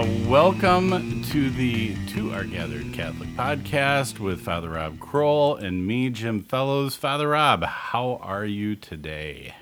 Uh, 0.00 0.06
welcome 0.26 1.22
to 1.24 1.50
the 1.50 1.94
To 2.14 2.32
Our 2.32 2.44
Gathered 2.44 2.90
Catholic 2.94 3.28
podcast 3.36 4.18
with 4.18 4.40
Father 4.40 4.70
Rob 4.70 4.98
Kroll 4.98 5.56
and 5.56 5.86
me, 5.86 6.08
Jim 6.08 6.42
Fellows. 6.42 6.96
Father 6.96 7.28
Rob, 7.28 7.64
how 7.64 8.18
are 8.22 8.46
you 8.46 8.76
today? 8.76 9.54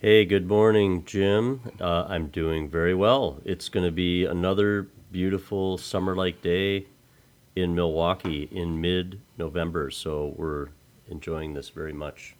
Hey, 0.00 0.24
good 0.24 0.46
morning, 0.46 1.04
Jim. 1.04 1.62
Uh, 1.80 2.04
I'm 2.08 2.28
doing 2.28 2.70
very 2.70 2.94
well. 2.94 3.40
It's 3.44 3.68
going 3.68 3.84
to 3.84 3.90
be 3.90 4.24
another 4.24 4.86
beautiful 5.10 5.78
summer 5.78 6.14
like 6.14 6.42
day 6.42 6.86
in 7.56 7.74
Milwaukee 7.74 8.48
in 8.52 8.80
mid 8.80 9.20
November, 9.36 9.90
so 9.90 10.32
we're 10.36 10.68
enjoying 11.08 11.54
this 11.54 11.70
very 11.70 11.92
much. 11.92 12.36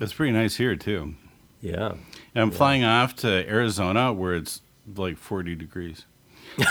It's 0.00 0.14
pretty 0.14 0.32
nice 0.32 0.56
here, 0.56 0.76
too. 0.76 1.16
Yeah. 1.60 1.96
And 2.34 2.42
I'm 2.42 2.50
flying 2.50 2.82
off 2.82 3.14
to 3.16 3.46
Arizona 3.46 4.10
where 4.10 4.32
it's 4.32 4.62
like 4.96 5.18
40 5.18 5.54
degrees. 5.54 6.06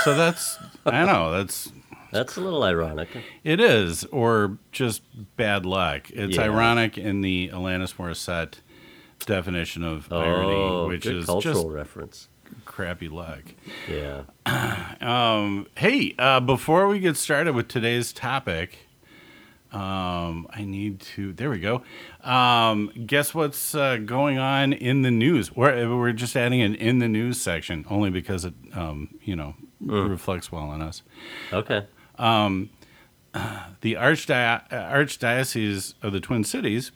So 0.03 0.15
that's, 0.15 0.57
I 0.85 1.05
know, 1.05 1.31
that's, 1.31 1.71
That's 2.11 2.35
a 2.37 2.41
little 2.41 2.63
ironic. 2.63 3.09
it 3.43 3.59
is, 3.59 4.03
or 4.05 4.57
just 4.71 5.01
bad 5.37 5.65
luck. 5.65 6.09
It's 6.11 6.35
Yeah. 6.37 6.43
ironic 6.43 6.97
in 6.97 7.21
the 7.21 7.49
Alanis 7.53 7.95
Morissette 7.95 8.55
definition 9.25 9.83
of 9.83 10.11
irony, 10.11 10.53
Oh, 10.53 10.87
which 10.87 11.03
good 11.03 11.15
is 11.15 11.25
cultural 11.25 11.63
just 11.63 11.67
reference. 11.73 12.27
crappy 12.65 13.07
luck. 13.09 13.43
Yeah. 13.89 14.23
Um, 15.01 15.65
hey, 15.77 16.13
uh, 16.19 16.39
before 16.39 16.87
we 16.87 16.99
get 16.99 17.17
started 17.17 17.55
with 17.55 17.67
today's 17.67 18.13
topic, 18.13 18.77
um, 19.71 20.47
I 20.51 20.63
need 20.63 20.99
to. 21.15 21.33
There 21.33 21.49
we 21.49 21.59
go. 21.59 21.81
Um, 22.23 22.91
guess 23.07 23.33
what's 23.33 23.73
uh, 23.73 23.97
going 23.97 24.37
on 24.37 24.73
in 24.73 25.01
the 25.01 25.09
news? 25.11 25.55
We're, 25.55 25.95
we're 25.97 26.11
just 26.11 26.35
adding 26.35 26.61
an 26.61 26.75
in 26.75 26.99
the 26.99 27.07
news 27.07 27.41
section 27.41 27.85
only 27.89 28.09
because 28.11 28.45
it, 28.45 28.53
um, 28.73 29.15
you 29.23 29.35
know, 29.35 29.55
reflects 29.85 30.51
well 30.51 30.63
on 30.69 30.81
us. 30.81 31.03
Okay. 31.51 31.85
The 32.17 33.93
Archdi- 33.95 34.69
Archdiocese 34.69 35.93
of 36.01 36.11
the 36.13 36.19
Twin 36.19 36.43
Cities, 36.43 36.91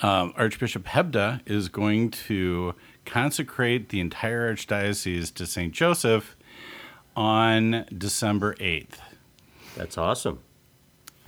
um, 0.00 0.32
Archbishop 0.36 0.84
Hebda 0.84 1.40
is 1.46 1.68
going 1.68 2.10
to 2.10 2.74
consecrate 3.04 3.88
the 3.90 4.00
entire 4.00 4.52
archdiocese 4.54 5.32
to 5.34 5.46
Saint 5.46 5.72
Joseph 5.72 6.36
on 7.16 7.84
December 7.96 8.56
eighth. 8.58 9.00
That's 9.76 9.96
awesome. 9.96 10.40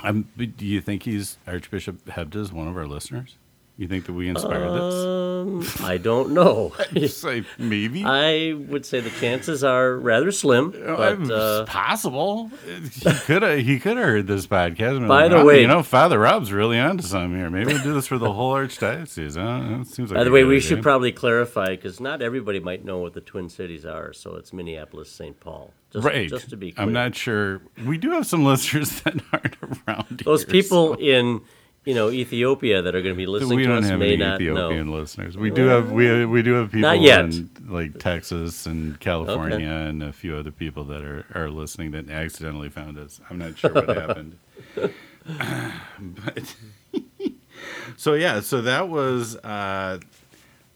Um, 0.00 0.28
do 0.36 0.66
you 0.66 0.80
think 0.80 1.04
he's 1.04 1.38
Archbishop 1.46 2.04
Hebda 2.06 2.36
is 2.36 2.52
one 2.52 2.66
of 2.68 2.76
our 2.76 2.86
listeners? 2.86 3.36
You 3.76 3.88
think 3.88 4.06
that 4.06 4.12
we 4.12 4.28
inspired 4.28 4.68
Um, 4.68 5.64
I 5.82 5.96
don't 5.96 6.30
know. 6.30 6.72
this? 6.92 7.16
Say 7.16 7.44
maybe. 7.58 8.04
I 8.04 8.52
would 8.52 8.86
say 8.86 9.00
the 9.00 9.10
chances 9.10 9.64
are 9.64 9.96
rather 9.96 10.30
slim, 10.30 10.70
but 10.70 11.20
it's 11.20 11.28
uh, 11.30 11.64
possible. 11.66 12.52
He 12.92 13.10
could 13.10 13.42
have. 13.42 13.58
He 13.58 13.80
could 13.80 13.96
have 13.96 14.06
heard 14.06 14.26
this 14.28 14.46
podcast. 14.46 15.06
By 15.08 15.26
the 15.26 15.38
"Oh, 15.38 15.44
way- 15.44 15.60
you 15.62 15.66
know, 15.66 15.82
Father 15.82 16.20
Rob's 16.20 16.52
really 16.52 16.78
onto 16.78 17.02
something 17.02 17.36
here. 17.36 17.50
Maybe 17.50 17.72
we'll 17.72 17.82
do 17.82 17.94
this 17.94 18.06
for 18.06 18.16
the 18.16 18.32
whole 18.32 18.52
archdiocese. 18.54 19.34
Huh? 19.36 19.80
It 19.80 19.88
seems 19.88 20.10
like. 20.12 20.18
by 20.20 20.24
the 20.24 20.30
way, 20.30 20.44
we 20.44 20.56
idea. 20.58 20.68
should 20.68 20.82
probably 20.82 21.10
clarify 21.10 21.70
because 21.70 21.98
not 21.98 22.22
everybody 22.22 22.60
might 22.60 22.84
know 22.84 22.98
what 22.98 23.12
the 23.14 23.20
Twin 23.20 23.48
Cities 23.48 23.84
are. 23.84 24.12
So 24.12 24.36
it's 24.36 24.52
Minneapolis, 24.52 25.10
St. 25.10 25.38
Paul. 25.40 25.72
Just, 25.92 26.04
right. 26.06 26.28
Just 26.28 26.50
to 26.50 26.56
be 26.56 26.70
clear. 26.70 26.86
I'm 26.86 26.92
not 26.92 27.16
sure. 27.16 27.60
We 27.84 27.98
do 27.98 28.12
have 28.12 28.24
some 28.26 28.44
listeners 28.52 29.00
that 29.02 29.16
aren't 29.32 29.56
around. 29.88 30.22
Those 30.24 30.44
here, 30.44 30.52
people 30.52 30.94
so- 30.94 31.00
in 31.00 31.40
you 31.84 31.94
know 31.94 32.10
Ethiopia 32.10 32.80
that 32.82 32.94
are 32.94 33.02
going 33.02 33.14
to 33.14 33.18
be 33.18 33.26
listening 33.26 33.56
we 33.56 33.62
to 33.64 33.68
don't 33.68 33.84
us 33.84 33.90
have 33.90 33.98
may 33.98 34.14
any 34.14 34.16
not 34.18 34.40
Ethiopian 34.40 34.86
know. 34.86 34.96
listeners. 34.98 35.36
We 35.36 35.50
do 35.50 35.66
have 35.66 35.92
we 35.92 36.24
we 36.24 36.42
do 36.42 36.52
have 36.54 36.72
people 36.72 36.90
in 36.90 37.50
like 37.68 37.98
Texas 37.98 38.66
and 38.66 38.98
California 39.00 39.68
and 39.68 40.02
a 40.02 40.12
few 40.12 40.34
other 40.36 40.50
people 40.50 40.84
that 40.84 41.02
are, 41.04 41.26
are 41.34 41.50
listening 41.50 41.90
that 41.92 42.08
accidentally 42.10 42.68
found 42.70 42.98
us. 42.98 43.20
I'm 43.28 43.38
not 43.38 43.58
sure 43.58 43.72
what 43.72 43.96
happened. 43.96 44.38
but 44.74 44.92
so 47.96 48.14
yeah, 48.14 48.40
so 48.40 48.62
that 48.62 48.88
was 48.88 49.36
uh, 49.36 49.98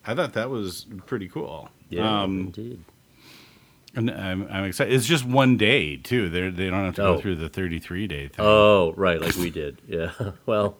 I 0.06 0.14
thought 0.14 0.32
that 0.34 0.50
was 0.50 0.86
pretty 1.06 1.28
cool. 1.28 1.68
Yeah, 1.90 2.22
Um, 2.22 2.40
indeed. 2.40 2.80
and 3.94 4.10
I'm, 4.10 4.46
I'm 4.50 4.64
excited. 4.64 4.92
It's 4.92 5.06
just 5.06 5.24
one 5.24 5.56
day 5.56 5.96
too. 5.96 6.28
They 6.28 6.50
they 6.50 6.68
don't 6.70 6.84
have 6.84 6.94
to 6.96 7.02
Oh. 7.02 7.14
go 7.14 7.20
through 7.20 7.36
the 7.36 7.48
33 7.48 8.06
day 8.06 8.28
thing. 8.28 8.44
Oh, 8.44 8.92
right, 8.96 9.20
like 9.20 9.36
we 9.36 9.50
did. 9.50 9.80
Yeah. 9.88 10.12
Well, 10.46 10.76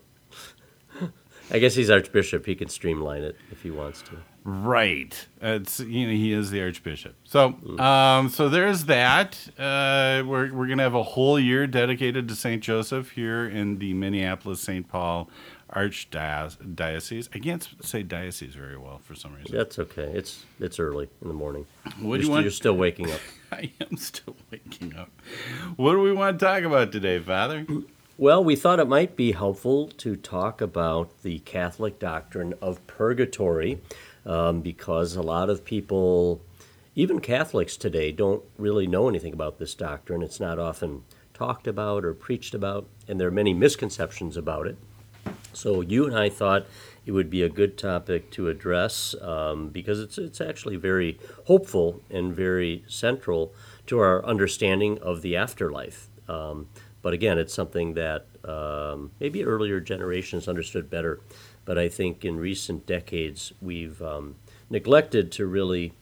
I 1.51 1.59
guess 1.59 1.75
he's 1.75 1.91
Archbishop. 1.91 2.47
He 2.47 2.55
can 2.55 2.69
streamline 2.69 3.23
it 3.23 3.37
if 3.51 3.63
he 3.63 3.71
wants 3.71 4.03
to. 4.03 4.19
Right. 4.45 5.27
It's 5.43 5.81
you 5.81 6.07
know 6.07 6.13
he 6.13 6.33
is 6.33 6.51
the 6.51 6.63
archbishop. 6.63 7.15
So 7.25 7.55
um 7.79 8.31
so 8.31 8.49
there's 8.49 8.87
that. 8.87 9.39
Uh 9.59 10.23
we're 10.27 10.53
we're 10.53 10.67
going 10.67 10.79
to 10.79 10.85
have 10.85 10.95
a 10.95 11.03
whole 11.03 11.39
year 11.39 11.67
dedicated 11.67 12.29
to 12.29 12.35
St. 12.35 12.63
Joseph 12.63 13.11
here 13.11 13.47
in 13.47 13.79
the 13.79 13.93
Minneapolis 13.93 14.63
St. 14.63 14.89
Paul 14.89 15.29
Archdiocese. 15.71 17.29
I 17.35 17.39
can't 17.41 17.69
say 17.83 18.03
diocese 18.03 18.55
very 18.55 18.79
well 18.79 19.01
for 19.05 19.15
some 19.15 19.35
reason. 19.35 19.55
That's 19.55 19.79
okay. 19.79 20.11
It's 20.15 20.47
it's 20.61 20.79
early 20.79 21.11
in 21.21 21.29
the 21.29 21.35
morning. 21.35 21.67
What 21.85 21.95
do 21.97 22.07
you're, 22.07 22.21
you 22.23 22.31
want? 22.31 22.43
you're 22.45 22.51
still 22.51 22.77
waking 22.77 23.11
up. 23.11 23.21
I 23.53 23.73
am 23.83 23.99
still 23.99 24.37
waking 24.51 24.97
up. 24.97 25.11
What 25.77 25.93
do 25.93 26.01
we 26.01 26.13
want 26.13 26.39
to 26.39 26.45
talk 26.47 26.63
about 26.63 26.91
today, 26.91 27.19
Father? 27.19 27.67
Well, 28.21 28.43
we 28.43 28.57
thought 28.57 28.81
it 28.81 28.89
might 28.89 29.15
be 29.15 29.31
helpful 29.31 29.87
to 29.99 30.17
talk 30.17 30.61
about 30.61 31.23
the 31.23 31.39
Catholic 31.39 32.01
doctrine 32.01 32.53
of 32.61 32.85
purgatory 32.89 33.81
um, 34.27 34.61
because 34.61 35.15
a 35.15 35.23
lot 35.23 35.49
of 35.49 35.65
people, 35.65 36.43
even 36.97 37.21
Catholics 37.21 37.77
today, 37.77 38.11
don't 38.11 38.43
really 38.57 38.89
know 38.89 39.09
anything 39.09 39.33
about 39.33 39.61
this 39.61 39.73
doctrine. 39.73 40.25
It's 40.25 40.41
not 40.41 40.59
often 40.59 41.05
talked 41.33 41.69
about 41.69 42.05
or 42.05 42.13
preached 42.13 42.55
about, 42.55 42.89
and 43.07 43.21
there 43.21 43.29
are 43.29 43.31
many 43.31 43.55
misconceptions 43.55 44.37
about 44.37 44.67
it. 44.67 44.79
So 45.53 45.81
you 45.81 46.05
and 46.05 46.19
I 46.19 46.29
thought 46.29 46.67
it 47.07 47.13
would 47.13 47.31
be 47.31 47.43
a 47.43 47.49
good 47.49 47.79
topic 47.79 48.33
to 48.33 48.49
address 48.49 49.15
um, 49.23 49.69
because 49.69 50.01
it's 50.01 50.19
it's 50.19 50.41
actually 50.41 50.75
very 50.75 51.21
hopeful 51.47 52.03
and 52.11 52.35
very 52.35 52.83
central 52.89 53.55
to 53.87 54.01
our 54.01 54.27
understanding 54.27 54.99
of 54.99 55.23
the 55.23 55.37
afterlife. 55.37 56.09
Um, 56.29 56.67
but 57.09 57.15
again, 57.15 57.39
it's 57.39 57.55
something 57.55 57.95
that 57.95 58.27
um, 58.45 59.13
maybe 59.19 59.43
earlier 59.43 59.81
generations 59.81 60.47
understood 60.47 60.91
better. 60.91 61.21
But 61.65 61.79
I 61.79 61.89
think 61.89 62.23
in 62.23 62.37
recent 62.37 62.85
decades 62.85 63.55
we've 63.63 64.03
um, 64.03 64.35
neglected 64.69 65.33
to 65.33 65.47
really 65.47 65.95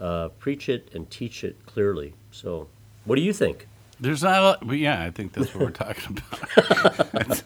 uh, 0.00 0.28
preach 0.28 0.68
it 0.68 0.88
and 0.94 1.10
teach 1.10 1.42
it 1.42 1.66
clearly. 1.66 2.14
So, 2.30 2.68
what 3.04 3.16
do 3.16 3.22
you 3.22 3.32
think? 3.32 3.66
There's 4.00 4.22
not 4.22 4.38
a 4.38 4.42
lot, 4.42 4.66
but 4.66 4.78
yeah, 4.78 5.02
I 5.02 5.10
think 5.10 5.32
that's 5.32 5.54
what 5.54 5.64
we're 5.64 5.70
talking 5.70 6.18
about. 6.18 7.42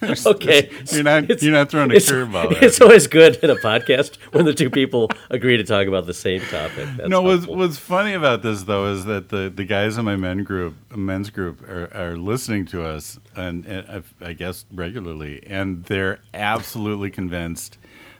Okay, 0.26 0.70
you're 0.92 1.02
not 1.02 1.42
you're 1.42 1.52
not 1.52 1.70
throwing 1.70 1.90
a 1.90 1.94
curveball. 1.94 2.62
it's 2.62 2.80
always 2.80 3.06
good 3.06 3.36
in 3.42 3.50
a 3.50 3.56
podcast 3.56 4.16
when 4.32 4.44
the 4.44 4.54
two 4.54 4.70
people 4.70 5.10
agree 5.30 5.56
to 5.56 5.64
talk 5.64 5.86
about 5.86 6.06
the 6.06 6.14
same 6.14 6.40
topic. 6.42 6.88
That's 6.96 7.08
no, 7.08 7.22
what's, 7.22 7.46
what's 7.46 7.78
funny 7.78 8.14
about 8.14 8.42
this 8.42 8.62
though 8.62 8.86
is 8.86 9.04
that 9.06 9.28
the, 9.28 9.52
the 9.54 9.64
guys 9.64 9.98
in 9.98 10.04
my 10.04 10.16
men 10.16 10.44
group, 10.44 10.76
men's 10.96 11.30
group, 11.30 11.62
are, 11.68 11.90
are 11.92 12.16
listening 12.16 12.64
to 12.66 12.84
us, 12.84 13.18
and, 13.36 13.66
and 13.66 14.04
I, 14.20 14.28
I 14.28 14.32
guess 14.34 14.64
regularly, 14.72 15.42
and 15.46 15.84
they're 15.84 16.20
absolutely 16.32 17.10
convinced 17.10 17.78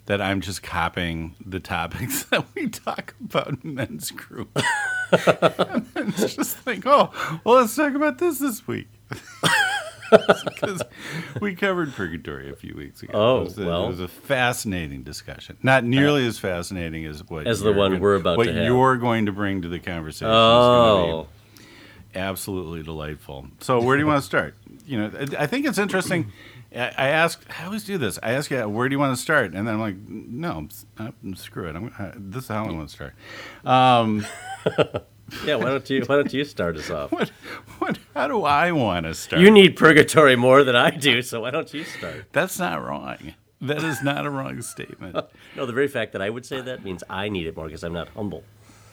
that 0.09 0.23
I'm 0.23 0.41
just 0.41 0.63
copying 0.63 1.35
the 1.45 1.61
topics 1.61 2.23
that 2.31 2.45
we 2.55 2.69
talk 2.69 3.15
about 3.23 3.63
in 3.63 3.75
men's 3.75 4.11
group. 4.11 4.49
and 5.13 5.85
then 5.95 6.13
just 6.13 6.67
like, 6.67 6.87
oh, 6.87 7.11
well, 7.45 7.57
let's 7.57 7.77
talk 7.77 7.95
about 7.95 8.19
this 8.19 8.39
this 8.41 8.67
week. 8.67 8.89
Because 10.11 10.81
we 11.39 11.55
covered 11.55 11.93
purgatory 11.93 12.49
a 12.51 12.57
few 12.57 12.75
weeks 12.75 13.03
ago. 13.03 13.13
Oh, 13.13 13.41
it 13.43 13.45
was, 13.45 13.59
a, 13.59 13.67
well. 13.67 13.85
it 13.85 13.89
was 13.89 14.01
a 14.01 14.09
fascinating 14.09 15.03
discussion. 15.03 15.59
Not 15.63 15.85
nearly 15.85 16.25
uh, 16.25 16.29
as 16.29 16.39
fascinating 16.39 17.05
as 17.05 17.23
what 17.29 17.47
As 17.47 17.61
the 17.61 17.67
you're 17.69 17.77
one 17.77 17.91
gonna- 17.91 18.03
we're 18.03 18.15
about 18.15 18.39
what 18.39 18.45
to 18.45 18.55
have. 18.55 18.65
you're 18.65 18.97
going 18.97 19.27
to 19.27 19.33
bring 19.33 19.61
to 19.61 19.69
the 19.69 19.79
conversation. 19.79 20.29
Oh, 20.31 21.27
be 22.15 22.19
absolutely 22.19 22.83
delightful. 22.83 23.49
So, 23.61 23.83
where 23.83 23.99
do 23.99 24.03
you 24.03 24.07
want 24.07 24.23
to 24.23 24.27
start? 24.27 24.55
You 24.87 24.99
know, 24.99 25.27
I 25.39 25.47
think 25.47 25.67
it's 25.67 25.77
interesting. 25.77 26.33
I 26.75 26.93
I 26.97 27.09
ask, 27.09 27.45
I 27.61 27.65
always 27.65 27.85
do 27.85 27.99
this. 27.99 28.19
I 28.23 28.33
ask 28.33 28.51
you, 28.51 28.69
where 28.69 28.89
do 28.89 28.95
you 28.95 28.99
want 28.99 29.17
to 29.17 29.23
start? 29.23 29.55
And 29.55 29.67
then 29.67 29.75
I'm 29.75 29.81
like, 29.81 29.97
no, 30.09 30.69
uh, 30.99 31.11
screw 31.35 31.69
it. 31.69 31.77
I'm, 31.77 31.93
uh, 31.99 32.13
this 32.17 32.45
is 32.45 32.49
how 32.49 32.67
I 32.67 32.73
want 32.73 32.89
to 32.89 32.95
start. 32.95 33.15
Um, 33.65 34.27
yeah. 35.45 35.57
Why 35.57 35.71
don't 35.71 35.89
you 35.91 36.03
Why 36.07 36.17
don't 36.17 36.33
you 36.33 36.45
start 36.45 36.77
us 36.77 36.91
off? 36.91 37.13
what, 37.13 37.31
what, 37.79 37.99
how 38.15 38.29
do 38.29 38.45
I 38.45 38.73
want 38.73 39.07
to 39.07 39.15
start? 39.15 39.43
You 39.43 39.51
need 39.51 39.77
purgatory 39.77 40.37
more 40.37 40.65
than 40.65 40.77
I 40.77 40.91
do, 40.91 41.23
so 41.23 41.41
why 41.43 41.51
don't 41.51 41.73
you 41.73 41.85
start? 41.85 42.27
That's 42.33 42.59
not 42.59 42.85
wrong. 42.85 43.35
That 43.61 43.83
is 43.83 44.03
not 44.03 44.25
a 44.25 44.31
wrong 44.31 44.63
statement. 44.63 45.17
No, 45.57 45.67
the 45.67 45.73
very 45.73 45.89
fact 45.89 46.13
that 46.13 46.23
I 46.23 46.31
would 46.31 46.47
say 46.47 46.61
that 46.61 46.85
means 46.85 47.03
I 47.11 47.29
need 47.29 47.49
it 47.49 47.57
more 47.57 47.67
because 47.67 47.83
I'm 47.83 47.93
not 47.93 48.09
humble. 48.11 48.45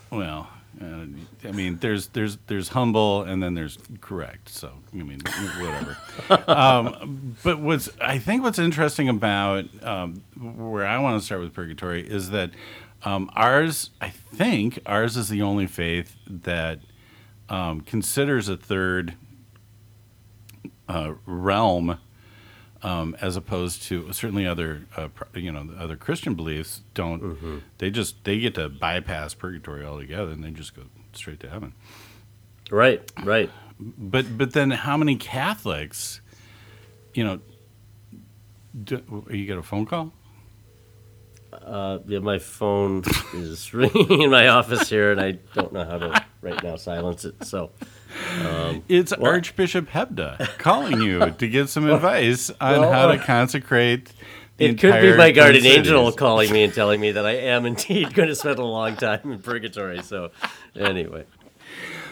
Well, 0.10 0.50
uh, 0.82 1.48
I 1.48 1.52
mean, 1.52 1.78
there's 1.80 2.08
there's 2.10 2.38
there's 2.48 2.70
humble 2.70 3.24
and 3.24 3.42
then 3.42 3.54
there's 3.54 3.78
correct. 4.02 4.50
So 4.50 4.72
I 4.94 4.98
mean, 5.04 5.22
whatever. 5.60 5.98
um, 6.52 7.36
but 7.44 7.60
what's 7.60 7.90
I 8.02 8.18
think 8.20 8.44
what's 8.44 8.60
interesting 8.60 9.10
about 9.10 9.66
um, 9.84 10.24
where 10.38 10.86
I 10.86 10.98
want 11.00 11.20
to 11.20 11.26
start 11.26 11.42
with 11.42 11.54
purgatory 11.54 12.02
is 12.08 12.30
that 12.32 12.52
Um, 13.04 13.30
ours, 13.36 13.92
I 14.02 14.10
think, 14.10 14.80
ours 14.88 15.16
is 15.16 15.30
the 15.30 15.42
only 15.44 15.68
faith 15.68 16.16
that 16.28 16.80
um, 17.50 17.82
considers 17.82 18.50
a 18.50 18.58
third 18.58 19.14
uh, 20.90 21.14
realm 21.28 21.98
um, 22.84 23.16
as 23.22 23.36
opposed 23.36 23.84
to 23.84 24.12
certainly 24.14 24.46
other 24.46 24.86
uh, 24.98 25.08
you 25.34 25.52
know 25.52 25.68
other 25.78 25.96
Christian 25.96 26.36
beliefs 26.36 26.82
don't 26.94 27.22
Mm-hmm. 27.22 27.58
they 27.78 27.90
just 27.90 28.24
they 28.24 28.40
get 28.40 28.56
to 28.56 28.70
bypass 28.70 29.34
purgatory 29.34 29.86
altogether 29.86 30.32
and 30.32 30.44
they 30.44 30.52
just 30.52 30.76
go 30.76 30.84
straight 31.14 31.40
to 31.42 31.50
heaven. 31.50 31.74
Right, 32.72 33.10
right. 33.24 33.50
But 33.80 34.38
but 34.38 34.54
then 34.54 34.72
how 34.72 34.98
many 34.98 35.16
Catholics, 35.18 36.22
you 37.14 37.24
know, 37.24 37.40
do, 38.84 39.26
you 39.30 39.46
get 39.46 39.58
a 39.58 39.64
phone 39.64 39.86
call? 39.86 40.14
Uh, 41.54 42.00
yeah, 42.08 42.20
my 42.20 42.38
phone 42.40 43.04
is 43.34 43.74
ringing 43.74 44.24
in 44.24 44.30
my 44.30 44.48
office 44.50 44.90
here, 44.90 45.12
and 45.12 45.22
I 45.22 45.32
don't 45.54 45.72
know 45.72 45.86
how 45.86 45.98
to 45.98 46.26
right 46.42 46.62
now 46.64 46.76
silence 46.76 47.24
it. 47.26 47.44
So, 47.46 47.72
It's 48.88 49.16
Well- 49.18 49.32
Archbishop 49.32 49.90
Hebda 49.90 50.58
calling 50.58 51.02
you 51.02 51.32
to 51.32 51.48
give 51.48 51.70
some 51.70 51.90
advice 51.90 52.50
on 52.62 52.82
well, 52.82 52.92
how 52.92 53.08
to 53.08 53.18
consecrate. 53.18 54.12
The 54.58 54.68
it 54.68 54.80
could 54.80 55.02
be 55.02 55.18
my 55.18 55.32
guardian 55.32 55.66
angel 55.66 56.12
calling 56.14 56.52
me 56.52 56.64
and 56.64 56.74
telling 56.74 57.02
me 57.02 57.12
that 57.12 57.26
I 57.26 57.34
am 57.34 57.66
indeed 57.66 58.14
going 58.14 58.30
to 58.30 58.36
spend 58.36 58.58
a 58.58 58.64
long 58.64 58.96
time 58.96 59.32
in 59.32 59.40
purgatory. 59.40 60.02
So, 60.02 60.32
anyway, 60.76 61.26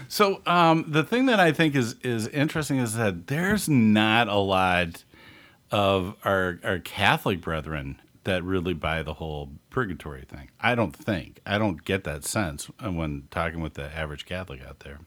So 0.09 0.41
um, 0.45 0.83
the 0.87 1.03
thing 1.03 1.27
that 1.27 1.39
I 1.39 1.53
think 1.53 1.73
is 1.75 1.95
is 2.03 2.27
interesting 2.27 2.79
is 2.79 2.95
that 2.95 3.27
there's 3.27 3.69
not 3.69 4.27
a 4.27 4.37
lot 4.39 5.03
of 5.71 6.15
our 6.25 6.59
our 6.63 6.79
Catholic 6.79 7.39
brethren 7.39 8.01
that 8.25 8.43
really 8.43 8.73
buy 8.73 9.03
the 9.03 9.15
whole 9.15 9.51
purgatory 9.69 10.23
thing. 10.23 10.49
I 10.59 10.75
don't 10.75 10.95
think. 10.95 11.39
I 11.45 11.57
don't 11.57 11.83
get 11.85 12.03
that 12.05 12.23
sense 12.25 12.65
when 12.81 13.27
talking 13.31 13.61
with 13.61 13.75
the 13.75 13.85
average 13.97 14.25
Catholic 14.25 14.61
out 14.65 14.79
there. 14.81 14.99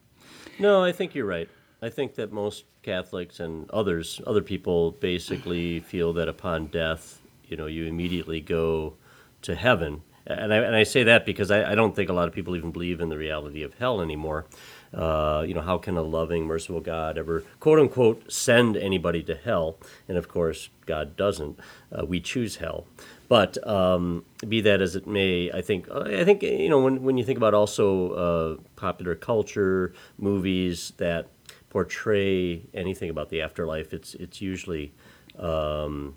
No, 0.58 0.84
I 0.84 0.92
think 0.92 1.14
you're 1.14 1.26
right. 1.26 1.48
I 1.82 1.88
think 1.88 2.14
that 2.14 2.32
most 2.32 2.64
Catholics 2.82 3.40
and 3.40 3.70
others, 3.70 4.20
other 4.26 4.42
people, 4.42 4.92
basically 4.92 5.80
feel 5.80 6.12
that 6.14 6.28
upon 6.28 6.66
death, 6.68 7.20
you 7.44 7.56
know, 7.56 7.66
you 7.66 7.86
immediately 7.86 8.40
go 8.40 8.94
to 9.42 9.54
heaven. 9.54 10.02
And 10.26 10.52
I, 10.52 10.56
and 10.56 10.74
I 10.74 10.82
say 10.82 11.04
that 11.04 11.24
because 11.24 11.50
I, 11.50 11.72
I 11.72 11.74
don't 11.74 11.94
think 11.94 12.10
a 12.10 12.12
lot 12.12 12.26
of 12.26 12.34
people 12.34 12.56
even 12.56 12.72
believe 12.72 13.00
in 13.00 13.08
the 13.08 13.18
reality 13.18 13.62
of 13.62 13.74
hell 13.74 14.00
anymore. 14.00 14.46
Uh, 14.92 15.44
you 15.46 15.54
know, 15.54 15.60
how 15.60 15.78
can 15.78 15.96
a 15.96 16.02
loving, 16.02 16.46
merciful 16.46 16.80
God 16.80 17.18
ever, 17.18 17.44
quote 17.60 17.78
unquote, 17.78 18.32
send 18.32 18.76
anybody 18.76 19.22
to 19.24 19.36
hell? 19.36 19.78
And 20.08 20.16
of 20.16 20.28
course, 20.28 20.70
God 20.86 21.16
doesn't. 21.16 21.58
Uh, 21.92 22.06
we 22.06 22.20
choose 22.20 22.56
hell. 22.56 22.86
But 23.28 23.66
um, 23.66 24.24
be 24.46 24.60
that 24.60 24.80
as 24.80 24.94
it 24.94 25.06
may, 25.06 25.50
I 25.50 25.60
think 25.60 25.90
I 25.90 26.24
think 26.24 26.42
you 26.42 26.68
know 26.68 26.80
when 26.80 27.02
when 27.02 27.18
you 27.18 27.24
think 27.24 27.38
about 27.38 27.54
also 27.54 28.10
uh, 28.12 28.62
popular 28.76 29.14
culture, 29.14 29.92
movies 30.18 30.92
that 30.98 31.28
portray 31.70 32.62
anything 32.72 33.10
about 33.10 33.30
the 33.30 33.42
afterlife, 33.42 33.92
it's 33.92 34.14
it's 34.14 34.40
usually 34.40 34.92
um, 35.38 36.14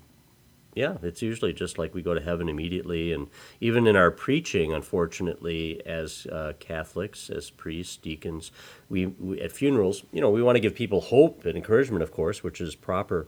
yeah, 0.74 0.98
it's 1.02 1.20
usually 1.20 1.52
just 1.52 1.78
like 1.78 1.94
we 1.94 2.02
go 2.02 2.14
to 2.14 2.20
heaven 2.20 2.48
immediately. 2.48 3.12
And 3.12 3.28
even 3.60 3.86
in 3.86 3.96
our 3.96 4.10
preaching, 4.10 4.72
unfortunately, 4.72 5.82
as 5.84 6.26
uh, 6.30 6.52
Catholics, 6.60 7.28
as 7.28 7.50
priests, 7.50 7.96
deacons, 7.96 8.52
we, 8.88 9.06
we 9.06 9.40
at 9.40 9.52
funerals, 9.52 10.04
you 10.12 10.20
know, 10.20 10.30
we 10.30 10.42
want 10.42 10.56
to 10.56 10.60
give 10.60 10.74
people 10.74 11.00
hope 11.00 11.44
and 11.44 11.56
encouragement, 11.56 12.02
of 12.02 12.12
course, 12.12 12.44
which 12.44 12.60
is 12.60 12.74
proper. 12.76 13.26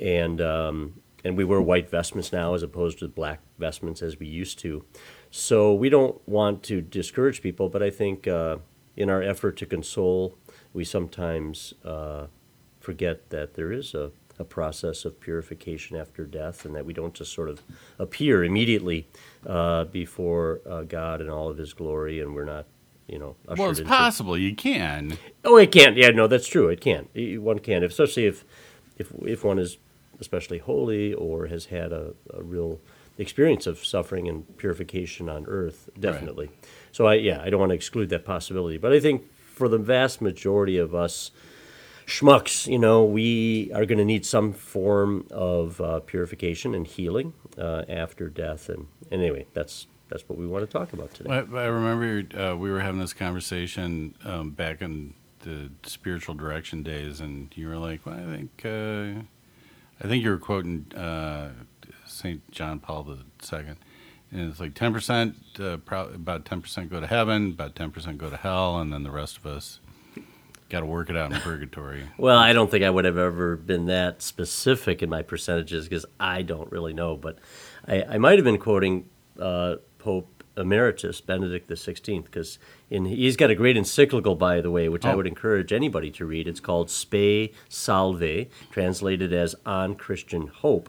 And 0.00 0.40
um, 0.40 0.94
and 1.26 1.36
we 1.36 1.44
wear 1.44 1.60
white 1.60 1.90
vestments 1.90 2.32
now 2.32 2.54
as 2.54 2.62
opposed 2.62 3.00
to 3.00 3.08
black 3.08 3.40
vestments 3.58 4.00
as 4.00 4.18
we 4.18 4.26
used 4.26 4.58
to. 4.60 4.84
So 5.30 5.74
we 5.74 5.88
don't 5.88 6.16
want 6.28 6.62
to 6.64 6.80
discourage 6.80 7.42
people, 7.42 7.68
but 7.68 7.82
I 7.82 7.90
think 7.90 8.28
uh, 8.28 8.58
in 8.96 9.10
our 9.10 9.22
effort 9.22 9.56
to 9.58 9.66
console, 9.66 10.38
we 10.72 10.84
sometimes 10.84 11.74
uh, 11.84 12.26
forget 12.80 13.30
that 13.30 13.54
there 13.54 13.72
is 13.72 13.92
a, 13.92 14.12
a 14.38 14.44
process 14.44 15.04
of 15.04 15.18
purification 15.20 15.96
after 15.96 16.24
death 16.24 16.64
and 16.64 16.74
that 16.76 16.86
we 16.86 16.92
don't 16.92 17.12
just 17.14 17.32
sort 17.32 17.48
of 17.48 17.62
appear 17.98 18.44
immediately 18.44 19.08
uh, 19.46 19.84
before 19.84 20.60
uh, 20.68 20.82
God 20.82 21.20
in 21.20 21.28
all 21.28 21.48
of 21.48 21.58
his 21.58 21.72
glory 21.72 22.20
and 22.20 22.34
we're 22.36 22.44
not, 22.44 22.66
you 23.08 23.18
know, 23.18 23.34
Well, 23.48 23.70
it's 23.70 23.80
into- 23.80 23.90
possible 23.90 24.38
you 24.38 24.54
can. 24.54 25.18
Oh, 25.44 25.56
it 25.56 25.72
can. 25.72 25.96
Yeah, 25.96 26.10
no, 26.10 26.28
that's 26.28 26.46
true. 26.46 26.68
It 26.68 26.80
can. 26.80 27.08
One 27.42 27.58
can, 27.58 27.82
especially 27.82 28.26
if, 28.26 28.44
if, 28.96 29.12
if 29.22 29.42
one 29.44 29.58
is 29.58 29.78
especially 30.20 30.58
holy 30.58 31.12
or 31.14 31.46
has 31.46 31.66
had 31.66 31.92
a, 31.92 32.14
a 32.32 32.42
real 32.42 32.80
experience 33.18 33.66
of 33.66 33.84
suffering 33.84 34.28
and 34.28 34.56
purification 34.56 35.28
on 35.28 35.46
earth, 35.46 35.88
definitely. 35.98 36.50
So 36.92 37.06
I, 37.06 37.14
yeah, 37.14 37.40
I 37.42 37.50
don't 37.50 37.60
want 37.60 37.70
to 37.70 37.76
exclude 37.76 38.08
that 38.10 38.24
possibility. 38.24 38.78
But 38.78 38.92
I 38.92 39.00
think 39.00 39.30
for 39.32 39.68
the 39.68 39.78
vast 39.78 40.20
majority 40.20 40.76
of 40.76 40.94
us 40.94 41.30
schmucks, 42.06 42.66
you 42.66 42.78
know, 42.78 43.04
we 43.04 43.70
are 43.72 43.84
going 43.84 43.98
to 43.98 44.04
need 44.04 44.24
some 44.24 44.52
form 44.52 45.26
of 45.30 45.80
uh, 45.80 46.00
purification 46.00 46.74
and 46.74 46.86
healing 46.86 47.32
uh, 47.58 47.84
after 47.88 48.28
death. 48.28 48.68
And, 48.68 48.86
and 49.10 49.22
anyway, 49.22 49.46
that's 49.54 49.86
that's 50.08 50.28
what 50.28 50.38
we 50.38 50.46
want 50.46 50.64
to 50.64 50.70
talk 50.70 50.92
about 50.92 51.12
today. 51.14 51.30
I, 51.30 51.38
I 51.38 51.66
remember 51.66 52.40
uh, 52.40 52.56
we 52.56 52.70
were 52.70 52.80
having 52.80 53.00
this 53.00 53.12
conversation 53.12 54.14
um, 54.24 54.50
back 54.50 54.80
in 54.80 55.14
the 55.40 55.70
spiritual 55.82 56.34
direction 56.34 56.82
days, 56.82 57.20
and 57.20 57.52
you 57.56 57.68
were 57.68 57.76
like, 57.76 58.06
well, 58.06 58.14
"I 58.14 58.24
think, 58.24 58.50
uh, 58.64 59.22
I 60.02 60.08
think 60.08 60.22
you 60.22 60.30
were 60.30 60.38
quoting 60.38 60.86
uh, 60.94 61.50
Saint 62.06 62.50
John 62.50 62.80
Paul 62.80 63.06
II, 63.52 63.58
and 64.30 64.50
it's 64.50 64.60
like 64.60 64.74
ten 64.74 64.92
percent, 64.92 65.36
uh, 65.58 65.78
pro- 65.78 66.08
about 66.08 66.44
ten 66.44 66.60
percent 66.60 66.90
go 66.90 67.00
to 67.00 67.06
heaven, 67.06 67.48
about 67.52 67.74
ten 67.74 67.90
percent 67.90 68.18
go 68.18 68.28
to 68.28 68.36
hell, 68.36 68.78
and 68.78 68.92
then 68.92 69.02
the 69.02 69.10
rest 69.10 69.38
of 69.38 69.46
us 69.46 69.80
got 70.68 70.80
to 70.80 70.86
work 70.86 71.08
it 71.08 71.16
out 71.16 71.32
in 71.32 71.40
purgatory." 71.40 72.04
Well, 72.18 72.38
I 72.38 72.52
don't 72.52 72.70
think 72.70 72.84
I 72.84 72.90
would 72.90 73.04
have 73.04 73.18
ever 73.18 73.56
been 73.56 73.86
that 73.86 74.20
specific 74.22 75.02
in 75.02 75.08
my 75.08 75.22
percentages 75.22 75.88
because 75.88 76.06
I 76.20 76.42
don't 76.42 76.70
really 76.70 76.92
know. 76.92 77.16
But 77.16 77.38
I, 77.86 78.02
I 78.02 78.18
might 78.18 78.36
have 78.38 78.44
been 78.44 78.58
quoting 78.58 79.08
uh, 79.40 79.76
Pope 79.98 80.35
Emeritus 80.56 81.20
Benedict 81.20 81.68
XVI 81.68 82.24
because 82.24 82.58
he's 82.88 83.36
got 83.36 83.50
a 83.50 83.54
great 83.54 83.76
encyclical, 83.76 84.34
by 84.34 84.60
the 84.60 84.70
way, 84.70 84.88
which 84.88 85.04
I 85.04 85.12
Oh. 85.12 85.16
would 85.16 85.26
encourage 85.26 85.72
anybody 85.72 86.10
to 86.12 86.24
read. 86.26 86.48
It's 86.48 86.60
called 86.60 86.90
Spe 86.90 87.52
Salvi, 87.68 88.48
translated 88.70 89.32
as 89.32 89.54
On 89.66 89.94
Christian 89.94 90.46
Hope, 90.48 90.88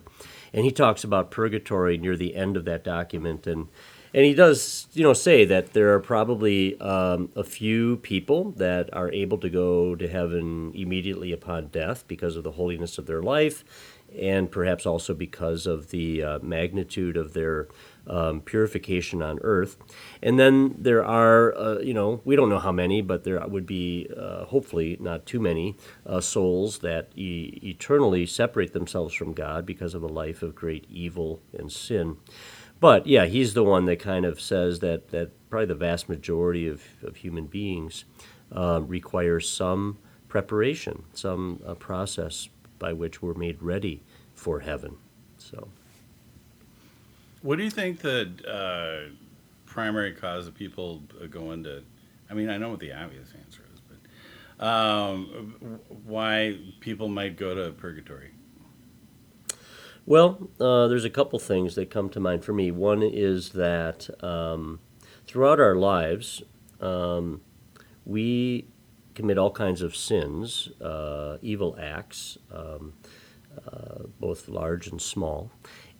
and 0.53 0.65
he 0.65 0.71
talks 0.71 1.03
about 1.03 1.31
purgatory 1.31 1.97
near 1.97 2.15
the 2.15 2.35
end 2.35 2.57
of 2.57 2.65
that 2.65 2.83
document 2.83 3.45
and. 3.47 3.67
And 4.13 4.25
he 4.25 4.33
does, 4.33 4.87
you 4.93 5.03
know, 5.03 5.11
say 5.13 5.43
that 5.45 5.73
there 5.73 5.93
are 5.93 5.99
probably 5.99 6.79
um, 6.79 7.29
a 7.35 7.43
few 7.43 7.97
people 7.97 8.51
that 8.51 8.89
are 8.93 9.11
able 9.11 9.37
to 9.39 9.49
go 9.49 9.95
to 9.95 10.07
heaven 10.07 10.71
immediately 10.73 11.33
upon 11.33 11.67
death 11.67 12.05
because 12.07 12.37
of 12.37 12.43
the 12.45 12.53
holiness 12.53 12.97
of 12.97 13.05
their 13.05 13.21
life, 13.21 13.65
and 14.17 14.49
perhaps 14.49 14.85
also 14.85 15.13
because 15.13 15.67
of 15.67 15.89
the 15.89 16.23
uh, 16.23 16.39
magnitude 16.41 17.17
of 17.17 17.33
their 17.33 17.67
um, 18.07 18.41
purification 18.41 19.21
on 19.21 19.39
earth. 19.41 19.77
And 20.21 20.39
then 20.39 20.75
there 20.77 21.05
are, 21.05 21.57
uh, 21.57 21.79
you 21.79 21.93
know, 21.93 22.21
we 22.25 22.35
don't 22.35 22.49
know 22.49 22.59
how 22.59 22.71
many, 22.71 23.01
but 23.01 23.23
there 23.23 23.45
would 23.47 23.65
be 23.65 24.09
uh, 24.15 24.45
hopefully 24.45 24.97
not 24.99 25.25
too 25.25 25.39
many 25.39 25.77
uh, 26.05 26.21
souls 26.21 26.79
that 26.79 27.09
e- 27.15 27.59
eternally 27.63 28.25
separate 28.25 28.73
themselves 28.73 29.13
from 29.13 29.33
God 29.33 29.65
because 29.65 29.93
of 29.93 30.03
a 30.03 30.07
life 30.07 30.41
of 30.41 30.55
great 30.55 30.85
evil 30.89 31.41
and 31.53 31.71
sin. 31.71 32.17
But 32.79 33.07
yeah, 33.07 33.25
he's 33.25 33.53
the 33.53 33.63
one 33.63 33.85
that 33.85 33.99
kind 33.99 34.25
of 34.25 34.39
says 34.39 34.79
that, 34.79 35.09
that 35.09 35.31
probably 35.49 35.65
the 35.65 35.75
vast 35.75 36.07
majority 36.09 36.67
of, 36.67 36.83
of 37.03 37.17
human 37.17 37.47
beings 37.47 38.05
uh, 38.55 38.81
require 38.83 39.39
some 39.39 39.97
preparation, 40.27 41.03
some 41.13 41.61
uh, 41.65 41.73
process 41.73 42.49
by 42.79 42.93
which 42.93 43.21
we're 43.21 43.33
made 43.33 43.61
ready 43.61 44.03
for 44.33 44.59
heaven. 44.59 44.97
So, 45.37 45.69
What 47.41 47.57
do 47.57 47.63
you 47.63 47.69
think 47.69 47.99
the 48.01 48.29
uh, 48.47 49.13
primary 49.65 50.13
cause 50.13 50.47
of 50.47 50.55
people 50.55 51.03
uh, 51.21 51.27
going 51.27 51.63
to? 51.63 51.83
I 52.29 52.33
mean, 52.33 52.49
I 52.49 52.57
know 52.57 52.69
what 52.69 52.79
the 52.79 52.93
obvious 52.93 53.29
answer 53.39 53.63
is, 53.73 53.79
but 53.79 54.65
um, 54.65 55.79
why 56.05 56.57
people 56.79 57.07
might 57.07 57.37
go 57.37 57.55
to 57.55 57.71
purgatory? 57.71 58.31
well, 60.07 60.49
uh, 60.61 60.87
there's 60.87 61.03
a 61.03 61.09
couple 61.09 61.37
things 61.37 61.75
that 61.75 61.89
come 61.89 62.09
to 62.09 62.19
mind 62.19 62.43
for 62.43 62.53
me. 62.53 62.71
One 62.71 63.03
is 63.03 63.49
that 63.49 64.09
um, 64.23 64.79
throughout 65.27 65.59
our 65.59 65.75
lives, 65.75 66.41
um, 66.79 67.41
we 68.05 68.67
commit 69.15 69.37
all 69.37 69.51
kinds 69.51 69.81
of 69.81 69.97
sins, 69.97 70.69
uh, 70.81 71.37
evil 71.41 71.77
acts, 71.77 72.37
um, 72.53 72.93
uh, 73.67 74.03
both 74.17 74.47
large 74.47 74.87
and 74.87 75.01
small. 75.01 75.51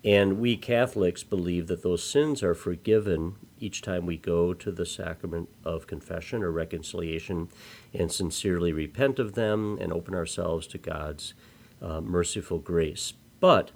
And 0.04 0.39
we 0.39 0.56
Catholics 0.56 1.24
believe 1.24 1.68
that 1.68 1.84
those 1.84 2.04
sins 2.04 2.44
are 2.44 2.54
forgiven 2.54 3.36
each 3.60 3.82
time 3.82 4.06
we 4.06 4.18
go 4.18 4.54
to 4.54 4.72
the 4.72 4.86
sacrament 4.86 5.50
of 5.66 5.88
confession 5.88 6.44
or 6.44 6.51
reconciliation 6.51 7.50
and 7.94 8.12
sincerely 8.12 8.72
repent 8.72 9.20
of 9.20 9.34
them 9.34 9.77
and 9.82 9.92
open 9.92 10.13
ourselves 10.13 10.68
to 10.68 10.77
God's 10.77 11.34
uh, 11.82 12.01
merciful 12.01 12.60
grace. 12.60 13.13
But 13.39 13.72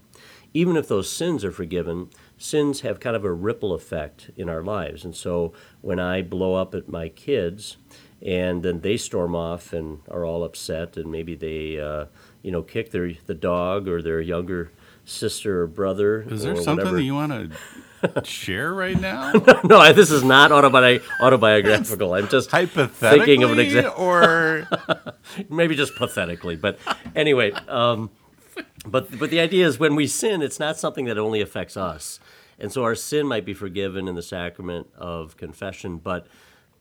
even 0.54 0.76
if 0.76 0.88
those 0.88 1.12
sins 1.12 1.44
are 1.44 1.52
forgiven, 1.52 2.10
sins 2.38 2.82
have 2.82 3.00
kind 3.00 3.16
of 3.16 3.24
a 3.24 3.32
ripple 3.32 3.74
effect 3.74 4.32
in 4.36 4.50
our 4.50 4.64
lives. 4.64 5.06
And 5.06 5.16
so 5.16 5.54
when 5.82 6.00
I 6.00 6.22
blow 6.22 6.56
up 6.56 6.76
at 6.76 6.90
my 6.90 7.10
kids, 7.10 7.78
and 8.22 8.62
then 8.62 8.82
they 8.82 8.98
storm 8.98 9.36
off 9.36 9.74
and 9.74 10.00
are 10.10 10.26
all 10.26 10.44
upset, 10.44 10.96
and 10.98 11.12
maybe 11.12 11.36
they, 11.36 11.80
uh, 11.80 12.06
you 12.44 12.52
know, 12.52 12.62
kick 12.62 12.92
their 12.92 13.14
the 13.26 13.34
dog 13.34 13.88
or 13.88 14.02
their 14.02 14.22
younger 14.22 14.72
sister 15.06 15.62
or 15.64 15.68
brother. 15.68 16.22
Is 16.30 16.44
there 16.44 16.54
or 16.54 16.56
something 16.58 16.78
whatever. 16.78 16.98
that 16.98 17.04
you 17.04 17.14
want 17.16 17.52
to 18.04 18.24
share 18.24 18.74
right 18.74 19.00
now? 19.00 19.32
no, 19.64 19.78
I- 19.78 19.92
this 19.92 20.12
is 20.12 20.24
not 20.24 20.52
autobi- 20.52 21.02
autobiographical. 21.22 22.14
I'm 22.14 22.28
just 22.28 22.50
Hypothetically, 22.52 23.20
thinking 23.26 23.44
of 23.44 23.52
an 23.52 23.60
example. 23.60 23.94
or 24.04 24.68
maybe 25.50 25.76
just 25.76 25.96
pathetically. 25.96 26.56
But 26.56 26.80
anyway, 27.16 27.52
um, 27.68 28.10
but 28.86 29.18
but 29.20 29.30
the 29.30 29.40
idea 29.40 29.66
is 29.68 29.80
when 29.80 29.96
we 29.96 30.08
sin, 30.08 30.42
it's 30.42 30.60
not 30.60 30.78
something 30.78 31.06
that 31.06 31.18
only 31.18 31.42
affects 31.42 31.78
us, 31.78 32.20
and 32.60 32.72
so 32.72 32.84
our 32.84 32.96
sin 32.96 33.28
might 33.28 33.46
be 33.46 33.54
forgiven 33.54 34.08
in 34.08 34.16
the 34.16 34.22
sacrament 34.24 34.88
of 34.98 35.38
confession, 35.38 35.98
but 35.98 36.28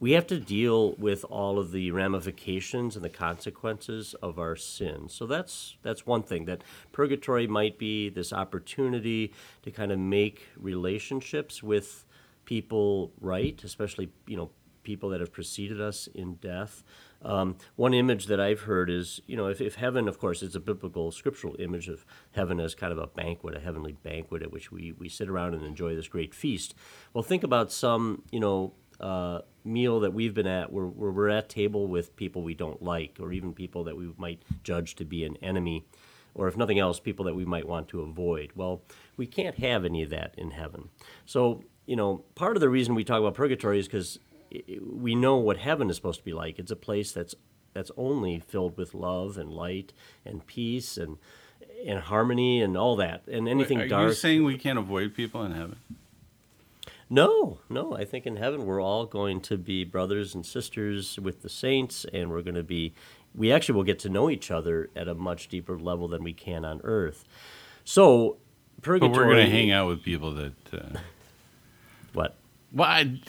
we 0.01 0.13
have 0.13 0.27
to 0.29 0.41
deal 0.41 0.93
with 0.93 1.25
all 1.25 1.59
of 1.59 1.73
the 1.73 1.91
ramifications 1.91 2.97
and 2.97 3.05
the 3.05 3.11
consequences 3.11 4.15
of 4.23 4.39
our 4.39 4.57
sin. 4.57 5.09
So 5.09 5.27
that's 5.27 5.77
that's 5.83 6.07
one 6.07 6.23
thing 6.23 6.47
that 6.47 6.65
purgatory 6.91 7.47
might 7.47 7.79
be 7.79 8.09
this 8.09 8.33
opportunity 8.33 9.33
to 9.63 9.71
kind 9.71 9.93
of 9.93 9.99
make 9.99 10.49
relationships 10.57 11.63
with 11.63 12.07
people 12.47 13.13
right, 13.21 13.63
especially 13.63 14.09
you 14.27 14.37
know 14.37 14.51
people 14.83 15.11
that 15.11 15.21
have 15.21 15.33
preceded 15.33 15.81
us 15.81 16.09
in 16.15 16.35
death. 16.37 16.83
Um, 17.23 17.57
one 17.77 17.93
image 17.93 18.27
that 18.27 18.41
I've 18.41 18.63
heard 18.63 18.89
is, 18.89 19.21
you 19.27 19.37
know, 19.37 19.47
if, 19.47 19.61
if 19.61 19.75
heaven, 19.75 20.09
of 20.09 20.19
course, 20.19 20.43
it's 20.43 20.55
a 20.55 20.61
biblical 20.61 21.13
scriptural 21.13 21.55
image 21.59 21.89
of 21.89 22.07
heaven 22.33 22.59
as 22.59 22.75
kind 22.75 22.91
of 22.91 22.99
a 22.99 23.07
banquet, 23.07 23.55
a 23.55 23.61
heavenly 23.61 23.93
banquet 23.93 24.43
at 24.43 24.51
which 24.51 24.73
we, 24.73 24.93
we 24.93 25.11
sit 25.11 25.29
around 25.29 25.53
and 25.53 25.63
enjoy 25.63 25.95
this 25.95 26.09
great 26.09 26.35
feast. 26.35 26.75
Well, 27.13 27.23
think 27.23 27.45
about 27.45 27.71
some, 27.71 28.23
you 28.31 28.41
know, 28.41 28.73
uh, 29.01 29.41
meal 29.65 30.01
that 30.01 30.13
we've 30.13 30.35
been 30.35 30.47
at 30.47 30.73
where, 30.73 30.87
where 30.87 31.11
we're 31.11 31.29
at 31.29 31.49
table 31.49 31.87
with 31.87 32.15
people 32.17 32.43
we 32.43 32.55
don't 32.55 32.83
like, 32.83 33.17
or 33.21 33.33
even 33.33 33.53
people 33.53 33.85
that 33.85 33.97
we 33.97 34.13
might 34.17 34.43
judge 34.63 34.95
to 34.97 35.05
be 35.05 35.25
an 35.25 35.37
enemy, 35.43 35.85
or 36.35 36.49
if 36.49 36.57
nothing 36.57 36.79
else, 36.79 37.01
people 37.01 37.25
that 37.25 37.35
we 37.35 37.45
might 37.45 37.67
want 37.67 37.89
to 37.89 38.01
avoid. 38.03 38.53
Well, 38.55 38.83
we 39.17 39.27
can't 39.27 39.57
have 39.59 39.85
any 39.85 40.03
of 40.03 40.11
that 40.11 40.35
in 40.37 40.53
heaven. 40.53 40.91
So, 41.27 41.65
you 41.87 41.97
know, 41.97 42.25
part 42.35 42.57
of 42.57 42.61
the 42.61 42.69
reason 42.69 42.95
we 42.95 43.05
talk 43.05 43.21
about 43.21 43.35
purgatory 43.35 43.79
is 43.79 43.87
because 43.87 44.19
we 44.81 45.15
know 45.15 45.37
what 45.37 45.59
heaven 45.59 45.91
is 45.91 45.97
supposed 45.97 46.21
to 46.21 46.25
be 46.25 46.33
like. 46.33 46.59
It's 46.59 46.71
a 46.71 46.77
place 46.77 47.13
that's 47.13 47.35
that's 47.73 47.91
only 47.97 48.41
filled 48.41 48.77
with 48.77 48.95
love 48.95 49.39
and 49.39 49.49
light 49.51 49.93
and 50.25 50.45
peace 50.47 50.97
and 50.97 51.19
and 51.87 52.01
harmony 52.01 52.61
and 52.61 52.77
all 52.77 52.97
that. 52.97 53.27
And 53.27 53.49
anything 53.49 53.81
are 53.81 53.89
dark. 53.89 54.05
Are 54.05 54.09
you 54.09 54.15
saying 54.15 54.45
we 54.45 54.59
can't 54.59 54.79
avoid 54.79 55.15
people 55.15 55.43
in 55.45 55.53
heaven? 55.53 55.77
No, 57.13 57.59
no. 57.69 57.95
I 57.97 58.05
think 58.05 58.25
in 58.27 58.37
heaven 58.37 58.65
we're 58.67 58.81
all 58.81 59.05
going 59.05 59.41
to 59.43 59.59
be 59.59 59.85
brothers 59.85 60.35
and 60.35 60.47
sisters 60.47 61.19
with 61.19 61.43
the 61.43 61.49
saints, 61.49 62.07
and 62.13 62.31
we're 62.31 62.43
going 62.43 62.55
to 62.55 62.63
be. 62.63 62.95
We 63.35 63.51
actually 63.53 63.75
will 63.77 63.85
get 63.85 63.99
to 64.01 64.09
know 64.09 64.31
each 64.31 64.51
other 64.51 64.91
at 64.97 65.09
a 65.09 65.15
much 65.15 65.49
deeper 65.49 65.79
level 65.79 66.09
than 66.09 66.23
we 66.25 66.33
can 66.33 66.65
on 66.65 66.81
earth. 66.85 67.25
So, 67.85 68.37
But 68.83 69.01
we're 69.03 69.25
going 69.25 69.45
to 69.45 69.51
hang 69.51 69.71
out 69.73 69.89
with 69.89 70.03
people 70.03 70.33
that. 70.35 70.55
Uh, 70.73 70.99
What? 72.13 72.35
well, 72.73 72.89
I, 72.89 73.21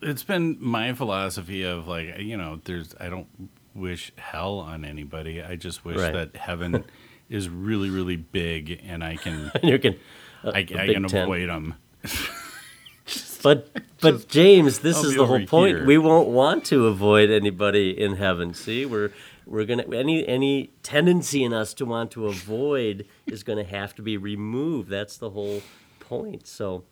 it's 0.00 0.22
been 0.22 0.58
my 0.60 0.92
philosophy 0.92 1.64
of 1.64 1.88
like 1.88 2.18
you 2.18 2.36
know, 2.36 2.60
there's 2.64 2.94
I 3.00 3.08
don't 3.08 3.26
wish 3.74 4.12
hell 4.16 4.60
on 4.60 4.84
anybody. 4.84 5.42
I 5.42 5.56
just 5.56 5.84
wish 5.84 5.96
Right. 5.98 6.12
that 6.12 6.36
heaven 6.36 6.84
is 7.28 7.48
really 7.48 7.90
really 7.90 8.14
big 8.16 8.80
and 8.86 9.02
I 9.02 9.16
can 9.16 9.50
you 9.64 9.78
can. 9.80 9.94
uh, 10.44 10.52
I, 10.54 10.58
I 10.58 10.64
can 10.64 11.02
tent. 11.08 11.14
avoid 11.14 11.48
them. 11.48 11.74
But 13.46 13.70
but 14.00 14.26
James, 14.26 14.80
this 14.80 14.96
I'll 14.96 15.04
is 15.04 15.14
the 15.14 15.24
whole 15.24 15.46
point. 15.46 15.76
here. 15.76 15.86
We 15.86 15.98
won't 15.98 16.28
want 16.28 16.64
to 16.66 16.88
avoid 16.88 17.30
anybody 17.30 17.90
in 17.90 18.16
heaven. 18.16 18.54
See, 18.54 18.84
we're 18.84 19.12
we're 19.46 19.64
gonna 19.64 19.84
any 19.94 20.26
any 20.26 20.72
tendency 20.82 21.44
in 21.44 21.52
us 21.52 21.72
to 21.74 21.86
want 21.86 22.10
to 22.12 22.26
avoid 22.26 23.06
is 23.24 23.44
gonna 23.44 23.62
have 23.62 23.94
to 23.94 24.02
be 24.02 24.16
removed. 24.16 24.90
That's 24.90 25.16
the 25.16 25.30
whole 25.30 25.62
point. 26.00 26.48
So. 26.48 26.84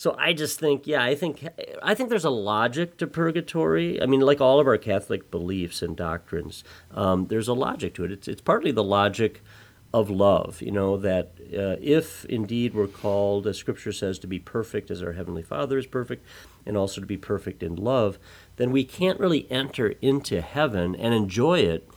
So 0.00 0.14
I 0.16 0.32
just 0.32 0.60
think, 0.60 0.86
yeah, 0.86 1.02
I 1.02 1.16
think 1.16 1.44
I 1.82 1.92
think 1.92 2.08
there's 2.08 2.24
a 2.24 2.30
logic 2.30 2.98
to 2.98 3.08
purgatory. 3.08 4.00
I 4.00 4.06
mean, 4.06 4.20
like 4.20 4.40
all 4.40 4.60
of 4.60 4.68
our 4.68 4.78
Catholic 4.78 5.28
beliefs 5.28 5.82
and 5.82 5.96
doctrines, 5.96 6.62
um, 6.94 7.26
there's 7.26 7.48
a 7.48 7.52
logic 7.52 7.94
to 7.94 8.04
it. 8.04 8.12
It's 8.12 8.28
it's 8.28 8.40
partly 8.40 8.70
the 8.70 8.84
logic 8.84 9.42
of 9.92 10.10
love. 10.10 10.60
You 10.60 10.70
know 10.70 10.96
that 10.98 11.32
uh, 11.52 11.76
if 11.80 12.24
indeed 12.26 12.74
we're 12.74 12.86
called, 12.86 13.46
as 13.46 13.56
Scripture 13.56 13.92
says, 13.92 14.18
to 14.20 14.26
be 14.26 14.38
perfect 14.38 14.90
as 14.90 15.02
our 15.02 15.12
heavenly 15.12 15.42
Father 15.42 15.78
is 15.78 15.86
perfect, 15.86 16.24
and 16.66 16.76
also 16.76 17.00
to 17.00 17.06
be 17.06 17.16
perfect 17.16 17.62
in 17.62 17.74
love, 17.76 18.18
then 18.56 18.70
we 18.70 18.84
can't 18.84 19.18
really 19.18 19.50
enter 19.50 19.94
into 20.02 20.40
heaven 20.42 20.94
and 20.94 21.14
enjoy 21.14 21.60
it 21.60 21.88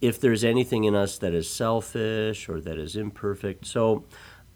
if 0.00 0.20
there's 0.20 0.44
anything 0.44 0.84
in 0.84 0.94
us 0.94 1.18
that 1.18 1.32
is 1.34 1.48
selfish 1.50 2.48
or 2.48 2.60
that 2.60 2.78
is 2.78 2.96
imperfect. 2.96 3.66
So. 3.66 4.04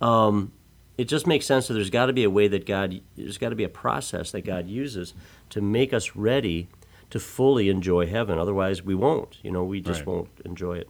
Um, 0.00 0.52
it 0.98 1.08
just 1.08 1.26
makes 1.26 1.44
sense 1.44 1.68
that 1.68 1.74
there's 1.74 1.90
got 1.90 2.06
to 2.06 2.14
be 2.14 2.24
a 2.24 2.30
way 2.30 2.48
that 2.48 2.64
God, 2.64 3.02
there's 3.16 3.36
got 3.36 3.50
to 3.50 3.54
be 3.54 3.64
a 3.64 3.68
process 3.68 4.30
that 4.30 4.46
God 4.46 4.66
uses 4.66 5.12
to 5.50 5.60
make 5.60 5.92
us 5.92 6.16
ready 6.16 6.68
to 7.10 7.20
fully 7.20 7.68
enjoy 7.68 8.06
heaven. 8.06 8.38
Otherwise, 8.38 8.82
we 8.82 8.94
won't. 8.94 9.36
You 9.42 9.50
know, 9.50 9.62
we 9.62 9.80
just 9.82 10.00
Right. 10.00 10.06
won't 10.06 10.28
enjoy 10.46 10.78
it. 10.78 10.88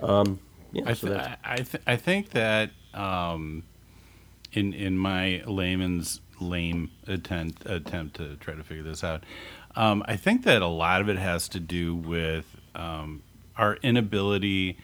Um, 0.00 0.38
yeah, 0.72 0.82
I, 0.86 0.92
th- 0.94 1.12
that's, 1.12 1.40
I, 1.44 1.56
th- 1.56 1.82
I 1.86 1.96
think 1.96 2.30
that 2.30 2.70
um, 2.94 3.62
in 4.52 4.72
in 4.72 4.96
my 4.98 5.42
layman's 5.46 6.20
lame 6.40 6.90
attempt 7.06 7.66
attempt 7.66 8.16
to 8.16 8.36
try 8.36 8.54
to 8.54 8.62
figure 8.62 8.82
this 8.84 9.02
out, 9.02 9.24
um, 9.76 10.02
I 10.06 10.16
think 10.16 10.44
that 10.44 10.62
a 10.62 10.66
lot 10.66 11.00
of 11.00 11.08
it 11.08 11.18
has 11.18 11.48
to 11.50 11.60
do 11.60 11.94
with 11.94 12.56
um, 12.74 13.22
our 13.56 13.76
inability 13.76 14.78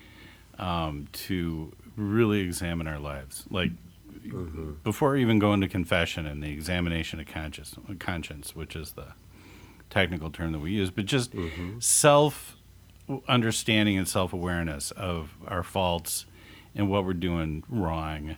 um, 0.59 1.09
to 1.13 1.73
really 1.97 2.41
examine 2.41 2.87
our 2.87 2.99
lives. 2.99 3.45
Like 3.51 3.71
before 4.83 5.17
even 5.17 5.39
going 5.39 5.61
to 5.61 5.69
confession 5.69 6.25
and 6.27 6.43
the 6.43 6.51
examination 6.51 7.21
of 7.21 7.27
conscience, 7.27 7.77
conscience, 7.99 8.57
which 8.57 8.75
is 8.75 8.93
the 8.93 9.09
technical 9.91 10.31
term 10.31 10.53
that 10.53 10.61
we 10.61 10.73
use, 10.73 10.91
but 10.91 11.05
just 11.05 11.35
self 11.79 12.57
understanding 13.29 13.97
and 13.99 14.09
self 14.09 14.33
awareness 14.33 14.91
of 14.93 15.31
our 15.47 15.63
faults 15.63 16.27
and 16.75 16.89
what 16.89 17.05
we're 17.05 17.13
doing 17.15 17.63
wrong. 17.69 18.37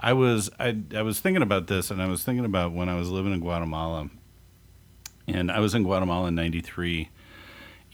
I 0.00 0.12
was 0.12 0.50
I, 0.58 0.76
I 0.94 1.02
was 1.02 1.20
thinking 1.20 1.42
about 1.42 1.66
this, 1.66 1.90
and 1.90 2.00
I 2.00 2.06
was 2.06 2.22
thinking 2.22 2.44
about 2.44 2.72
when 2.72 2.88
I 2.88 2.94
was 2.96 3.10
living 3.10 3.32
in 3.32 3.40
Guatemala, 3.40 4.10
and 5.26 5.50
I 5.50 5.58
was 5.60 5.74
in 5.74 5.82
Guatemala 5.82 6.28
in 6.28 6.34
'93, 6.36 7.08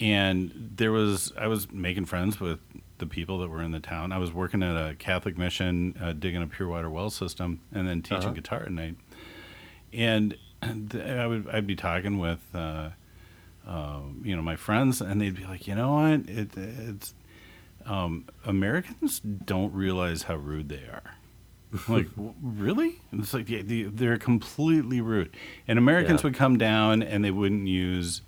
and 0.00 0.70
there 0.76 0.92
was 0.92 1.32
I 1.38 1.46
was 1.46 1.70
making 1.72 2.04
friends 2.06 2.38
with 2.40 2.60
the 2.98 3.06
people 3.06 3.38
that 3.38 3.48
were 3.48 3.62
in 3.62 3.72
the 3.72 3.80
town. 3.80 4.12
I 4.12 4.18
was 4.18 4.32
working 4.32 4.62
at 4.62 4.76
a 4.76 4.94
Catholic 4.94 5.36
mission, 5.36 5.96
uh, 6.00 6.12
digging 6.12 6.42
a 6.42 6.46
pure 6.46 6.68
water 6.68 6.88
well 6.90 7.10
system, 7.10 7.60
and 7.72 7.88
then 7.88 8.02
teaching 8.02 8.18
Uh-huh. 8.24 8.30
guitar 8.32 8.62
at 8.64 8.70
night. 8.72 8.96
And 9.92 10.36
th- 10.62 10.94
I 11.04 11.26
would 11.26 11.48
I'd 11.50 11.66
be 11.66 11.76
talking 11.76 12.18
with. 12.18 12.40
Uh, 12.54 12.90
uh, 13.66 14.00
you 14.22 14.34
know 14.36 14.42
my 14.42 14.56
friends 14.56 15.00
and 15.00 15.20
they'd 15.20 15.36
be 15.36 15.44
like 15.44 15.66
you 15.66 15.74
know 15.74 15.92
what? 15.94 16.28
It, 16.28 16.56
it's 16.56 17.14
um, 17.86 18.24
americans 18.46 19.20
don't 19.20 19.72
realize 19.74 20.22
how 20.24 20.36
rude 20.36 20.68
they 20.68 20.84
are. 20.88 21.14
Like 21.88 22.06
really? 22.42 23.00
And 23.10 23.20
it's 23.20 23.34
like 23.34 23.48
yeah, 23.50 23.62
they- 23.64 23.82
they're 23.82 24.16
completely 24.18 25.00
rude. 25.00 25.30
And 25.68 25.78
americans 25.78 26.20
Yeah. 26.20 26.28
would 26.28 26.34
come 26.36 26.56
down 26.56 27.02
and 27.02 27.24
they 27.24 27.30
wouldn't 27.32 27.66
use 27.68 28.22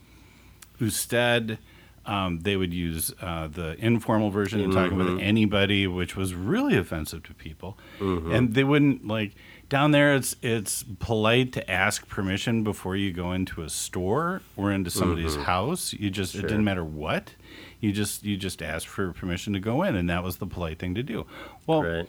usted. 0.80 1.58
Um, 2.04 2.40
they 2.40 2.56
would 2.56 2.72
use 2.72 3.12
uh, 3.20 3.48
the 3.48 3.74
informal 3.84 4.30
version 4.30 4.60
of 4.60 4.72
talking 4.72 4.96
with 4.96 5.18
anybody 5.20 5.88
which 5.88 6.14
was 6.14 6.34
really 6.34 6.76
offensive 6.76 7.24
to 7.24 7.34
people. 7.34 7.76
And 8.00 8.54
they 8.54 8.62
wouldn't 8.62 9.06
like 9.08 9.32
down 9.68 9.90
there 9.90 10.14
it's 10.14 10.37
it's 10.42 10.85
polite 11.00 11.52
to 11.52 11.70
ask 11.70 12.06
permission 12.08 12.62
before 12.62 12.94
you 12.96 13.12
go 13.12 13.32
into 13.32 13.62
a 13.62 13.68
store 13.68 14.40
or 14.56 14.70
into 14.70 14.90
somebody's 14.90 15.37
house 15.37 15.92
you 15.92 16.08
just 16.11 16.35
it 16.35 16.42
didn't 16.42 16.64
matter 16.64 16.85
what 16.85 17.32
you 17.80 17.92
just 17.92 18.23
you 18.25 18.37
just 18.37 18.62
asked 18.62 18.87
for 18.88 19.12
permission 19.12 19.52
to 19.52 19.58
go 19.61 19.82
in 19.82 19.96
and 19.96 20.08
that 20.08 20.23
was 20.23 20.37
the 20.37 20.46
polite 20.46 20.78
thing 20.78 20.94
to 20.94 21.02
do 21.02 21.26
well 21.66 21.82
right. 21.82 22.08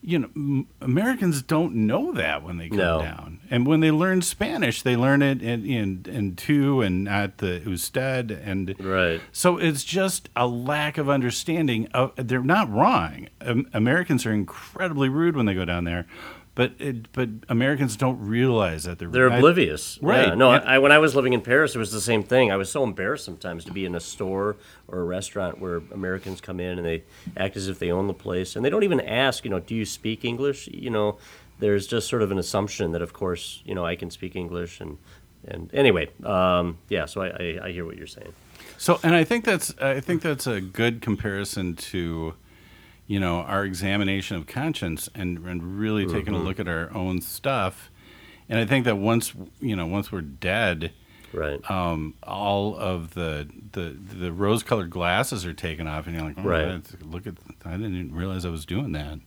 you 0.00 0.18
know 0.18 0.30
m- 0.34 0.66
americans 0.80 1.42
don't 1.42 1.74
know 1.74 2.12
that 2.12 2.42
when 2.42 2.56
they 2.56 2.68
come 2.70 2.78
No. 2.78 3.02
down 3.02 3.40
and 3.50 3.66
when 3.66 3.80
they 3.80 3.90
learn 3.90 4.22
spanish 4.22 4.80
they 4.82 4.96
learn 4.96 5.20
it 5.20 5.42
in 5.42 5.66
in, 5.66 6.04
in 6.08 6.36
tú 6.36 6.84
and 6.84 7.04
not 7.04 7.38
the 7.38 7.60
usted 7.68 8.30
and 8.30 8.74
Right. 8.80 9.20
so 9.30 9.58
it's 9.58 9.84
just 9.84 10.28
a 10.36 10.46
lack 10.46 10.96
of 10.98 11.08
understanding. 11.10 11.86
Of, 11.88 12.12
they're 12.16 12.42
not 12.42 12.70
wrong. 12.70 13.28
Um, 13.40 13.68
Americans 13.74 14.24
are 14.26 14.32
incredibly 14.32 15.08
rude 15.08 15.36
when 15.36 15.46
they 15.46 15.54
go 15.54 15.64
down 15.64 15.84
there, 15.84 16.06
but 16.58 16.72
it, 16.80 17.12
but 17.12 17.28
Americans 17.48 17.96
don't 17.96 18.18
realize 18.18 18.82
that 18.82 18.98
they're 18.98 19.08
They're 19.08 19.24
rude. 19.26 19.32
I- 19.34 19.36
oblivious. 19.38 19.96
right. 20.02 20.26
Yeah, 20.28 20.34
no, 20.34 20.50
And- 20.50 20.64
I, 20.64 20.80
when 20.80 20.90
I 20.90 20.98
was 20.98 21.14
living 21.14 21.32
in 21.32 21.40
Paris, 21.40 21.76
it 21.76 21.78
was 21.78 21.92
the 21.92 22.00
same 22.00 22.24
thing. 22.24 22.50
I 22.50 22.56
was 22.56 22.68
so 22.68 22.82
embarrassed 22.82 23.24
sometimes 23.24 23.64
to 23.66 23.72
be 23.72 23.84
in 23.84 23.94
a 23.94 24.00
store 24.00 24.56
or 24.88 24.98
a 24.98 25.04
restaurant 25.04 25.60
where 25.60 25.80
Americans 25.92 26.40
come 26.40 26.58
in 26.58 26.76
and 26.78 26.84
they 26.84 27.04
act 27.36 27.56
as 27.56 27.68
if 27.68 27.78
they 27.78 27.92
own 27.92 28.08
the 28.08 28.12
place, 28.26 28.56
and 28.56 28.64
they 28.64 28.70
don't 28.70 28.82
even 28.82 29.00
ask, 29.00 29.44
you 29.44 29.50
know, 29.52 29.60
do 29.60 29.74
you 29.76 29.84
speak 29.84 30.24
English? 30.24 30.66
You 30.66 30.90
know, 30.90 31.18
there's 31.60 31.86
just 31.86 32.08
sort 32.08 32.22
of 32.22 32.32
an 32.32 32.38
assumption 32.38 32.90
that, 32.90 33.02
of 33.02 33.12
course, 33.12 33.62
you 33.64 33.76
know, 33.76 33.86
I 33.86 33.94
can 33.94 34.10
speak 34.10 34.34
English 34.34 34.80
and 34.80 34.98
and 35.46 35.70
anyway, 35.72 36.10
um, 36.24 36.78
yeah. 36.88 37.06
So 37.06 37.22
I, 37.22 37.28
I, 37.28 37.58
I 37.66 37.70
hear 37.70 37.84
what 37.86 37.96
you're 37.96 38.08
saying. 38.18 38.32
So, 38.78 38.98
and 39.04 39.14
I 39.14 39.22
think 39.22 39.44
that's 39.44 39.72
I 39.80 40.00
think 40.00 40.22
that's 40.22 40.48
a 40.48 40.60
good 40.60 41.00
comparison 41.00 41.76
to, 41.92 42.34
you 43.08 43.18
know, 43.18 43.38
our 43.40 43.64
examination 43.64 44.36
of 44.36 44.46
conscience 44.46 45.08
and 45.14 45.38
and 45.38 45.80
really 45.80 46.06
taking 46.06 46.34
a 46.34 46.38
look 46.38 46.60
at 46.60 46.68
our 46.68 46.94
own 46.94 47.20
stuff. 47.20 47.90
And 48.48 48.60
I 48.60 48.64
think 48.64 48.84
that 48.84 48.96
once 48.96 49.34
you 49.60 49.74
know, 49.74 49.86
once 49.86 50.12
we're 50.12 50.20
dead, 50.20 50.92
Right. 51.32 51.60
um, 51.70 52.14
all 52.22 52.76
of 52.76 53.14
the 53.14 53.48
the 53.72 53.96
the 54.24 54.32
rose-colored 54.32 54.90
glasses 54.90 55.44
are 55.44 55.52
taken 55.54 55.86
off, 55.86 56.06
and 56.06 56.14
you're 56.16 56.24
like, 56.24 56.36
oh, 56.38 56.42
Right. 56.42 56.82
look 57.02 57.26
at, 57.26 57.34
I 57.64 57.72
didn't 57.72 57.94
even 57.96 58.14
realize 58.14 58.44
I 58.46 58.50
was 58.50 58.64
doing 58.64 58.92
that. 58.92 59.18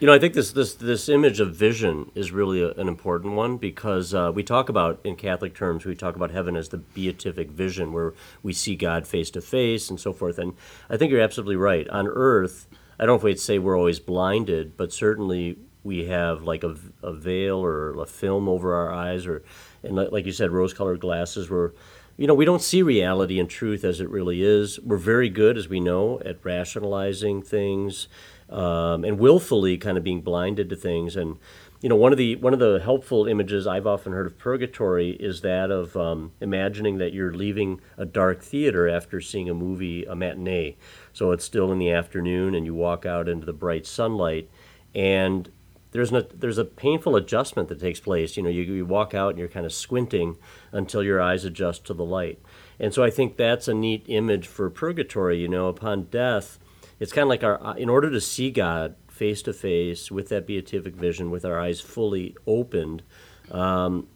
You 0.00 0.06
know, 0.06 0.12
I 0.12 0.20
think 0.20 0.34
this 0.34 0.52
this 0.52 0.74
this 0.74 1.08
image 1.08 1.40
of 1.40 1.56
vision 1.56 2.12
is 2.14 2.30
really 2.30 2.62
a, 2.62 2.70
an 2.74 2.86
important 2.86 3.34
one 3.34 3.56
because 3.56 4.14
uh, 4.14 4.30
we 4.32 4.44
talk 4.44 4.68
about 4.68 5.00
in 5.02 5.16
Catholic 5.16 5.56
terms 5.56 5.84
we 5.84 5.96
talk 5.96 6.14
about 6.14 6.30
heaven 6.30 6.56
as 6.56 6.68
the 6.68 6.78
beatific 6.78 7.50
vision, 7.50 7.92
where 7.92 8.14
we 8.42 8.52
see 8.52 8.76
God 8.76 9.08
face 9.08 9.28
to 9.30 9.40
face 9.40 9.90
and 9.90 9.98
so 9.98 10.12
forth. 10.12 10.38
And 10.38 10.54
I 10.88 10.96
think 10.96 11.10
you're 11.10 11.20
absolutely 11.20 11.56
right. 11.56 11.88
On 11.88 12.06
Earth, 12.06 12.68
I 12.98 13.06
don't 13.06 13.14
know 13.14 13.16
if 13.16 13.22
we'd 13.22 13.40
say 13.40 13.58
we're 13.58 13.78
always 13.78 14.00
blinded, 14.00 14.76
but 14.76 14.92
certainly 14.92 15.58
we 15.84 16.06
have 16.06 16.42
like 16.42 16.64
a, 16.64 16.76
a 17.02 17.12
veil 17.12 17.56
or 17.58 17.98
a 18.00 18.06
film 18.06 18.48
over 18.48 18.74
our 18.74 18.92
eyes, 18.92 19.26
or 19.26 19.42
and 19.82 19.94
like 19.94 20.26
you 20.26 20.32
said, 20.32 20.50
rose-colored 20.50 21.00
glasses, 21.00 21.48
where 21.48 21.72
you 22.16 22.26
know 22.26 22.34
we 22.34 22.44
don't 22.44 22.62
see 22.62 22.82
reality 22.82 23.38
and 23.38 23.48
truth 23.48 23.84
as 23.84 24.00
it 24.00 24.08
really 24.08 24.42
is. 24.42 24.80
We're 24.80 24.96
very 24.96 25.28
good, 25.28 25.56
as 25.56 25.68
we 25.68 25.80
know, 25.80 26.20
at 26.24 26.44
rationalizing 26.44 27.42
things 27.42 28.08
um, 28.50 29.04
and 29.04 29.18
willfully 29.18 29.78
kind 29.78 29.96
of 29.96 30.04
being 30.04 30.22
blinded 30.22 30.68
to 30.70 30.76
things. 30.76 31.16
And 31.16 31.36
you 31.80 31.88
know, 31.88 31.96
one 31.96 32.10
of 32.12 32.18
the 32.18 32.36
one 32.36 32.52
of 32.52 32.58
the 32.58 32.80
helpful 32.82 33.26
images 33.26 33.66
I've 33.66 33.86
often 33.86 34.12
heard 34.12 34.26
of 34.26 34.36
purgatory 34.36 35.10
is 35.10 35.42
that 35.42 35.70
of 35.70 35.96
um, 35.96 36.32
imagining 36.40 36.98
that 36.98 37.12
you're 37.12 37.32
leaving 37.32 37.80
a 37.96 38.04
dark 38.04 38.42
theater 38.42 38.88
after 38.88 39.20
seeing 39.20 39.48
a 39.48 39.54
movie, 39.54 40.04
a 40.04 40.16
matinee. 40.16 40.76
So 41.12 41.30
it's 41.30 41.44
still 41.44 41.70
in 41.70 41.78
the 41.78 41.92
afternoon, 41.92 42.54
and 42.54 42.66
you 42.66 42.74
walk 42.74 43.06
out 43.06 43.28
into 43.28 43.46
the 43.46 43.52
bright 43.52 43.86
sunlight, 43.86 44.50
and 44.92 45.50
there's 45.92 46.10
no, 46.10 46.20
there's 46.20 46.58
a 46.58 46.64
painful 46.64 47.16
adjustment 47.16 47.68
that 47.68 47.80
takes 47.80 48.00
place. 48.00 48.36
You 48.36 48.42
know, 48.42 48.50
you, 48.50 48.62
you 48.62 48.84
walk 48.84 49.14
out 49.14 49.30
and 49.30 49.38
you're 49.38 49.48
kind 49.48 49.64
of 49.64 49.72
squinting 49.72 50.36
until 50.72 51.02
your 51.02 51.20
eyes 51.20 51.44
adjust 51.44 51.86
to 51.86 51.94
the 51.94 52.04
light. 52.04 52.40
And 52.78 52.92
so 52.92 53.02
I 53.02 53.10
think 53.10 53.36
that's 53.36 53.68
a 53.68 53.74
neat 53.74 54.04
image 54.06 54.46
for 54.46 54.68
purgatory. 54.68 55.40
You 55.40 55.48
know, 55.48 55.68
upon 55.68 56.04
death, 56.04 56.58
it's 57.00 57.12
kind 57.12 57.22
of 57.22 57.28
like 57.28 57.44
our 57.44 57.76
in 57.78 57.88
order 57.88 58.10
to 58.10 58.20
see 58.20 58.50
God 58.50 58.96
face 59.18 59.42
to 59.42 59.52
face 59.52 60.10
with 60.10 60.28
that 60.28 60.46
beatific 60.46 60.94
vision, 60.94 61.30
with 61.30 61.44
our 61.44 61.60
eyes 61.60 61.80
fully 61.80 62.36
opened. 62.46 63.02
Um, 63.50 64.06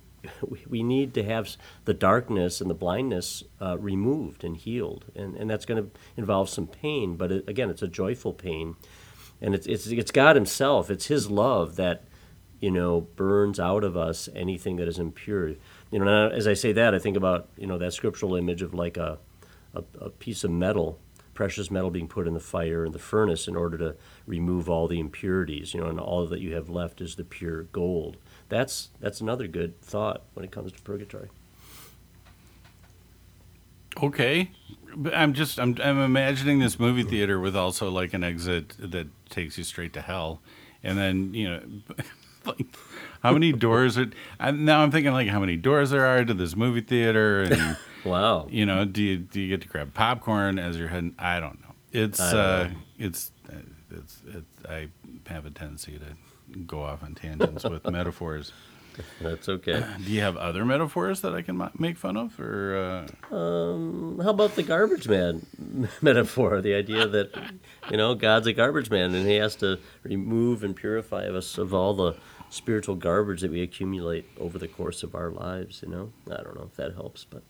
we, 0.49 0.65
we 0.69 0.83
need 0.83 1.15
to 1.15 1.25
have 1.25 1.57
the 1.85 1.95
darkness 1.95 2.61
and 2.61 2.71
the 2.71 2.75
blindness 2.75 3.43
uh, 3.61 3.77
removed 3.79 4.45
and 4.45 4.57
healed, 4.57 5.07
and, 5.17 5.37
and 5.37 5.51
that's 5.51 5.67
going 5.67 5.83
to 5.83 5.91
involve 6.17 6.49
some 6.49 6.67
pain. 6.67 7.17
But 7.17 7.33
it, 7.33 7.49
again, 7.49 7.69
it's 7.71 7.83
a 7.83 7.89
joyful 7.89 8.33
pain, 8.33 8.77
and 9.41 9.55
it's, 9.55 9.67
it's 9.67 9.89
it's 9.89 10.13
God 10.13 10.37
Himself. 10.37 10.91
It's 10.91 11.07
His 11.07 11.31
love 11.31 11.77
that 11.77 12.05
you 12.61 12.71
know 12.71 13.01
burns 13.01 13.59
out 13.59 13.83
of 13.83 13.97
us 13.97 14.29
anything 14.35 14.77
that 14.77 14.89
is 14.89 14.99
impure. 14.99 15.49
You 15.91 15.99
know, 15.99 16.05
now, 16.05 16.29
as 16.29 16.47
I 16.47 16.55
say 16.55 16.73
that, 16.73 16.95
I 16.95 16.99
think 16.99 17.17
about 17.17 17.49
you 17.57 17.67
know 17.67 17.79
that 17.79 17.93
scriptural 17.93 18.37
image 18.37 18.63
of 18.63 18.73
like 18.73 18.97
a 18.97 19.19
a, 19.75 19.83
a 20.01 20.11
piece 20.11 20.45
of 20.45 20.51
metal, 20.51 21.01
precious 21.35 21.71
metal 21.71 21.91
being 21.91 22.09
put 22.09 22.27
in 22.27 22.35
the 22.35 22.41
fire 22.41 22.85
in 22.85 22.93
the 22.93 22.99
furnace 22.99 23.49
in 23.49 23.57
order 23.57 23.79
to 23.79 23.97
remove 24.27 24.69
all 24.69 24.87
the 24.87 25.01
impurities, 25.01 25.75
you 25.75 25.81
know, 25.81 25.89
and 25.89 25.99
all 25.99 26.27
that 26.27 26.41
you 26.41 26.55
have 26.55 26.69
left 26.69 27.01
is 27.01 27.17
the 27.17 27.25
pure 27.25 27.65
gold. 27.65 28.17
That's 28.49 28.91
that's 29.01 29.21
another 29.21 29.47
good 29.47 29.81
thought 29.81 30.23
when 30.35 30.45
it 30.45 30.51
comes 30.51 30.73
to 30.73 30.83
purgatory. 30.83 31.29
Okay, 34.03 34.51
I'm 35.13 35.33
just 35.33 35.59
I'm 35.59 35.77
I'm 35.83 35.99
imagining 35.99 36.59
this 36.59 36.79
movie 36.79 37.03
theater 37.03 37.39
with 37.39 37.57
also 37.57 37.91
like 37.91 38.15
an 38.15 38.25
exit 38.25 38.75
that 38.79 39.09
takes 39.31 39.59
you 39.59 39.65
straight 39.65 39.93
to 39.95 40.01
hell, 40.01 40.41
and 40.83 40.99
then 40.99 41.35
you 41.35 41.49
know, 41.49 41.63
like 42.45 42.67
how 43.23 43.33
many 43.33 43.53
doors 43.53 43.97
are? 43.99 44.11
I'm, 44.41 44.65
now 44.65 44.83
I'm 44.83 44.91
thinking 44.91 45.13
like 45.13 45.29
how 45.29 45.41
many 45.41 45.57
doors 45.57 45.91
there 45.91 46.07
are 46.07 46.25
to 46.25 46.35
this 46.35 46.57
movie 46.57 46.81
theater, 46.81 47.43
and 47.43 47.77
Wow. 48.05 48.49
you 48.51 48.67
know, 48.67 48.85
do 48.85 49.03
you 49.03 49.17
do 49.19 49.41
you 49.41 49.49
get 49.49 49.63
to 49.63 49.69
grab 49.69 49.95
popcorn 49.95 50.59
as 50.59 50.77
you're 50.77 50.89
heading? 50.89 51.15
I 51.19 51.41
don't 51.41 51.61
know. 51.61 51.75
It's 51.93 52.19
don't 52.19 52.39
uh, 52.39 52.65
know. 52.65 52.71
it's 52.99 53.31
uh, 53.49 53.57
it's 53.91 54.23
it's 54.27 54.67
I 54.69 54.89
have 55.27 55.47
a 55.47 55.51
tendency 55.51 55.99
to 55.99 56.59
go 56.67 56.83
off 56.83 57.03
on 57.03 57.15
tangents 57.15 57.65
with 57.65 57.87
metaphors. 57.91 58.53
That's 59.21 59.49
okay. 59.49 59.85
Do 60.05 60.11
you 60.13 60.21
have 60.21 60.37
other 60.37 60.65
metaphors 60.65 61.21
that 61.23 61.35
I 61.35 61.43
can 61.43 61.71
make 61.79 61.97
fun 61.97 62.17
of, 62.17 62.39
or 62.39 62.77
uh, 63.31 64.23
How 64.23 64.31
about 64.31 64.55
the 64.57 64.63
garbage 64.63 65.09
man 65.09 65.47
metaphor? 66.03 66.61
The 66.61 66.75
idea 66.75 67.07
that 67.07 67.31
you 67.91 67.97
know 67.97 68.15
God's 68.15 68.47
a 68.47 68.53
garbage 68.53 68.91
man 68.91 69.15
and 69.15 69.27
He 69.27 69.37
has 69.37 69.57
to 69.57 69.79
remove 70.03 70.65
and 70.65 70.75
purify 70.77 71.27
us 71.29 71.57
of 71.59 71.73
all 71.73 71.95
the 71.95 72.17
spiritual 72.53 72.95
garbage 72.97 73.41
that 73.41 73.51
we 73.51 73.63
accumulate 73.63 74.27
over 74.39 74.59
the 74.59 74.69
course 74.69 75.03
of 75.03 75.15
our 75.15 75.31
lives. 75.31 75.83
You 75.83 75.89
know, 75.89 76.13
I 76.31 76.43
don't 76.43 76.55
know 76.55 76.69
if 76.71 76.77
that 76.77 76.95
helps, 76.95 77.25
but 77.25 77.43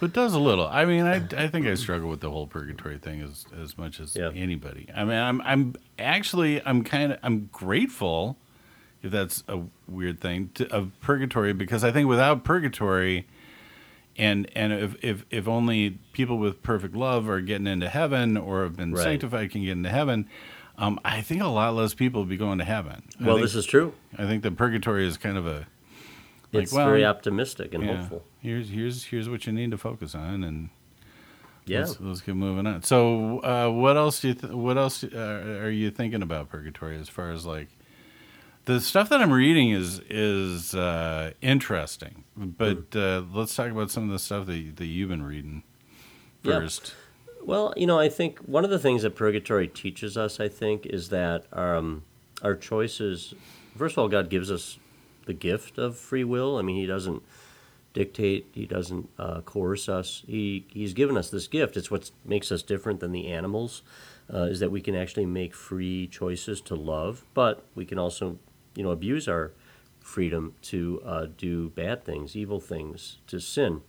It 0.00 0.12
does 0.12 0.32
a 0.34 0.38
little. 0.40 0.66
I 0.66 0.84
mean, 0.86 1.04
I, 1.04 1.16
I 1.36 1.48
think 1.48 1.66
I 1.66 1.74
struggle 1.74 2.08
with 2.08 2.20
the 2.20 2.30
whole 2.30 2.46
purgatory 2.46 2.98
thing 2.98 3.20
as 3.20 3.44
as 3.60 3.76
much 3.78 4.00
as 4.00 4.16
Yeah. 4.16 4.30
anybody. 4.34 4.88
I 4.94 5.04
mean, 5.04 5.18
I'm 5.18 5.40
I'm 5.42 5.74
actually 5.98 6.64
I'm 6.66 6.82
kind 6.84 7.12
of 7.12 7.18
I'm 7.22 7.48
grateful, 7.52 8.36
if 9.02 9.10
that's 9.10 9.44
a 9.46 9.60
weird 9.86 10.20
thing, 10.20 10.50
to, 10.54 10.66
of 10.74 10.90
purgatory 11.00 11.52
because 11.52 11.84
I 11.84 11.92
think 11.92 12.08
without 12.08 12.42
purgatory, 12.44 13.26
and 14.16 14.50
and 14.56 14.72
if 14.72 14.96
if 15.04 15.24
if 15.30 15.46
only 15.46 15.98
people 16.12 16.38
with 16.38 16.62
perfect 16.62 16.94
love 16.96 17.28
are 17.28 17.40
getting 17.42 17.66
into 17.66 17.88
heaven 17.90 18.36
or 18.38 18.62
have 18.62 18.76
been 18.76 18.92
Right. 18.92 19.02
sanctified 19.04 19.50
can 19.50 19.62
get 19.62 19.72
into 19.72 19.90
heaven. 19.90 20.28
Um, 20.78 21.00
I 21.04 21.22
think 21.22 21.42
a 21.42 21.46
lot 21.48 21.74
less 21.74 21.94
people 21.94 22.20
would 22.22 22.28
be 22.28 22.36
going 22.36 22.58
to 22.58 22.64
heaven. 22.64 23.02
Well, 23.20 23.36
think, 23.36 23.46
this 23.46 23.54
is 23.54 23.64
true. 23.66 23.94
I 24.18 24.26
think 24.26 24.42
that 24.42 24.56
purgatory 24.56 25.06
is 25.06 25.16
kind 25.16 25.38
of 25.38 25.46
a 25.46 25.66
like, 26.52 26.64
It's 26.64 26.72
well, 26.72 26.86
very 26.86 27.04
optimistic 27.04 27.72
and 27.74 27.84
yeah, 27.84 27.96
hopeful. 27.96 28.24
Here's 28.40 28.68
here's 28.70 29.04
here's 29.04 29.28
what 29.28 29.46
you 29.46 29.52
need 29.52 29.70
to 29.70 29.78
focus 29.78 30.14
on, 30.14 30.44
and 30.44 30.68
Yeah. 31.64 31.80
let's, 31.80 31.98
let's 32.00 32.20
get 32.20 32.36
moving 32.36 32.66
on. 32.66 32.82
So, 32.82 33.38
uh, 33.40 33.70
what 33.70 33.96
else 33.96 34.20
do 34.20 34.28
you 34.28 34.34
th- 34.34 34.52
what 34.52 34.76
else 34.76 35.02
uh, 35.02 35.58
are 35.62 35.70
you 35.70 35.90
thinking 35.90 36.22
about 36.22 36.50
purgatory 36.50 36.96
as 36.98 37.08
far 37.08 37.30
as 37.30 37.46
like 37.46 37.68
the 38.66 38.80
stuff 38.80 39.08
that 39.08 39.20
I'm 39.22 39.32
reading 39.32 39.70
is 39.70 40.00
is 40.10 40.74
uh, 40.74 41.32
interesting, 41.40 42.24
but 42.36 42.92
Hmm. 42.92 42.98
uh, 42.98 43.22
let's 43.32 43.54
talk 43.56 43.70
about 43.70 43.90
some 43.90 44.04
of 44.04 44.10
the 44.10 44.18
stuff 44.18 44.46
that 44.46 44.76
that 44.76 44.86
you've 44.86 45.08
been 45.08 45.22
reading 45.22 45.62
first. 46.44 46.94
Well, 47.46 47.72
you 47.76 47.86
know, 47.86 47.96
I 47.96 48.08
think 48.08 48.40
one 48.40 48.64
of 48.64 48.70
the 48.70 48.78
things 48.80 49.02
that 49.02 49.14
purgatory 49.14 49.68
teaches 49.68 50.16
us, 50.16 50.40
I 50.40 50.48
think, 50.48 50.84
is 50.84 51.10
that 51.10 51.44
um, 51.52 52.02
our 52.42 52.56
choices. 52.56 53.34
First 53.76 53.94
of 53.94 53.98
all, 53.98 54.08
God 54.08 54.28
gives 54.28 54.50
us 54.50 54.78
the 55.26 55.32
gift 55.32 55.78
of 55.78 55.96
free 55.96 56.24
will. 56.24 56.58
I 56.58 56.62
mean, 56.62 56.74
He 56.74 56.86
doesn't 56.86 57.22
dictate. 57.94 58.48
He 58.52 58.66
doesn't 58.66 59.08
uh, 59.16 59.42
coerce 59.42 59.88
us. 59.88 60.24
He 60.26 60.66
He's 60.70 60.92
given 60.92 61.16
us 61.16 61.30
this 61.30 61.46
gift. 61.46 61.76
It's 61.76 61.88
what 61.88 62.10
makes 62.24 62.50
us 62.50 62.64
different 62.64 62.98
than 62.98 63.12
the 63.12 63.28
animals. 63.28 63.82
Uh, 64.28 64.48
is 64.50 64.58
that 64.58 64.72
we 64.72 64.80
can 64.80 64.96
actually 64.96 65.26
make 65.26 65.54
free 65.54 66.08
choices 66.08 66.60
to 66.62 66.74
love, 66.74 67.24
but 67.32 67.64
we 67.76 67.84
can 67.84 67.96
also, 67.96 68.40
you 68.74 68.82
know, 68.82 68.90
abuse 68.90 69.28
our 69.28 69.52
freedom 70.00 70.54
to 70.62 71.00
uh, 71.06 71.26
do 71.38 71.68
bad 71.68 72.04
things, 72.04 72.34
evil 72.34 72.58
things, 72.58 73.18
to 73.28 73.38
sin. 73.38 73.82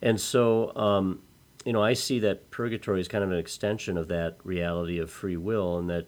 And 0.00 0.18
so, 0.18 0.74
um, 0.74 1.20
you 1.64 1.72
know, 1.72 1.82
I 1.82 1.94
see 1.94 2.18
that 2.20 2.50
purgatory 2.50 3.00
is 3.00 3.08
kind 3.08 3.24
of 3.24 3.30
an 3.30 3.38
extension 3.38 3.96
of 3.96 4.08
that 4.08 4.38
reality 4.44 4.98
of 4.98 5.10
free 5.10 5.36
will, 5.36 5.78
and 5.78 5.88
that, 5.90 6.06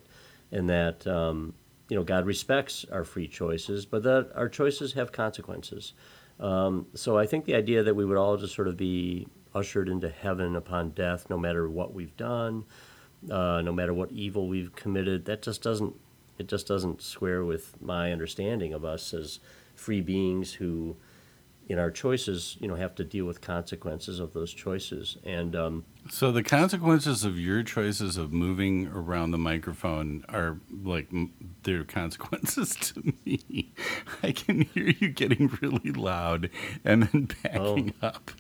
and 0.53 0.69
that, 0.69 1.07
um, 1.07 1.55
you 1.89 1.97
know, 1.97 2.05
God 2.05 2.27
respects 2.27 2.85
our 2.93 3.05
free 3.05 3.29
choices, 3.29 3.87
but 3.87 4.03
that 4.03 4.31
our 4.35 4.49
choices 4.49 4.93
have 4.95 5.13
consequences. 5.13 5.95
Um, 6.39 6.87
so 6.95 7.17
I 7.17 7.27
think 7.27 7.45
the 7.45 7.55
idea 7.55 7.83
that 7.83 7.95
we 7.95 8.05
would 8.05 8.17
all 8.17 8.37
just 8.37 8.55
sort 8.55 8.69
of 8.69 8.77
be 8.77 9.27
ushered 9.55 9.89
into 9.89 10.09
heaven 10.11 10.57
upon 10.57 10.91
death, 10.91 11.31
no 11.31 11.39
matter 11.39 11.69
what 11.69 11.95
we've 11.95 12.17
done, 12.17 12.65
uh, 13.31 13.63
no 13.63 13.73
matter 13.73 13.95
what 13.95 14.13
evil 14.13 14.47
we've 14.49 14.75
committed, 14.75 15.25
that 15.25 15.43
just 15.43 15.63
doesn't 15.63 15.95
it 16.39 16.49
just 16.49 16.67
doesn't 16.67 17.01
square 17.01 17.45
with 17.45 17.81
my 17.81 18.13
understanding 18.13 18.75
of 18.75 18.85
us 18.85 19.15
as 19.15 19.41
free 19.75 20.01
beings 20.01 20.53
who, 20.55 20.97
in 21.69 21.79
our 21.81 21.91
choices, 21.91 22.57
you 22.61 22.69
know, 22.69 22.77
have 22.77 22.95
to 22.95 23.05
deal 23.05 23.25
with 23.25 23.41
consequences 23.41 24.21
of 24.21 24.33
those 24.33 24.55
choices. 24.55 25.19
And 25.25 25.57
um, 25.57 25.85
So 26.09 26.31
the 26.31 26.45
consequences 26.45 27.25
of 27.25 27.39
your 27.39 27.65
choices 27.65 28.17
of 28.17 28.33
moving 28.33 28.87
around 28.87 29.33
the 29.33 29.39
microphone 29.39 30.25
are 30.29 30.61
like 30.71 31.09
they're 31.65 31.85
consequences 31.85 32.77
to 32.81 33.13
me. 33.25 33.75
I 34.23 34.33
can 34.33 34.63
hear 34.63 34.91
you 35.01 35.09
getting 35.09 35.57
really 35.61 35.91
loud 35.91 36.51
and 36.85 37.05
then 37.05 37.29
backing 37.43 37.95
up. 38.01 38.31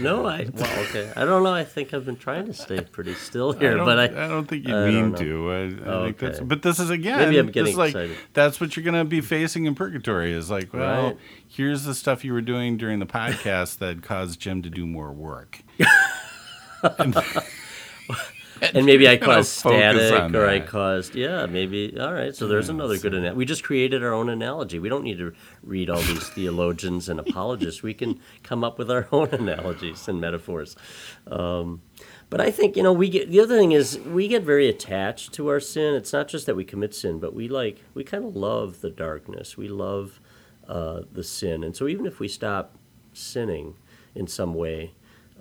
No, 0.00 0.26
I 0.26 0.48
well, 0.52 0.80
okay. 0.84 1.12
I 1.16 1.24
don't 1.24 1.42
know. 1.42 1.52
I 1.52 1.64
think 1.64 1.92
I've 1.94 2.04
been 2.04 2.16
trying 2.16 2.46
to 2.46 2.54
stay 2.54 2.80
pretty 2.80 3.14
still 3.14 3.52
here, 3.60 3.76
don't, 3.76 3.84
but 3.86 3.98
I, 3.98 4.04
I 4.04 4.28
don't 4.28 4.46
think 4.46 4.66
you 4.66 4.74
I 4.74 4.90
mean 4.90 5.14
to. 5.14 5.50
I, 5.52 5.64
I 5.64 6.04
think 6.06 6.18
that's, 6.18 6.38
Okay. 6.38 6.44
but 6.44 6.62
this 6.62 6.78
is 6.78 6.90
again. 6.90 7.18
Maybe 7.18 7.38
I'm 7.38 7.46
this 7.46 7.54
getting 7.54 7.72
is 7.72 7.78
like, 7.78 7.88
excited. 7.90 8.16
That's 8.32 8.60
what 8.60 8.76
you're 8.76 8.84
gonna 8.84 9.04
be 9.04 9.20
facing 9.20 9.66
in 9.66 9.74
purgatory. 9.74 10.32
Is 10.32 10.50
like, 10.50 10.72
well, 10.72 11.04
Right. 11.08 11.16
here's 11.48 11.84
the 11.84 11.94
stuff 11.94 12.24
you 12.24 12.32
were 12.32 12.40
doing 12.40 12.76
during 12.76 12.98
the 12.98 13.06
podcast 13.06 13.78
that 13.78 14.02
caused 14.02 14.40
Jim 14.40 14.62
to 14.62 14.70
do 14.70 14.86
more 14.86 15.12
work. 15.12 15.60
and 16.98 17.14
maybe 18.74 19.08
I 19.08 19.16
caused 19.18 19.50
static, 19.50 20.34
or 20.34 20.46
I 20.46 20.60
caused 20.60 21.14
yeah, 21.14 21.46
maybe. 21.46 21.98
All 21.98 22.12
right, 22.12 22.34
so 22.34 22.46
there's 22.46 22.68
another 22.68 22.98
good 22.98 23.14
analogy. 23.14 23.36
We 23.36 23.44
just 23.44 23.64
created 23.64 24.02
our 24.02 24.12
own 24.12 24.28
analogy. 24.28 24.78
We 24.78 24.88
don't 24.88 25.04
need 25.04 25.18
to 25.18 25.32
read 25.62 25.90
all 25.90 26.00
these 26.00 26.28
theologians 26.28 27.08
and 27.08 27.20
apologists. 27.20 27.82
We 27.82 27.94
can 27.94 28.20
come 28.42 28.64
up 28.64 28.78
with 28.78 28.90
our 28.90 29.08
own 29.12 29.28
analogies 29.28 30.08
and 30.08 30.20
metaphors. 30.20 30.76
Um, 31.26 31.82
but 32.28 32.40
I 32.40 32.50
think 32.50 32.76
you 32.76 32.82
know 32.82 32.92
we 32.92 33.08
get 33.08 33.30
the 33.30 33.40
other 33.40 33.58
thing 33.58 33.72
is 33.72 33.98
we 33.98 34.28
get 34.28 34.42
very 34.42 34.68
attached 34.68 35.32
to 35.34 35.48
our 35.48 35.60
sin. 35.60 35.94
It's 35.94 36.12
not 36.12 36.28
just 36.28 36.46
that 36.46 36.54
we 36.54 36.64
commit 36.64 36.94
sin, 36.94 37.18
but 37.18 37.34
we 37.34 37.48
like 37.48 37.82
we 37.94 38.04
kind 38.04 38.24
of 38.24 38.36
love 38.36 38.80
the 38.80 38.90
darkness. 38.90 39.56
We 39.56 39.68
love 39.68 40.20
uh, 40.68 41.02
the 41.10 41.24
sin, 41.24 41.64
and 41.64 41.74
so 41.76 41.88
even 41.88 42.06
if 42.06 42.20
we 42.20 42.28
stop 42.28 42.76
sinning 43.12 43.74
in 44.14 44.26
some 44.26 44.54
way, 44.54 44.92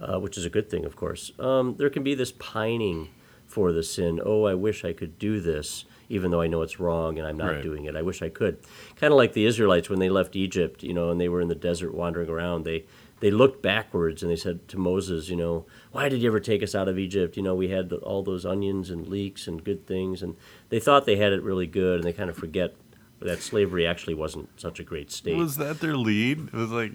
uh, 0.02 0.20
which 0.20 0.38
is 0.38 0.46
a 0.46 0.50
good 0.50 0.70
thing, 0.70 0.86
of 0.86 0.96
course, 0.96 1.32
um, 1.40 1.76
there 1.78 1.90
can 1.90 2.04
be 2.04 2.16
this 2.16 2.32
pining 2.32 3.10
for 3.48 3.72
the 3.72 3.84
sin. 3.84 4.20
Oh, 4.24 4.46
I 4.46 4.54
wish 4.54 4.86
I 4.86 4.94
could 4.94 5.18
do 5.18 5.40
this, 5.40 5.86
even 6.08 6.30
though 6.32 6.42
I 6.42 6.48
know 6.48 6.62
it's 6.62 6.80
wrong 6.80 7.18
and 7.18 7.28
I'm 7.28 7.38
not 7.38 7.54
Right. 7.54 7.64
doing 7.64 7.86
it. 7.86 7.96
I 7.96 8.02
wish 8.04 8.22
I 8.22 8.30
could. 8.30 8.58
Kind 8.96 9.12
of 9.12 9.18
like 9.18 9.34
the 9.34 9.46
Israelites 9.46 9.90
when 9.90 10.00
they 10.00 10.10
left 10.10 10.36
Egypt, 10.36 10.84
you 10.84 10.94
know, 10.94 11.10
and 11.10 11.20
they 11.20 11.30
were 11.30 11.42
in 11.42 11.48
the 11.48 11.56
desert 11.56 11.94
wandering 11.94 12.30
around. 12.30 12.64
They 12.64 12.86
they 13.22 13.32
looked 13.32 13.62
backwards 13.62 14.24
and 14.24 14.32
they 14.32 14.38
said 14.38 14.66
to 14.70 14.78
Moses, 14.78 15.28
you 15.28 15.36
know, 15.36 15.66
why 15.92 16.08
did 16.08 16.22
you 16.22 16.30
ever 16.30 16.40
take 16.40 16.64
us 16.64 16.74
out 16.74 16.88
of 16.88 16.98
Egypt? 16.98 17.36
You 17.36 17.44
know, 17.44 17.54
we 17.54 17.68
had 17.68 17.92
all 17.92 18.24
those 18.24 18.46
onions 18.46 18.90
and 18.90 19.08
leeks 19.10 19.46
and 19.46 19.62
good 19.62 19.86
things, 19.86 20.24
and 20.24 20.38
they 20.70 20.80
thought 20.80 21.06
they 21.06 21.18
had 21.18 21.34
it 21.34 21.44
really 21.44 21.68
good, 21.68 21.96
and 21.96 22.04
they 22.06 22.14
kind 22.14 22.30
of 22.30 22.38
forget 22.38 22.76
that 23.20 23.42
slavery 23.42 23.86
actually 23.86 24.14
wasn't 24.14 24.48
such 24.58 24.80
a 24.80 24.84
great 24.84 25.12
state. 25.12 25.36
Was 25.36 25.58
that 25.58 25.82
their 25.82 25.98
lead? 25.98 26.48
It 26.48 26.54
was 26.54 26.72
like 26.72 26.94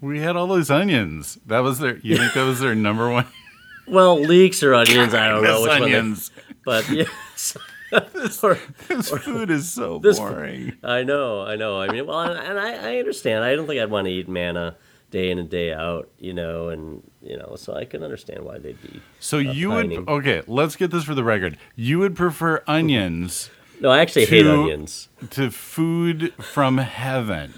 we 0.00 0.20
had 0.20 0.36
all 0.36 0.46
those 0.46 0.70
onions. 0.70 1.38
That 1.46 1.60
was 1.60 1.78
their. 1.78 1.96
You 1.98 2.16
think 2.16 2.34
that 2.34 2.44
was 2.44 2.60
their 2.60 2.74
number 2.74 3.10
one? 3.10 3.26
well, 3.88 4.18
leeks 4.20 4.62
or 4.62 4.74
onions, 4.74 5.14
I 5.14 5.28
don't 5.28 5.42
know 5.42 5.62
which 5.62 5.70
onions. 5.72 6.30
one. 6.34 6.44
They, 6.46 6.54
but 6.64 6.88
yes. 7.92 8.42
Or- 8.42 8.58
This 8.88 9.10
food 9.10 9.50
is 9.50 9.70
so 9.70 9.98
This- 10.02 10.18
boring. 10.18 10.76
I 10.82 11.02
know, 11.02 11.42
I 11.42 11.56
know. 11.56 11.80
I 11.80 11.88
mean, 11.88 12.06
well, 12.06 12.20
and, 12.20 12.38
and 12.38 12.58
I, 12.58 12.94
I 12.94 12.98
understand. 12.98 13.44
I 13.44 13.54
don't 13.54 13.66
think 13.66 13.80
I'd 13.80 13.90
want 13.90 14.06
to 14.06 14.10
eat 14.12 14.28
manna 14.28 14.76
day 15.10 15.30
in 15.30 15.38
and 15.38 15.48
day 15.48 15.72
out, 15.72 16.08
you 16.18 16.32
know, 16.34 16.68
and 16.70 17.02
you 17.22 17.36
know, 17.36 17.54
so 17.56 17.74
I 17.74 17.84
can 17.84 18.02
understand 18.02 18.44
why 18.44 18.58
they'd 18.58 18.80
be. 18.82 19.00
So 19.20 19.38
you 19.38 19.70
pining. 19.70 20.00
would 20.06 20.08
okay. 20.08 20.42
Let's 20.46 20.74
get 20.76 20.90
this 20.90 21.04
for 21.04 21.14
the 21.14 21.24
record. 21.24 21.56
You 21.76 21.98
would 22.00 22.16
prefer 22.16 22.62
onions 22.66 23.48
No, 23.80 23.90
I 23.90 24.00
actually 24.00 24.26
hate 24.26 24.46
onions. 24.46 25.08
to 25.30 25.50
food 25.50 26.34
from 26.42 26.78
heaven. 26.78 27.54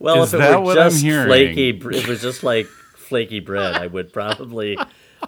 Well, 0.00 0.22
Is 0.22 0.34
if 0.34 0.40
it 0.40 0.62
were 0.62 0.74
just 0.74 1.02
flaky, 1.02 1.68
if 1.68 1.84
it 1.84 2.08
was 2.08 2.22
just 2.22 2.42
like 2.42 2.66
flaky 2.66 3.38
bread, 3.40 3.74
I 3.74 3.86
would 3.86 4.12
probably. 4.12 4.76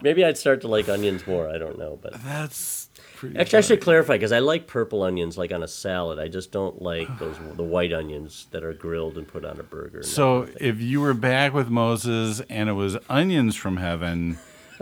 Maybe 0.00 0.24
I'd 0.24 0.38
start 0.38 0.62
to 0.62 0.68
like 0.68 0.88
onions 0.88 1.26
more. 1.26 1.48
I 1.48 1.58
don't 1.58 1.78
know, 1.78 1.98
but 2.00 2.14
That's 2.24 2.88
pretty. 3.16 3.38
actually, 3.38 3.58
I 3.58 3.61
should 3.61 3.80
clarify 3.82 4.14
because 4.14 4.32
I 4.32 4.38
like 4.38 4.66
purple 4.66 5.02
onions, 5.02 5.37
like 5.37 5.52
on 5.52 5.62
a 5.62 5.68
salad. 5.68 6.18
I 6.18 6.28
just 6.28 6.50
don't 6.50 6.80
like 6.80 7.06
those 7.18 7.37
the 7.56 7.62
white 7.62 7.92
onions 7.92 8.46
that 8.52 8.64
are 8.64 8.72
grilled 8.72 9.18
and 9.18 9.28
put 9.28 9.44
on 9.44 9.61
a 9.61 9.62
burger. 9.62 10.02
So 10.02 10.44
kind 10.44 10.56
of 10.56 10.62
if 10.62 10.80
you 10.80 11.02
were 11.02 11.12
back 11.12 11.52
with 11.52 11.68
Moses 11.68 12.40
and 12.48 12.70
it 12.70 12.72
was 12.72 12.96
onions 13.11 13.54
from 13.54 13.76
heaven 13.76 14.38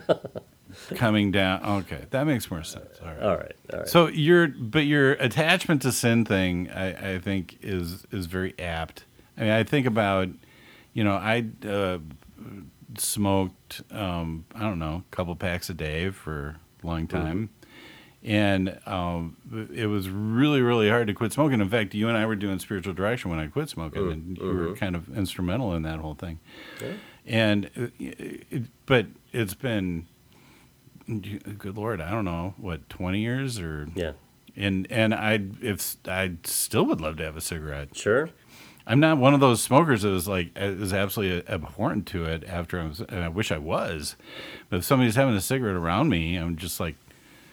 coming 0.94 1.32
down, 1.32 1.64
okay, 1.80 2.04
that 2.10 2.28
makes 2.28 2.48
more 2.48 2.62
sense. 2.62 3.00
All 3.02 3.08
right. 3.08 3.22
all 3.22 3.36
right, 3.36 3.56
all 3.72 3.78
right. 3.80 3.88
So 3.88 4.06
your 4.06 4.46
but 4.46 4.86
your 4.86 5.12
attachment 5.14 5.82
to 5.82 5.90
sin 5.90 6.24
thing, 6.24 6.70
I, 6.70 7.14
I 7.14 7.18
think 7.18 7.58
is 7.62 8.06
is 8.12 8.26
very 8.26 8.54
apt. 8.60 9.04
I 9.40 9.42
mean, 9.44 9.52
I 9.52 9.64
think 9.64 9.86
about, 9.86 10.28
you 10.92 11.02
know, 11.02 11.14
I 11.14 11.46
uh, 11.66 11.98
smoked, 12.98 13.80
um, 13.90 14.44
I 14.54 14.60
don't 14.60 14.78
know, 14.78 15.02
a 15.10 15.16
couple 15.16 15.34
packs 15.34 15.70
a 15.70 15.74
day 15.74 16.10
for 16.10 16.56
a 16.82 16.86
long 16.86 17.06
time, 17.06 17.48
and 18.22 18.78
um, 18.84 19.36
it 19.74 19.86
was 19.86 20.10
really 20.10 20.60
really 20.60 20.90
hard 20.90 21.06
to 21.06 21.14
quit 21.14 21.32
smoking. 21.32 21.60
In 21.60 21.70
fact, 21.70 21.94
you 21.94 22.06
and 22.06 22.18
I 22.18 22.26
were 22.26 22.36
doing 22.36 22.58
spiritual 22.58 22.92
direction 22.92 23.30
when 23.30 23.40
I 23.40 23.46
quit 23.46 23.70
smoking, 23.70 24.12
and 24.12 24.36
you 24.36 24.44
were 24.44 24.76
kind 24.76 24.94
of 24.94 25.16
instrumental 25.16 25.74
in 25.74 25.82
that 25.84 26.00
whole 26.00 26.14
thing. 26.14 26.38
Yeah. 26.82 26.92
And 27.26 27.70
uh, 27.78 27.86
it, 27.98 28.64
but 28.84 29.06
it's 29.32 29.54
been, 29.54 30.06
good 31.58 31.78
lord, 31.78 32.02
I 32.02 32.10
don't 32.10 32.26
know 32.26 32.54
what 32.58 32.90
twenty 32.90 33.20
years 33.20 33.58
or 33.58 33.88
yeah, 33.94 34.12
and 34.54 34.86
and 34.90 35.14
I 35.14 35.40
if 35.62 35.96
I 36.06 36.32
still 36.44 36.84
would 36.86 37.00
love 37.00 37.16
to 37.18 37.24
have 37.24 37.38
a 37.38 37.40
cigarette. 37.40 37.96
sure. 37.96 38.28
I'm 38.90 38.98
not 39.00 39.18
one 39.18 39.34
of 39.34 39.40
those 39.40 39.62
smokers 39.62 40.02
that 40.02 40.12
is 40.12 40.26
like 40.26 40.50
is 40.56 40.92
absolutely 40.92 41.46
abhorrent 41.52 42.06
to 42.08 42.24
it. 42.24 42.42
After 42.46 42.80
I 42.80 42.86
was, 42.88 43.00
and 43.00 43.22
I 43.22 43.28
wish 43.28 43.52
I 43.52 43.58
was, 43.58 44.16
but 44.68 44.78
if 44.78 44.84
somebody's 44.84 45.14
having 45.14 45.34
a 45.36 45.40
cigarette 45.40 45.76
around 45.76 46.08
me, 46.08 46.34
I'm 46.36 46.56
just 46.56 46.80
like 46.80 46.96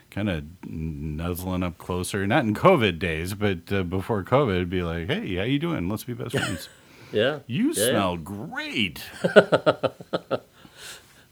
kind 0.10 0.30
of 0.30 0.44
nuzzling 0.66 1.62
up 1.62 1.78
closer. 1.78 2.26
Not 2.26 2.44
in 2.46 2.56
COVID 2.56 2.98
days, 2.98 3.36
but 3.36 3.72
uh, 3.72 3.84
before 3.84 4.24
COVID, 4.24 4.56
it'd 4.56 4.70
be 4.70 4.82
like, 4.82 5.08
hey, 5.08 5.36
how 5.36 5.44
you 5.44 5.60
doing? 5.60 5.88
Let's 5.88 6.06
be 6.06 6.14
best 6.14 6.32
friends. 6.36 6.70
Yeah, 7.12 7.40
You 7.46 7.72
Yeah, 7.72 7.84
yeah. 7.84 7.90
smell 7.92 8.18
great. 8.18 9.04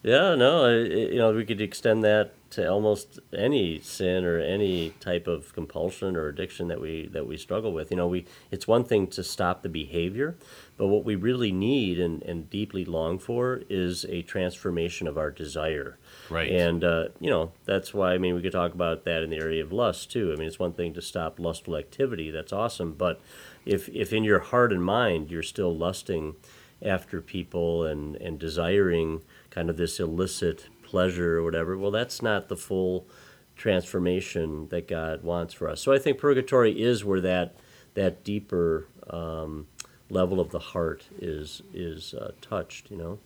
Yeah, 0.04 0.36
no, 0.36 0.66
I- 0.66 0.84
you 1.14 1.16
know, 1.18 1.34
we 1.34 1.46
could 1.46 1.60
extend 1.62 2.04
that 2.04 2.32
to 2.56 2.66
almost 2.66 3.20
any 3.38 3.82
sin 3.82 4.24
or 4.24 4.40
any 4.40 4.92
type 5.02 5.28
of 5.28 5.54
compulsion 5.54 6.16
or 6.16 6.30
addiction 6.30 6.70
that 6.70 6.80
we 6.80 7.08
that 7.08 7.28
we 7.28 7.36
struggle 7.36 7.74
with. 7.74 7.92
You 7.92 7.98
know, 7.98 8.08
we 8.08 8.26
it's 8.50 8.66
one 8.66 8.86
thing 8.86 9.08
to 9.08 9.24
stop 9.24 9.62
the 9.62 9.68
behavior, 9.68 10.38
but 10.78 10.88
what 10.88 11.04
we 11.04 11.16
really 11.16 11.52
need 11.52 12.00
and, 12.00 12.24
and 12.24 12.50
deeply 12.50 12.86
long 12.86 13.20
for 13.20 13.62
is 13.70 14.06
a 14.06 14.22
transformation 14.22 15.06
of 15.06 15.18
our 15.18 15.32
desire. 15.32 15.98
Right. 16.30 16.50
And 16.50 16.86
uh, 16.86 17.10
you 17.20 17.30
know, 17.30 17.52
that's 17.66 17.94
why 17.94 18.14
I 18.14 18.18
mean 18.18 18.36
we 18.36 18.42
could 18.42 18.54
talk 18.54 18.74
about 18.74 19.04
that 19.04 19.22
in 19.22 19.32
the 19.32 19.38
area 19.38 19.62
of 19.62 19.74
lust 19.74 20.10
too. 20.10 20.32
I 20.32 20.38
mean, 20.38 20.48
it's 20.48 20.60
one 20.60 20.74
thing 20.74 20.94
to 20.94 21.02
stop 21.02 21.40
lustful 21.40 21.76
activity, 21.76 22.32
that's 22.32 22.54
awesome, 22.54 22.94
but 22.94 23.20
if 23.66 23.90
if 23.90 24.14
in 24.14 24.24
your 24.24 24.40
heart 24.40 24.72
and 24.72 24.84
mind 24.84 25.30
you're 25.30 25.44
still 25.44 25.76
lusting 25.76 26.36
after 26.82 27.20
people 27.20 27.84
and 27.84 28.16
and 28.18 28.40
desiring 28.40 29.24
kind 29.50 29.70
of 29.70 29.78
this 29.78 30.00
illicit 30.00 30.68
pleasure 30.86 31.38
or 31.40 31.44
whatever, 31.44 31.78
well, 31.78 31.92
that's 31.92 32.22
not 32.22 32.48
the 32.48 32.56
full 32.56 33.08
transformation 33.56 34.68
that 34.70 34.88
God 34.88 35.24
wants 35.24 35.54
for 35.54 35.70
us. 35.70 35.82
So 35.82 35.92
I 35.92 36.00
think 36.00 36.18
purgatory 36.18 36.82
is 36.82 37.04
where 37.04 37.22
that 37.22 37.56
that 37.94 38.24
deeper 38.24 38.88
um, 39.10 39.68
level 40.10 40.40
of 40.40 40.52
the 40.52 40.60
heart 40.60 41.06
is 41.20 41.62
is 41.74 42.14
uh, 42.14 42.32
touched. 42.42 42.92
You 42.92 42.98
know. 42.98 43.20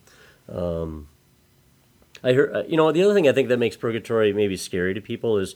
Um, 0.48 1.08
I 2.22 2.32
heard, 2.32 2.54
uh, 2.54 2.62
you 2.68 2.76
know, 2.76 2.92
the 2.92 3.02
other 3.02 3.14
thing 3.14 3.28
I 3.28 3.32
think 3.32 3.48
that 3.48 3.58
makes 3.58 3.76
purgatory 3.76 4.32
maybe 4.32 4.56
scary 4.56 4.94
to 4.94 5.00
people 5.00 5.38
is 5.38 5.54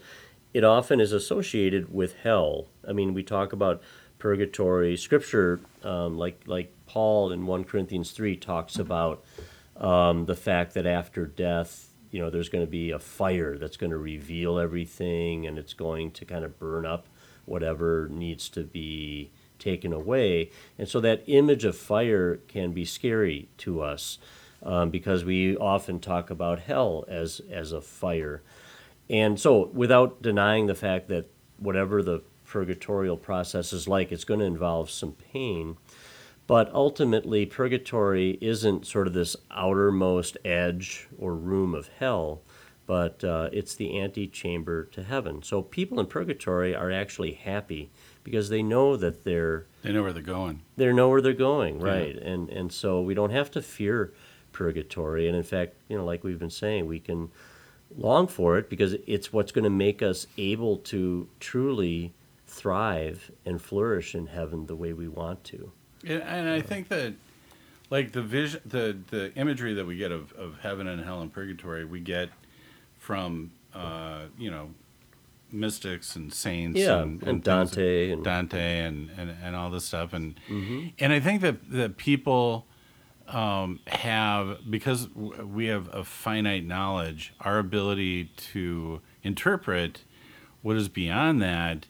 it 0.52 0.64
often 0.64 1.00
is 1.00 1.12
associated 1.12 1.92
with 1.92 2.14
hell. 2.22 2.68
I 2.88 2.92
mean, 2.92 3.12
we 3.12 3.22
talk 3.22 3.52
about 3.52 3.82
purgatory. 4.18 4.96
Scripture, 4.96 5.60
um, 5.82 6.16
like 6.16 6.40
like 6.46 6.72
Paul 6.86 7.32
in 7.32 7.46
one 7.46 7.64
Corinthians 7.64 8.12
three 8.12 8.36
talks 8.36 8.78
about 8.78 9.24
um, 9.76 10.26
the 10.26 10.36
fact 10.36 10.74
that 10.74 10.86
after 10.86 11.26
death, 11.26 11.88
you 12.14 12.20
know, 12.20 12.30
there's 12.30 12.48
going 12.48 12.64
to 12.64 12.70
be 12.70 12.92
a 12.92 12.98
fire 13.00 13.58
that's 13.58 13.76
going 13.76 13.90
to 13.90 13.98
reveal 13.98 14.56
everything, 14.60 15.48
and 15.48 15.58
it's 15.58 15.72
going 15.72 16.12
to 16.12 16.24
kind 16.24 16.44
of 16.44 16.60
burn 16.60 16.86
up 16.86 17.08
whatever 17.44 18.06
needs 18.08 18.48
to 18.50 18.62
be 18.62 19.32
taken 19.58 19.92
away. 19.92 20.48
And 20.78 20.88
so 20.88 21.00
that 21.00 21.24
image 21.26 21.64
of 21.64 21.76
fire 21.76 22.36
can 22.46 22.70
be 22.70 22.84
scary 22.84 23.48
to 23.58 23.82
us 23.82 24.18
um, 24.62 24.90
because 24.90 25.24
we 25.24 25.56
often 25.56 25.98
talk 25.98 26.30
about 26.30 26.60
hell 26.60 27.04
as 27.08 27.40
as 27.50 27.72
a 27.72 27.80
fire. 27.80 28.42
And 29.10 29.40
so, 29.40 29.70
without 29.74 30.22
denying 30.22 30.66
the 30.68 30.76
fact 30.76 31.08
that 31.08 31.26
whatever 31.58 32.00
the 32.00 32.22
purgatorial 32.46 33.16
process 33.16 33.72
is 33.72 33.88
like, 33.88 34.12
it's 34.12 34.22
going 34.22 34.38
to 34.38 34.46
involve 34.46 34.88
some 34.88 35.16
pain. 35.32 35.78
But 36.46 36.72
ultimately, 36.74 37.46
purgatory 37.46 38.38
isn't 38.40 38.86
sort 38.86 39.06
of 39.06 39.14
this 39.14 39.34
outermost 39.50 40.36
edge 40.44 41.08
or 41.18 41.34
room 41.34 41.74
of 41.74 41.88
hell, 41.98 42.42
but 42.86 43.24
uh, 43.24 43.48
it's 43.50 43.74
the 43.74 43.98
antechamber 43.98 44.84
to 44.84 45.02
heaven. 45.02 45.42
So 45.42 45.62
people 45.62 45.98
in 46.00 46.06
purgatory 46.06 46.74
are 46.74 46.90
actually 46.90 47.32
happy 47.32 47.90
because 48.24 48.50
they 48.50 48.62
know 48.62 48.96
that 48.98 49.24
they're 49.24 49.66
They 49.82 49.92
know 49.92 50.02
where 50.02 50.12
they're 50.12 50.22
going. 50.22 50.60
they 50.76 50.92
know 50.92 51.08
where 51.08 51.22
they're 51.22 51.32
going, 51.32 51.80
right? 51.80 52.16
And 52.16 52.50
and 52.50 52.70
so 52.70 53.00
we 53.00 53.14
don't 53.14 53.30
have 53.30 53.50
to 53.52 53.62
fear 53.62 54.12
purgatory. 54.52 55.26
And 55.26 55.36
in 55.36 55.42
fact, 55.42 55.76
you 55.88 55.96
know, 55.96 56.04
like 56.04 56.24
we've 56.24 56.38
been 56.38 56.50
saying, 56.50 56.86
we 56.86 57.00
can 57.00 57.30
long 57.96 58.26
for 58.26 58.58
it 58.58 58.68
because 58.68 58.94
it's 59.06 59.32
what's 59.32 59.52
going 59.52 59.64
to 59.64 59.70
make 59.70 60.02
us 60.02 60.26
able 60.36 60.76
to 60.78 61.28
truly 61.40 62.12
thrive 62.46 63.30
and 63.46 63.60
flourish 63.62 64.14
in 64.14 64.26
heaven 64.26 64.66
the 64.66 64.76
way 64.76 64.92
we 64.92 65.08
want 65.08 65.42
to. 65.44 65.72
Yeah, 66.04 66.18
and 66.18 66.48
I 66.48 66.60
think 66.60 66.88
that 66.88 67.14
like 67.90 68.12
the 68.12 68.22
vision, 68.22 68.60
the 68.66 68.96
the 69.10 69.32
imagery 69.34 69.74
that 69.74 69.86
we 69.86 69.96
get 69.96 70.12
of, 70.12 70.32
of 70.32 70.58
heaven 70.60 70.86
and 70.86 71.02
hell 71.04 71.20
and 71.20 71.32
purgatory, 71.32 71.84
we 71.84 72.00
get 72.00 72.30
from 72.98 73.50
uh, 73.74 74.22
you 74.38 74.50
know 74.50 74.70
mystics 75.52 76.16
and 76.16 76.32
saints 76.32 76.78
Yeah, 76.80 77.00
and, 77.02 77.22
and 77.22 77.44
things- 77.44 77.44
Dante 77.44 78.10
and- 78.10 78.24
Dante 78.24 78.78
and, 78.80 79.10
and, 79.16 79.30
and 79.42 79.54
all 79.54 79.70
this 79.70 79.84
stuff 79.84 80.12
and 80.12 80.34
Mm-hmm. 80.48 80.88
and 80.98 81.12
I 81.12 81.20
think 81.20 81.42
that 81.42 81.70
that 81.70 81.96
people 81.96 82.66
um, 83.28 83.80
have 83.86 84.58
because 84.68 85.08
we 85.14 85.66
have 85.66 85.88
a 85.94 86.04
finite 86.04 86.64
knowledge, 86.66 87.32
our 87.40 87.58
ability 87.58 88.26
to 88.52 89.00
interpret 89.22 90.02
what 90.62 90.76
is 90.76 90.88
beyond 90.88 91.40
that 91.42 91.86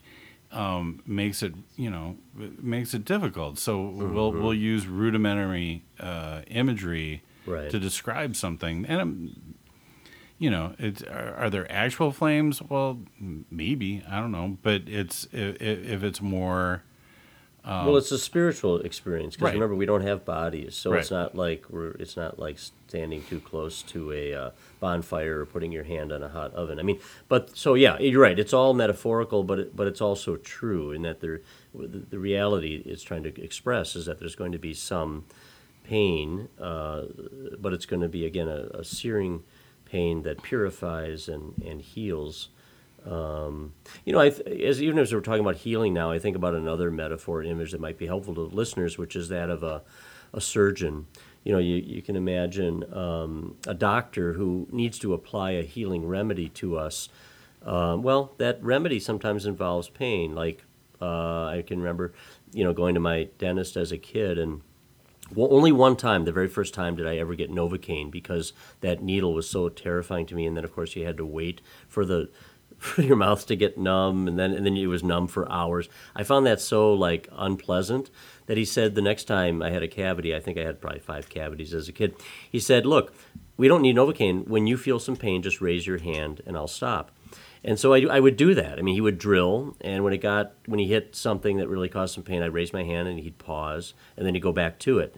um, 0.55 1.03
makes 1.07 1.43
it 1.43 1.53
you 1.77 1.91
know 1.91 2.17
makes 2.35 2.95
it 2.95 3.05
difficult. 3.05 3.59
So 3.59 3.81
we'll 3.83 4.33
Mm-hmm. 4.33 4.43
we'll 4.43 4.55
use 4.55 4.87
rudimentary 4.87 5.83
uh, 6.01 6.43
imagery 6.49 7.23
Right. 7.47 7.71
to 7.71 7.79
describe 7.79 8.37
something, 8.37 8.87
and 8.87 9.01
um, 9.03 9.37
you 10.39 10.51
know, 10.51 10.75
it's 10.79 11.03
are, 11.03 11.35
are 11.35 11.51
there 11.51 11.71
actual 11.71 12.11
flames? 12.11 12.63
Well, 12.63 13.01
maybe 13.51 14.03
I 14.09 14.19
don't 14.21 14.33
know, 14.33 14.57
but 14.63 14.83
it's 14.87 15.29
if, 15.33 15.61
if 15.61 16.03
it's 16.03 16.21
more 16.23 16.83
well, 17.67 17.97
it's 17.97 18.13
a 18.13 18.19
spiritual 18.19 18.81
experience 18.81 19.37
because 19.37 19.47
Right. 19.47 19.55
remember 19.55 19.75
we 19.75 19.87
don't 19.87 20.03
have 20.03 20.25
bodies, 20.25 20.75
so 20.75 20.93
it's 20.93 21.11
not 21.11 21.35
like 21.35 21.65
we're. 21.71 21.93
It's 21.93 22.17
not 22.17 22.39
like 22.39 22.59
standing 22.59 23.23
too 23.25 23.41
close 23.41 23.83
to 23.85 24.13
a 24.13 24.35
uh, 24.35 24.51
bonfire 24.81 25.41
or 25.41 25.47
putting 25.47 25.73
your 25.73 25.85
hand 25.85 26.13
on 26.13 26.23
a 26.23 26.29
hot 26.29 26.53
oven. 26.55 26.79
I 26.79 26.83
mean, 26.83 27.01
but 27.29 27.57
so 27.57 27.73
yeah, 27.75 27.99
you're 27.99 28.21
right. 28.21 28.39
It's 28.39 28.53
all 28.53 28.75
metaphorical, 28.75 29.45
but 29.45 29.59
it, 29.61 29.77
but 29.77 29.87
it's 29.87 30.03
also 30.03 30.37
true 30.37 30.93
in 30.93 31.03
that 31.03 31.21
there, 31.21 31.41
the, 31.75 31.99
the 31.99 32.19
reality 32.19 32.83
it's 32.85 33.03
trying 33.03 33.23
to 33.23 33.43
express 33.43 33.97
is 33.97 34.05
that 34.07 34.19
there's 34.19 34.37
going 34.37 34.53
to 34.53 34.59
be 34.59 34.75
some 34.75 35.25
pain, 35.85 36.49
uh, 36.61 37.03
but 37.59 37.73
it's 37.73 37.87
going 37.87 38.03
to 38.03 38.09
be 38.09 38.27
again 38.27 38.49
a, 38.49 38.69
a 38.75 38.85
searing 38.85 39.43
pain 39.85 40.23
that 40.23 40.43
purifies 40.43 41.29
and 41.29 41.55
and 41.67 41.81
heals. 41.81 42.49
Um, 43.05 43.75
you 44.05 44.13
know, 44.13 44.21
I 44.21 44.29
as 44.29 44.83
even 44.83 44.99
as 44.99 45.13
we're 45.13 45.21
talking 45.21 45.41
about 45.41 45.57
healing 45.57 45.93
now, 45.93 46.11
I 46.11 46.19
think 46.19 46.37
about 46.37 46.55
another 46.55 46.91
metaphor 46.91 47.41
and 47.41 47.51
image 47.51 47.73
that 47.73 47.81
might 47.81 47.99
be 47.99 48.07
helpful 48.07 48.35
to 48.35 48.41
listeners, 48.41 48.97
which 48.97 49.15
is 49.15 49.29
that 49.29 49.51
of 49.51 49.63
a, 49.63 49.83
a 50.33 50.41
surgeon. 50.41 51.07
You 51.45 51.53
know, 51.53 51.59
you, 51.59 51.77
you 51.77 52.01
can 52.01 52.17
imagine 52.17 52.93
um, 52.95 53.57
a 53.67 53.75
doctor 53.75 54.33
who 54.33 54.67
needs 54.71 54.99
to 55.01 55.13
apply 55.13 55.53
a 55.53 55.63
healing 55.63 56.07
remedy 56.07 56.49
to 56.51 56.79
us. 56.79 57.11
Um, 57.63 58.03
well, 58.03 58.33
that 58.39 58.63
remedy 58.63 58.99
sometimes 58.99 59.45
involves 59.45 59.91
pain. 59.91 60.35
Like 60.35 60.65
uh, 61.03 61.47
I 61.47 61.65
can 61.67 61.79
remember, 61.79 62.15
you 62.53 62.65
know, 62.65 62.73
going 62.73 62.95
to 62.95 63.01
my 63.01 63.29
dentist 63.39 63.77
as 63.77 63.93
a 63.93 63.99
kid 63.99 64.39
and 64.39 64.63
well, 65.35 65.49
only 65.51 65.73
one 65.73 65.97
time, 65.97 66.25
the 66.25 66.33
very 66.33 66.49
first 66.49 66.75
time, 66.75 66.97
did 66.97 67.07
I 67.07 67.17
ever 67.17 67.35
get 67.35 67.51
Novocaine 67.51 68.11
because 68.11 68.53
that 68.81 69.03
needle 69.03 69.33
was 69.33 69.49
so 69.49 69.69
terrifying 69.69 70.27
to 70.27 70.35
me. 70.35 70.47
And 70.47 70.57
then, 70.57 70.65
of 70.65 70.75
course, 70.75 70.95
you 70.95 71.07
had 71.07 71.17
to 71.17 71.25
wait 71.25 71.63
for 71.89 72.05
the 72.05 72.31
for 72.85 73.03
your 73.03 73.17
mouth 73.17 73.47
to 73.47 73.57
get 73.57 73.79
numb, 73.79 74.29
and 74.29 74.39
then 74.39 74.53
and 74.53 74.67
then 74.67 74.77
it 74.77 74.87
was 74.87 75.03
numb 75.03 75.27
for 75.27 75.51
hours. 75.51 75.89
I 76.15 76.23
found 76.23 76.45
that 76.47 76.61
so 76.61 76.93
like 76.93 77.29
unpleasant 77.33 78.11
that 78.47 78.59
he 78.59 78.65
said 78.65 78.95
the 78.95 79.03
next 79.03 79.25
time 79.25 79.63
I 79.63 79.71
had 79.71 79.83
a 79.83 79.89
cavity, 79.89 80.35
I 80.35 80.41
think 80.41 80.59
I 80.59 80.65
had 80.65 80.81
probably 80.81 81.01
five 81.01 81.31
cavities 81.31 81.73
as 81.73 81.89
a 81.89 81.93
kid. 81.93 82.15
He 82.51 82.61
said, 82.61 82.85
"Look, 82.85 83.15
we 83.57 83.69
don't 83.69 83.83
need 83.83 83.97
Novocaine. 83.97 84.47
When 84.47 84.67
you 84.67 84.77
feel 84.77 84.99
some 84.99 85.17
pain, 85.17 85.43
just 85.43 85.63
raise 85.63 85.87
your 85.87 85.99
hand, 85.99 86.43
and 86.47 86.57
I'll 86.57 86.69
stop." 86.69 87.11
And 87.67 87.81
so 87.81 87.95
I, 87.95 88.03
I 88.03 88.21
would 88.21 88.37
do 88.37 88.55
that. 88.55 88.79
I 88.79 88.83
mean, 88.83 88.95
he 88.95 89.01
would 89.01 89.19
drill, 89.19 89.75
and 89.81 90.05
when 90.05 90.13
it 90.13 90.19
got 90.19 90.53
when 90.67 90.79
he 90.79 90.87
hit 90.87 91.17
something 91.17 91.57
that 91.57 91.69
really 91.69 91.89
caused 91.89 92.15
some 92.15 92.25
pain, 92.25 92.43
I'd 92.43 92.53
raise 92.53 92.75
my 92.75 92.85
hand, 92.85 93.09
and 93.09 93.19
he'd 93.19 93.39
pause, 93.39 93.95
and 94.17 94.27
then 94.27 94.35
he'd 94.35 94.41
go 94.41 94.53
back 94.53 94.79
to 94.81 94.99
it. 94.99 95.17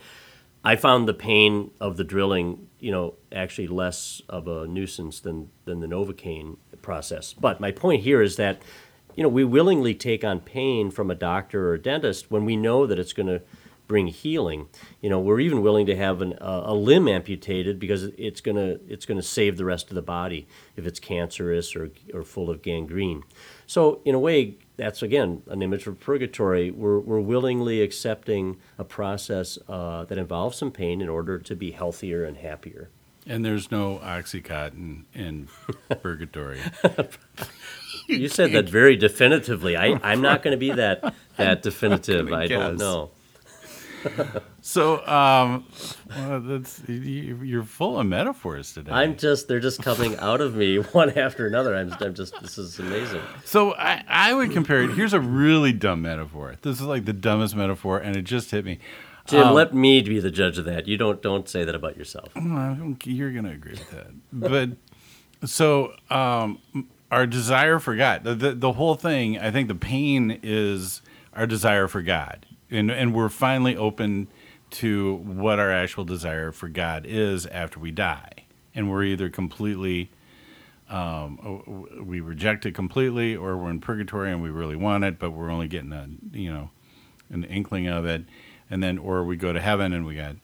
I 0.67 0.75
found 0.75 1.07
the 1.09 1.15
pain 1.15 1.71
of 1.81 1.97
the 1.97 2.05
drilling, 2.05 2.69
you 2.81 2.91
know, 2.91 3.15
actually 3.33 3.69
less 3.69 4.23
of 4.29 4.49
a 4.49 4.67
nuisance 4.67 5.21
than 5.21 5.51
than 5.65 5.81
the 5.81 5.87
Novocaine 5.87 6.57
process. 6.83 7.33
But 7.33 7.61
my 7.61 7.71
point 7.71 8.03
here 8.03 8.23
is 8.23 8.37
that, 8.37 8.61
you 9.15 9.23
know, 9.23 9.29
we 9.29 9.45
willingly 9.45 9.95
take 9.95 10.25
on 10.25 10.41
pain 10.41 10.91
from 10.91 11.11
a 11.11 11.15
doctor 11.15 11.71
or 11.71 11.75
a 11.75 11.83
dentist 11.83 12.31
when 12.31 12.45
we 12.45 12.57
know 12.57 12.87
that 12.87 12.99
it's 12.99 13.13
going 13.13 13.29
to 13.29 13.43
bring 13.87 14.09
healing. 14.09 14.69
You 15.01 15.11
know, 15.11 15.21
we're 15.21 15.41
even 15.41 15.63
willing 15.63 15.87
to 15.87 15.97
have 15.97 16.21
an, 16.23 16.35
uh, 16.35 16.63
a 16.67 16.75
limb 16.75 17.09
amputated 17.09 17.79
because 17.79 18.05
it's 18.17 18.41
gonna 18.41 18.77
it's 18.89 19.07
gonna 19.07 19.23
save 19.23 19.57
the 19.57 19.65
rest 19.65 19.89
of 19.91 19.95
the 19.95 20.03
body 20.03 20.47
if 20.77 20.87
it's 20.87 21.01
cancerous 21.01 21.77
or 21.77 21.91
or 22.13 22.23
full 22.23 22.51
of 22.51 22.63
gangrene. 22.63 23.23
So 23.67 24.01
in 24.05 24.15
a 24.15 24.19
way, 24.19 24.57
that's 24.77 25.03
again 25.03 25.43
an 25.49 25.63
image 25.63 25.87
of 25.87 25.99
purgatory. 26.01 26.71
We're 26.71 26.99
we're 27.01 27.21
willingly 27.21 27.83
accepting 27.83 28.57
a 28.79 28.85
process 28.85 29.59
uh, 29.69 30.05
that 30.05 30.19
involves 30.19 30.59
some 30.59 30.71
pain 30.71 31.01
in 31.01 31.09
order 31.09 31.39
to 31.39 31.55
be 31.57 31.71
healthier 31.73 32.25
and 32.25 32.37
happier. 32.37 32.91
and 33.27 33.45
there's 33.45 33.71
no 33.71 33.99
oxycontin 34.05 35.05
in 35.15 35.49
purgatory. 36.03 36.61
You 38.09 38.29
said 38.29 38.53
that 38.53 38.69
very 38.69 38.95
definitively. 38.97 39.77
I, 39.77 39.99
I'm 40.03 40.21
not 40.21 40.43
going 40.43 40.53
to 40.53 40.59
be 40.59 40.71
that 40.73 41.13
that 41.37 41.63
definitive. 41.63 42.29
gonna 42.29 42.43
I 42.43 42.47
don't 42.47 42.73
guess. 42.73 42.79
know. 42.81 43.11
So 44.63 45.07
um, 45.07 45.65
well, 46.11 46.41
that's 46.41 46.83
you- 46.89 47.41
you're 47.43 47.63
full 47.63 47.99
of 48.01 48.07
metaphors 48.07 48.73
today. 48.75 48.91
I'm 48.93 49.17
just 49.17 49.49
they're 49.49 49.61
just 49.61 49.83
coming 49.83 50.17
out 50.19 50.41
of 50.41 50.55
me 50.57 50.77
one 50.93 51.11
after 51.19 51.47
another. 51.47 51.75
I'm 51.77 51.93
I'm 52.01 52.15
just 52.15 52.41
this 52.43 52.59
is 52.59 52.79
amazing. 52.79 53.23
So 53.45 53.75
I, 53.75 54.03
I 54.09 54.35
would 54.35 54.51
compare 54.53 54.83
it. 54.83 54.91
Here's 54.93 55.13
a 55.13 55.21
really 55.21 55.73
dumb 55.73 56.03
metaphor. 56.03 56.57
This 56.63 56.77
is 56.81 56.87
like 56.87 57.05
the 57.05 57.13
dumbest 57.13 57.55
metaphor, 57.55 57.99
and 57.99 58.17
it 58.17 58.23
just 58.23 58.51
hit 58.51 58.65
me. 58.65 58.79
Jim, 59.27 59.49
Um, 59.49 59.55
let 59.55 59.75
me 59.75 60.01
be 60.03 60.21
the 60.21 60.31
judge 60.31 60.57
of 60.59 60.65
that. 60.67 60.87
You 60.87 60.97
don't 60.97 61.21
don't 61.23 61.49
say 61.49 61.65
that 61.65 61.75
about 61.75 61.97
yourself. 61.97 62.29
Well, 62.37 62.57
I 62.57 62.75
don't- 62.75 63.05
You're 63.07 63.33
going 63.33 63.45
to 63.45 63.51
agree 63.53 63.73
with 63.73 63.91
that. 63.91 64.07
But 64.33 64.71
so 65.49 65.93
um, 66.11 66.61
our 67.11 67.27
desire 67.27 67.79
for 67.79 67.95
God, 67.97 68.25
the, 68.25 68.35
the, 68.35 68.53
the 68.53 68.73
whole 68.73 68.95
thing, 68.95 69.39
I 69.39 69.51
think 69.51 69.69
the 69.69 69.75
pain 69.75 70.39
is 70.43 71.03
our 71.35 71.47
desire 71.47 71.89
for 71.89 72.03
God. 72.03 72.46
And, 72.71 72.91
and 72.91 73.15
we're 73.15 73.29
finally 73.29 73.77
open 73.77 74.29
to 74.71 75.15
what 75.15 75.59
our 75.59 75.71
actual 75.71 76.05
desire 76.05 76.53
for 76.53 76.69
God 76.69 77.07
is 77.07 77.47
after 77.47 77.79
we 77.79 77.91
die. 77.91 78.33
And 78.75 78.91
we're 78.91 79.05
either 79.05 79.31
completely, 79.31 80.11
um, 80.91 81.75
we 82.05 82.21
reject 82.21 82.67
it 82.67 82.75
completely, 82.75 83.37
or 83.37 83.57
we're 83.57 83.71
in 83.71 83.81
purgatory 83.81 84.33
and 84.33 84.43
we 84.43 84.51
really 84.51 84.77
want 84.77 85.05
it, 85.05 85.19
but 85.19 85.31
we're 85.31 85.51
only 85.51 85.69
getting 85.69 85.93
a, 85.93 86.09
you 86.33 86.53
know, 86.53 86.71
an 87.31 87.45
inkling 87.45 87.87
of 87.87 88.05
it. 88.05 88.25
And 88.69 88.83
then, 88.83 88.99
or 88.99 89.25
we 89.25 89.37
go 89.37 89.53
to 89.53 89.61
heaven 89.61 89.93
and 89.93 90.05
we 90.05 90.17
got 90.17 90.37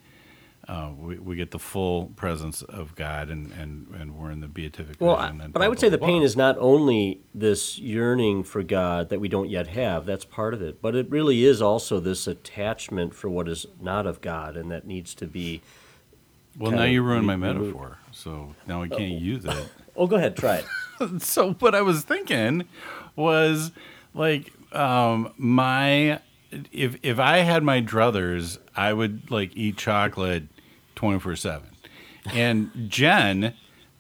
uh, 0.69 0.91
we, 0.97 1.19
we 1.19 1.37
get 1.37 1.51
the 1.51 1.59
full 1.59 2.07
presence 2.17 2.63
of 2.63 2.95
God 2.95 3.31
and, 3.31 3.51
and, 3.53 3.89
and 3.99 4.17
we're 4.17 4.31
in 4.31 4.41
the 4.41 4.47
beatific 4.49 4.97
Well, 5.01 5.17
vision. 5.17 5.39
but 5.39 5.53
blah, 5.55 5.65
I 5.65 5.69
would 5.69 5.79
blah, 5.79 5.81
say 5.81 5.89
the 5.89 5.99
pain 5.99 6.23
is 6.23 6.37
not 6.37 6.57
only 6.59 7.21
this 7.35 7.79
yearning 7.79 8.45
for 8.45 8.63
God 8.63 9.09
that 9.09 9.21
we 9.21 9.29
don't 9.29 9.51
yet 9.51 9.67
have. 9.69 10.07
That's 10.07 10.25
part 10.25 10.55
of 10.55 10.63
it. 10.63 10.81
But 10.81 10.95
it 10.95 11.11
really 11.11 11.45
is 11.45 11.61
also 11.61 11.99
this 11.99 12.27
attachment 12.27 13.15
for 13.15 13.29
what 13.29 13.49
is 13.49 13.67
not 13.81 14.07
of 14.07 14.21
God 14.21 14.57
and 14.57 14.71
that 14.71 14.87
needs 14.87 15.15
to 15.17 15.27
be. 15.27 15.63
Well, 16.59 16.71
now 16.71 16.85
you 16.85 17.03
ruined 17.03 17.27
my 17.27 17.37
metaphor, 17.37 17.99
so 18.13 18.55
now 18.67 18.83
I 18.83 18.89
can't 18.89 19.21
use 19.21 19.45
it. 19.45 19.69
Oh, 19.95 20.07
go 20.07 20.17
ahead, 20.17 20.37
try 20.39 20.63
it. 21.01 21.21
so 21.23 21.53
what 21.55 21.75
I 21.75 21.83
was 21.83 22.03
thinking 22.03 22.65
was 23.15 23.73
like 24.15 24.51
um, 24.75 25.35
my 25.37 26.19
if 26.73 26.97
if 27.03 27.19
I 27.19 27.39
had 27.39 27.63
my 27.63 27.83
druthers, 27.83 28.57
I 28.77 28.93
would 28.93 29.31
like 29.31 29.57
eat 29.57 29.77
chocolate 29.77 30.45
twenty 30.95 31.19
four 31.19 31.37
seven, 31.37 31.69
and 32.33 32.71
Jen 32.89 33.55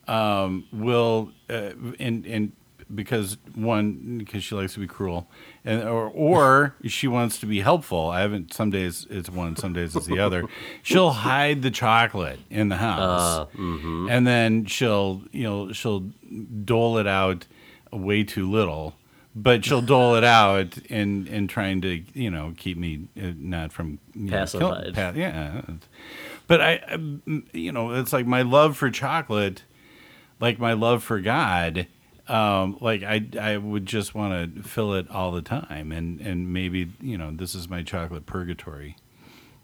um, 0.08 0.66
will 0.72 1.30
uh, 1.50 1.70
and 1.98 2.26
and 2.26 2.52
because 2.94 3.38
one 3.54 4.18
because 4.18 4.44
she 4.44 4.54
likes 4.54 4.74
to 4.74 4.80
be 4.80 4.86
cruel 4.86 5.26
and 5.64 5.82
or 5.82 6.10
or 6.10 6.74
she 6.84 7.08
wants 7.08 7.38
to 7.38 7.46
be 7.46 7.60
helpful. 7.60 8.10
I 8.10 8.20
haven't 8.20 8.52
some 8.52 8.70
days 8.70 9.06
it's 9.08 9.30
one 9.30 9.56
some 9.56 9.72
days 9.72 9.96
it's 9.96 10.06
the 10.06 10.18
other. 10.18 10.44
She'll 10.82 11.10
hide 11.10 11.62
the 11.62 11.70
chocolate 11.70 12.40
in 12.50 12.68
the 12.68 12.76
house. 12.76 13.48
And 14.10 14.26
then 14.26 14.66
she'll 14.66 15.22
you 15.32 15.44
know 15.44 15.72
she'll 15.72 16.00
dole 16.64 16.98
it 16.98 17.06
out 17.06 17.46
way 17.92 18.24
too 18.24 18.50
little 18.50 18.94
but 19.34 19.64
she'll 19.64 19.82
dole 19.82 20.14
it 20.16 20.24
out 20.24 20.78
in 20.88 21.26
in 21.26 21.48
trying 21.48 21.80
to 21.82 22.02
you 22.14 22.30
know 22.30 22.52
keep 22.56 22.76
me 22.78 23.08
uh, 23.16 23.32
not 23.36 23.72
from 23.72 23.98
you 24.14 24.30
know, 24.30 24.36
kill- 24.60 24.70
yeah. 25.16 25.62
But 26.46 26.60
I, 26.60 26.72
I 26.88 26.98
you 27.52 27.72
know 27.72 27.92
it's 27.92 28.12
like 28.12 28.26
my 28.26 28.42
love 28.42 28.76
for 28.76 28.90
chocolate 28.90 29.62
like 30.40 30.58
my 30.58 30.72
love 30.72 31.04
for 31.04 31.20
God, 31.20 31.86
um, 32.26 32.76
like 32.80 33.02
I 33.04 33.24
I 33.40 33.56
would 33.58 33.86
just 33.86 34.12
want 34.14 34.56
to 34.56 34.62
fill 34.64 34.92
it 34.94 35.08
all 35.10 35.30
the 35.30 35.40
time, 35.42 35.92
and 35.92 36.20
and 36.20 36.52
maybe 36.52 36.90
you 37.00 37.16
know 37.16 37.30
this 37.32 37.54
is 37.54 37.68
my 37.68 37.82
chocolate 37.84 38.26
purgatory 38.26 38.96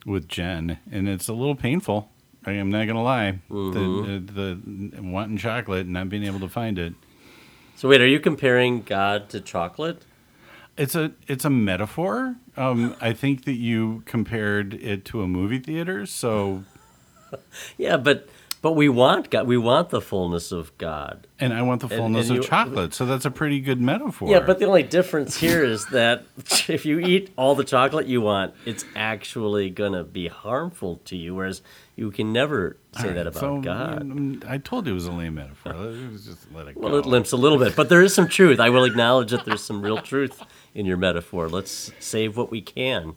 with 0.06 0.28
Jen, 0.28 0.78
and 0.90 1.08
it's 1.08 1.26
a 1.28 1.32
little 1.32 1.56
painful. 1.56 2.10
I 2.46 2.52
am 2.52 2.70
not 2.70 2.86
gonna 2.86 3.02
lie, 3.02 3.40
the, 3.50 4.20
the 4.32 4.60
the 4.96 5.02
wanting 5.02 5.36
chocolate 5.36 5.80
and 5.86 5.92
not 5.94 6.08
being 6.08 6.24
able 6.24 6.40
to 6.40 6.48
find 6.48 6.78
it. 6.78 6.94
So 7.78 7.88
wait, 7.88 8.00
are 8.00 8.08
you 8.08 8.18
comparing 8.18 8.82
God 8.82 9.28
to 9.28 9.40
chocolate? 9.40 10.02
It's 10.76 10.96
a 10.96 11.12
it's 11.28 11.44
a 11.44 11.50
metaphor. 11.50 12.34
Um, 12.56 12.96
I 13.00 13.12
think 13.12 13.44
that 13.44 13.52
you 13.52 14.02
compared 14.04 14.74
it 14.74 15.04
to 15.04 15.22
a 15.22 15.28
movie 15.28 15.60
theater. 15.60 16.04
So, 16.04 16.64
Yeah, 17.78 17.96
but 17.96 18.28
but 18.60 18.72
we 18.72 18.88
want 18.88 19.30
God. 19.30 19.46
We 19.46 19.56
want 19.56 19.90
the 19.90 20.00
fullness 20.00 20.50
of 20.52 20.76
God. 20.78 21.26
and 21.38 21.52
I 21.52 21.62
want 21.62 21.80
the 21.80 21.88
fullness 21.88 22.28
and 22.28 22.38
of 22.38 22.44
you- 22.44 22.48
chocolate. 22.48 22.92
So 22.94 23.06
that's 23.06 23.24
a 23.24 23.30
pretty 23.30 23.60
good 23.60 23.80
metaphor. 23.80 24.28
Yeah, 24.30 24.40
but 24.40 24.58
the 24.58 24.64
only 24.66 24.82
difference 24.82 25.36
here 25.36 25.62
is 25.64 25.86
that 25.86 26.24
if 26.68 26.84
you 26.84 26.98
eat 26.98 27.32
all 27.36 27.54
the 27.54 27.64
chocolate 27.64 28.06
you 28.06 28.20
want, 28.20 28.54
it's 28.66 28.84
actually 28.96 29.70
gonna 29.70 30.02
be 30.04 30.26
harmful 30.28 30.96
to 31.04 31.16
you. 31.16 31.34
Whereas 31.34 31.62
you 31.96 32.10
can 32.10 32.32
never 32.32 32.76
say 32.98 33.08
All 33.08 33.14
that 33.14 33.26
about 33.26 33.40
so, 33.40 33.60
God. 33.60 34.02
mm, 34.02 34.48
I 34.48 34.58
told 34.58 34.86
you 34.86 34.92
it 34.92 34.94
was 34.94 35.06
a 35.06 35.12
lame 35.12 35.34
metaphor. 35.36 35.74
Let's 35.74 36.24
just 36.24 36.52
let 36.52 36.66
it 36.68 36.74
go. 36.74 36.80
Well, 36.80 36.96
it 36.96 37.06
limps 37.06 37.32
a 37.32 37.36
little 37.36 37.58
bit, 37.58 37.76
but 37.76 37.88
there 37.88 38.02
is 38.02 38.14
some 38.14 38.28
truth. 38.28 38.58
I 38.60 38.70
will 38.70 38.84
acknowledge 38.84 39.30
that 39.30 39.44
there's 39.44 39.62
some 39.62 39.82
real 39.82 39.98
truth 39.98 40.42
in 40.74 40.86
your 40.86 40.96
metaphor. 40.96 41.48
Let's 41.48 41.92
save 42.00 42.36
what 42.36 42.50
we 42.50 42.60
can. 42.60 43.14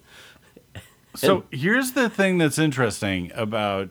So 1.15 1.43
here's 1.51 1.91
the 1.91 2.09
thing 2.09 2.37
that's 2.37 2.57
interesting 2.59 3.31
about 3.35 3.89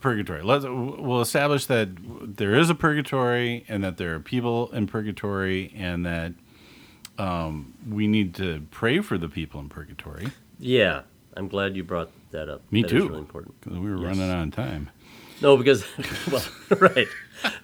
purgatory. 0.00 0.42
Let's 0.42 0.64
we'll 0.64 1.20
establish 1.20 1.66
that 1.66 1.88
there 2.36 2.54
is 2.54 2.70
a 2.70 2.74
purgatory 2.74 3.64
and 3.68 3.82
that 3.84 3.96
there 3.96 4.14
are 4.14 4.20
people 4.20 4.70
in 4.72 4.86
purgatory 4.86 5.72
and 5.76 6.04
that 6.06 6.32
um, 7.18 7.74
we 7.88 8.06
need 8.06 8.34
to 8.36 8.66
pray 8.70 9.00
for 9.00 9.18
the 9.18 9.28
people 9.28 9.60
in 9.60 9.68
purgatory. 9.68 10.28
Yeah, 10.58 11.02
I'm 11.36 11.48
glad 11.48 11.76
you 11.76 11.84
brought 11.84 12.10
that 12.30 12.48
up. 12.48 12.62
Me 12.70 12.82
That 12.82 12.88
too. 12.88 13.08
really 13.08 13.18
important. 13.20 13.54
we 13.66 13.78
were 13.78 13.96
Yes. 13.98 14.04
running 14.16 14.30
out 14.30 14.44
of 14.48 14.52
time. 14.54 14.90
No, 15.40 15.56
because 15.56 15.84
well, 16.30 16.44
right. 16.80 17.08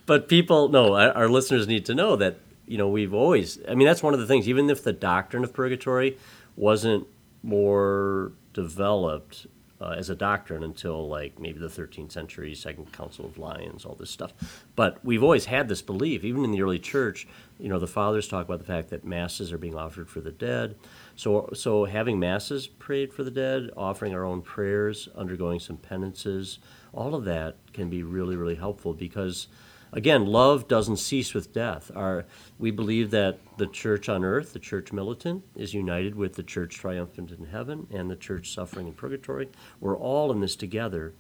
But 0.07 0.29
people, 0.29 0.69
no, 0.69 0.95
our 0.97 1.29
listeners 1.29 1.67
need 1.69 1.87
to 1.87 1.95
know 1.95 2.17
that 2.17 2.39
you 2.67 2.77
know 2.77 2.89
we've 2.89 3.15
always. 3.15 3.59
I 3.69 3.75
mean, 3.75 3.87
that's 3.87 4.03
one 4.03 4.15
of 4.15 4.21
the 4.21 4.27
things. 4.27 4.49
Even 4.49 4.69
if 4.69 4.83
the 4.83 4.93
doctrine 4.93 5.45
of 5.45 5.53
purgatory 5.53 6.19
wasn't 6.57 7.07
more 7.43 8.33
developed 8.53 9.47
uh, 9.81 9.95
as 9.97 10.11
a 10.11 10.15
doctrine 10.15 10.65
until 10.65 11.09
like 11.09 11.39
maybe 11.39 11.59
the 11.59 11.69
13th 11.69 12.13
century, 12.13 12.55
Second 12.55 12.93
Council 12.93 13.25
of 13.25 13.39
Lyons, 13.39 13.85
all 13.85 13.95
this 13.95 14.11
stuff. 14.11 14.65
But 14.75 15.05
we've 15.05 15.23
always 15.23 15.47
had 15.47 15.69
this 15.69 15.83
belief, 15.83 16.25
even 16.25 16.45
in 16.45 16.51
the 16.51 16.63
early 16.63 16.79
church. 16.79 17.27
You 17.59 17.69
know, 17.69 17.79
the 17.79 17.87
fathers 17.87 18.29
talk 18.29 18.47
about 18.47 18.59
the 18.59 18.65
fact 18.65 18.91
that 18.91 19.05
masses 19.05 19.53
are 19.53 19.59
being 19.59 19.77
offered 19.77 20.09
for 20.09 20.21
the 20.21 20.33
dead. 20.33 20.77
So, 21.17 21.51
so 21.55 21.85
having 21.85 22.19
masses 22.19 22.67
prayed 22.67 23.13
for 23.13 23.23
the 23.23 23.31
dead, 23.31 23.71
offering 23.77 24.15
our 24.15 24.25
own 24.25 24.43
prayers, 24.43 25.09
undergoing 25.15 25.61
some 25.61 25.77
penances, 25.77 26.59
all 26.93 27.15
of 27.15 27.25
that 27.25 27.57
can 27.73 27.91
be 27.91 28.03
really, 28.03 28.37
really 28.37 28.55
helpful 28.57 28.95
because, 28.95 29.49
again, 29.93 30.27
love 30.27 30.69
doesn't 30.69 30.99
cease 30.99 31.35
with 31.35 31.53
death. 31.53 31.91
Our, 31.95 32.25
we 32.59 32.71
believe 32.71 33.11
that 33.11 33.39
the 33.57 33.67
church 33.67 34.09
on 34.09 34.25
earth, 34.25 34.53
the 34.53 34.59
church 34.59 34.93
militant, 34.93 35.45
is 35.55 35.75
united 35.75 36.15
with 36.15 36.35
the 36.35 36.43
church 36.43 36.75
triumphant 36.75 37.31
in 37.31 37.47
heaven 37.47 37.87
and 37.91 38.11
the 38.11 38.17
church 38.17 38.53
suffering 38.53 38.87
in 38.87 38.93
purgatory. 38.93 39.49
We're 39.81 39.97
all 39.97 40.31
in 40.33 40.41
this 40.41 40.57
together. 40.57 41.15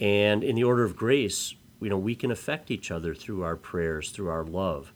And 0.00 0.42
in 0.42 0.56
the 0.56 0.64
order 0.64 0.84
of 0.84 0.96
grace, 0.96 1.54
you 1.80 1.90
know, 1.90 1.98
we 1.98 2.14
can 2.14 2.30
affect 2.30 2.70
each 2.70 2.90
other 2.90 3.14
through 3.14 3.42
our 3.42 3.56
prayers, 3.56 4.10
through 4.10 4.28
our 4.28 4.44
love. 4.44 4.92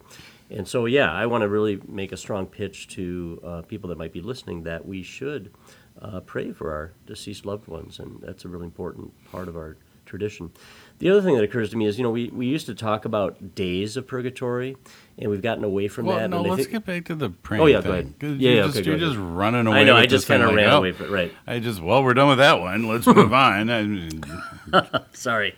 And 0.48 0.66
so, 0.66 0.86
yeah, 0.86 1.12
I 1.12 1.26
want 1.26 1.42
to 1.42 1.48
really 1.48 1.80
make 1.88 2.12
a 2.12 2.16
strong 2.16 2.46
pitch 2.46 2.88
to 2.88 3.40
uh, 3.44 3.62
people 3.62 3.88
that 3.88 3.98
might 3.98 4.12
be 4.12 4.20
listening 4.20 4.62
that 4.62 4.86
we 4.86 5.02
should 5.02 5.52
uh, 6.00 6.20
pray 6.20 6.52
for 6.52 6.72
our 6.72 6.92
deceased 7.06 7.46
loved 7.46 7.66
ones, 7.68 7.98
and 7.98 8.20
that's 8.20 8.44
a 8.44 8.48
really 8.48 8.66
important 8.66 9.12
part 9.30 9.48
of 9.48 9.56
our 9.56 9.76
tradition. 10.04 10.50
The 10.98 11.10
other 11.10 11.20
thing 11.20 11.34
that 11.36 11.44
occurs 11.44 11.70
to 11.70 11.76
me 11.76 11.84
is, 11.86 11.98
you 11.98 12.04
know, 12.04 12.10
we, 12.10 12.28
we 12.30 12.46
used 12.46 12.66
to 12.66 12.74
talk 12.74 13.04
about 13.04 13.54
days 13.54 13.96
of 13.98 14.06
purgatory, 14.06 14.76
and 15.18 15.30
we've 15.30 15.42
gotten 15.42 15.62
away 15.62 15.88
from 15.88 16.06
Well, 16.06 16.16
that. 16.18 16.30
no, 16.30 16.40
let's 16.40 16.62
think- 16.62 16.70
get 16.70 16.86
back 16.86 17.04
to 17.06 17.14
the 17.14 17.28
praying. 17.30 17.62
Oh, 17.62 17.66
yeah, 17.66 17.76
go 17.76 17.82
thing. 17.82 17.90
ahead. 17.92 18.14
'Cause 18.18 18.30
Yeah, 18.38 18.48
you're 18.50 18.56
yeah, 18.60 18.62
just, 18.66 18.76
okay, 18.78 18.84
go 18.84 18.90
you're 18.92 18.96
ahead. 19.04 19.08
just 19.16 19.18
running 19.20 19.66
away. 19.66 19.80
I 19.80 19.84
know, 19.84 19.96
I 19.96 20.06
just 20.06 20.26
kind 20.26 20.42
of 20.42 20.54
ran 20.54 20.70
oh, 20.70 20.78
away 20.78 20.92
from 20.92 21.06
it, 21.06 21.10
right. 21.10 21.32
I 21.46 21.58
just 21.58 21.82
well, 21.82 22.02
we're 22.02 22.14
done 22.14 22.28
with 22.28 22.38
that 22.38 22.60
one. 22.60 22.88
Let's 22.88 23.06
move 23.06 23.32
on. 23.34 23.68
I- 23.70 25.00
Sorry. 25.12 25.54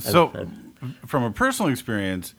So, 0.00 0.32
from 1.06 1.22
a 1.22 1.30
personal 1.30 1.70
experience, 1.70 2.34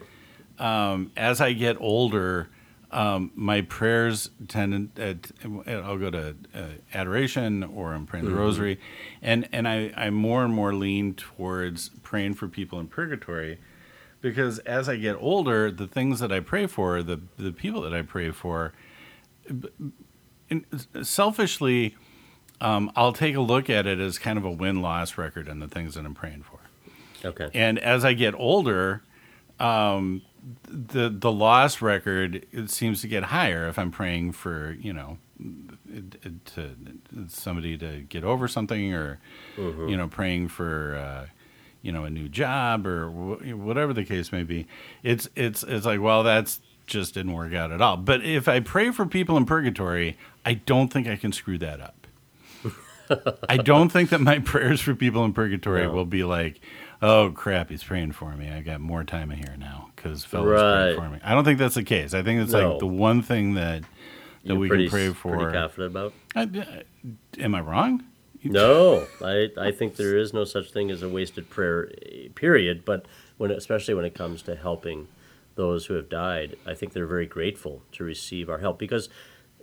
um, 0.59 1.11
as 1.15 1.39
I 1.39 1.53
get 1.53 1.77
older, 1.79 2.49
um, 2.93 3.31
my 3.35 3.61
prayers 3.61 4.29
tend 4.47 4.95
to, 4.95 5.19
uh, 5.67 5.71
I'll 5.81 5.97
go 5.97 6.11
to 6.11 6.35
uh, 6.53 6.65
adoration 6.93 7.63
or 7.63 7.93
I'm 7.93 8.05
praying 8.05 8.25
the 8.25 8.35
rosary, 8.35 8.79
and 9.21 9.49
and 9.51 9.67
I, 9.67 9.91
I 9.97 10.09
more 10.11 10.45
and 10.45 10.53
more 10.53 10.73
lean 10.73 11.15
towards 11.15 11.89
praying 12.03 12.35
for 12.35 12.47
people 12.47 12.79
in 12.79 12.87
purgatory, 12.87 13.59
because 14.21 14.59
as 14.59 14.87
I 14.87 14.97
get 14.97 15.15
older, 15.19 15.71
the 15.71 15.87
things 15.87 16.19
that 16.19 16.31
I 16.31 16.39
pray 16.39 16.67
for, 16.67 17.01
the 17.01 17.19
the 17.37 17.51
people 17.51 17.81
that 17.81 17.93
I 17.93 18.03
pray 18.03 18.31
for, 18.31 18.73
selfishly, 21.01 21.95
um, 22.61 22.91
I'll 22.95 23.13
take 23.13 23.35
a 23.35 23.41
look 23.41 23.69
at 23.69 23.87
it 23.87 23.99
as 23.99 24.19
kind 24.19 24.37
of 24.37 24.45
a 24.45 24.51
win 24.51 24.81
loss 24.81 25.17
record 25.17 25.47
in 25.47 25.59
the 25.59 25.67
things 25.67 25.95
that 25.95 26.05
I'm 26.05 26.13
praying 26.13 26.43
for. 26.43 26.59
Okay. 27.25 27.49
And 27.53 27.79
as 27.79 28.05
I 28.05 28.13
get 28.13 28.35
older, 28.35 29.01
um, 29.59 30.21
the 30.67 31.09
the 31.09 31.31
loss 31.31 31.81
record 31.81 32.45
it 32.51 32.69
seems 32.69 33.01
to 33.01 33.07
get 33.07 33.23
higher 33.25 33.67
if 33.67 33.79
I'm 33.79 33.91
praying 33.91 34.33
for 34.33 34.75
you 34.79 34.91
know 34.93 35.17
to 36.45 36.69
somebody 37.27 37.77
to 37.77 38.01
get 38.01 38.23
over 38.23 38.47
something 38.47 38.93
or 38.93 39.19
you 39.57 39.95
know 39.97 40.07
praying 40.07 40.47
for 40.49 40.95
uh, 40.95 41.27
you 41.81 41.91
know 41.91 42.03
a 42.05 42.09
new 42.09 42.27
job 42.27 42.85
or 42.87 43.09
wh- 43.09 43.57
whatever 43.57 43.93
the 43.93 44.03
case 44.03 44.31
may 44.31 44.43
be. 44.43 44.67
It's 45.03 45.29
it's 45.35 45.63
it's 45.63 45.85
like 45.85 46.01
well 46.01 46.23
that's 46.23 46.59
just 46.87 47.13
didn't 47.13 47.33
work 47.33 47.53
out 47.53 47.71
at 47.71 47.81
all. 47.81 47.95
But 47.97 48.23
if 48.25 48.47
I 48.49 48.59
pray 48.59 48.91
for 48.91 49.05
people 49.05 49.37
in 49.37 49.45
purgatory, 49.45 50.17
I 50.45 50.55
don't 50.55 50.91
think 50.91 51.07
I 51.07 51.15
can 51.15 51.31
screw 51.31 51.57
that 51.59 51.79
up. 51.79 52.07
I 53.49 53.57
don't 53.57 53.89
think 53.89 54.09
that 54.09 54.19
my 54.21 54.39
prayers 54.39 54.81
for 54.81 54.93
people 54.93 55.23
in 55.23 55.31
purgatory 55.33 55.83
No. 55.83 55.91
will 55.93 56.05
be 56.05 56.23
like, 56.25 56.59
oh 57.01 57.31
crap, 57.31 57.69
he's 57.69 57.83
praying 57.83 58.11
for 58.13 58.35
me. 58.35 58.49
I 58.49 58.61
got 58.61 58.81
more 58.81 59.03
time 59.05 59.31
in 59.31 59.37
here 59.37 59.55
now 59.57 59.91
because 60.03 60.25
fellas 60.25 60.47
Right. 60.59 60.95
prayed 60.95 61.05
for 61.05 61.09
me. 61.13 61.19
I 61.23 61.33
don't 61.33 61.43
think 61.45 61.59
that's 61.59 61.75
the 61.75 61.83
case. 61.83 62.13
I 62.13 62.21
think 62.23 62.41
it's 62.41 62.51
No. 62.51 62.71
like 62.71 62.79
the 62.79 62.87
one 62.87 63.21
thing 63.21 63.53
that 63.55 63.81
that 63.81 64.49
You're 64.49 64.57
we 64.57 64.67
pretty, 64.67 64.83
can 64.89 64.91
pray 64.91 65.09
for. 65.13 65.37
Pretty 65.37 65.53
confident 65.53 65.91
about? 65.91 66.13
I, 66.35 66.41
I- 66.41 66.83
am 67.41 67.55
I 67.55 67.61
wrong? 67.61 68.03
No, 68.43 69.07
I, 69.23 69.51
I 69.57 69.71
think 69.71 69.95
there 69.95 70.17
is 70.17 70.33
no 70.33 70.43
such 70.43 70.71
thing 70.71 70.91
as 70.91 71.01
a 71.01 71.07
wasted 71.07 71.49
prayer, 71.49 71.89
eh, 72.05 72.27
period. 72.35 72.83
But 72.83 73.05
when, 73.37 73.51
especially 73.51 73.93
when 73.93 74.03
it 74.03 74.13
comes 74.13 74.41
to 74.41 74.55
helping 74.57 75.07
those 75.55 75.85
who 75.85 75.93
have 75.93 76.09
died, 76.09 76.57
I 76.65 76.73
think 76.73 76.91
they're 76.91 77.07
very 77.07 77.25
grateful 77.25 77.83
to 77.93 78.03
receive 78.03 78.49
our 78.49 78.57
help 78.57 78.77
because 78.77 79.07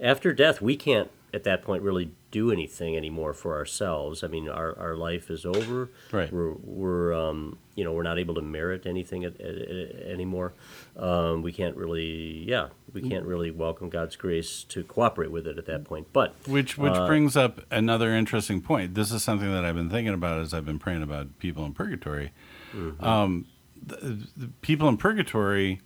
after 0.01 0.33
death, 0.33 0.63
we 0.63 0.77
can't 0.77 1.11
at 1.33 1.45
that 1.45 1.63
point 1.63 1.83
really 1.83 2.11
do 2.31 2.51
anything 2.53 2.97
anymore 2.97 3.33
for 3.33 3.57
ourselves. 3.57 4.23
I 4.25 4.29
mean, 4.29 4.49
our, 4.49 4.79
our 4.79 4.97
life 4.97 5.31
is 5.31 5.45
over. 5.45 5.91
Right. 6.13 6.33
We're, 6.33 6.53
we're 6.53 7.13
um, 7.13 7.59
you 7.75 7.85
know, 7.85 7.93
we're 7.93 8.03
not 8.03 8.19
able 8.19 8.35
to 8.35 8.43
merit 8.43 8.87
anything 8.87 9.25
at, 9.25 9.41
at, 9.41 9.55
at- 9.57 10.03
anymore. 10.07 10.53
Um, 10.97 11.43
we 11.43 11.53
can't 11.53 11.77
really, 11.77 12.45
yeah, 12.47 12.69
we 12.93 13.03
can't 13.09 13.25
really 13.25 13.51
welcome 13.51 13.91
God's 13.91 14.17
grace 14.17 14.65
to 14.65 14.85
cooperate 14.85 15.31
with 15.31 15.47
it 15.47 15.59
at 15.59 15.67
that 15.67 15.85
point. 15.85 16.09
But 16.13 16.35
Which 16.47 16.77
which 16.77 16.93
Uh, 16.93 17.07
brings 17.07 17.37
up 17.37 17.61
another 17.71 18.11
interesting 18.15 18.61
point. 18.61 18.95
This 18.95 19.13
is 19.13 19.23
something 19.23 19.51
that 19.53 19.65
I've 19.65 19.77
been 19.77 19.91
thinking 19.91 20.15
about 20.15 20.41
as 20.41 20.53
I've 20.53 20.67
been 20.67 20.79
praying 20.79 21.03
about 21.03 21.39
people 21.39 21.65
in 21.65 21.75
purgatory. 21.75 22.33
Mm-hmm. 22.75 23.05
Um, 23.05 23.47
the, 23.85 24.27
the 24.37 24.49
people 24.61 24.89
in 24.89 24.97
purgatory 24.97 25.81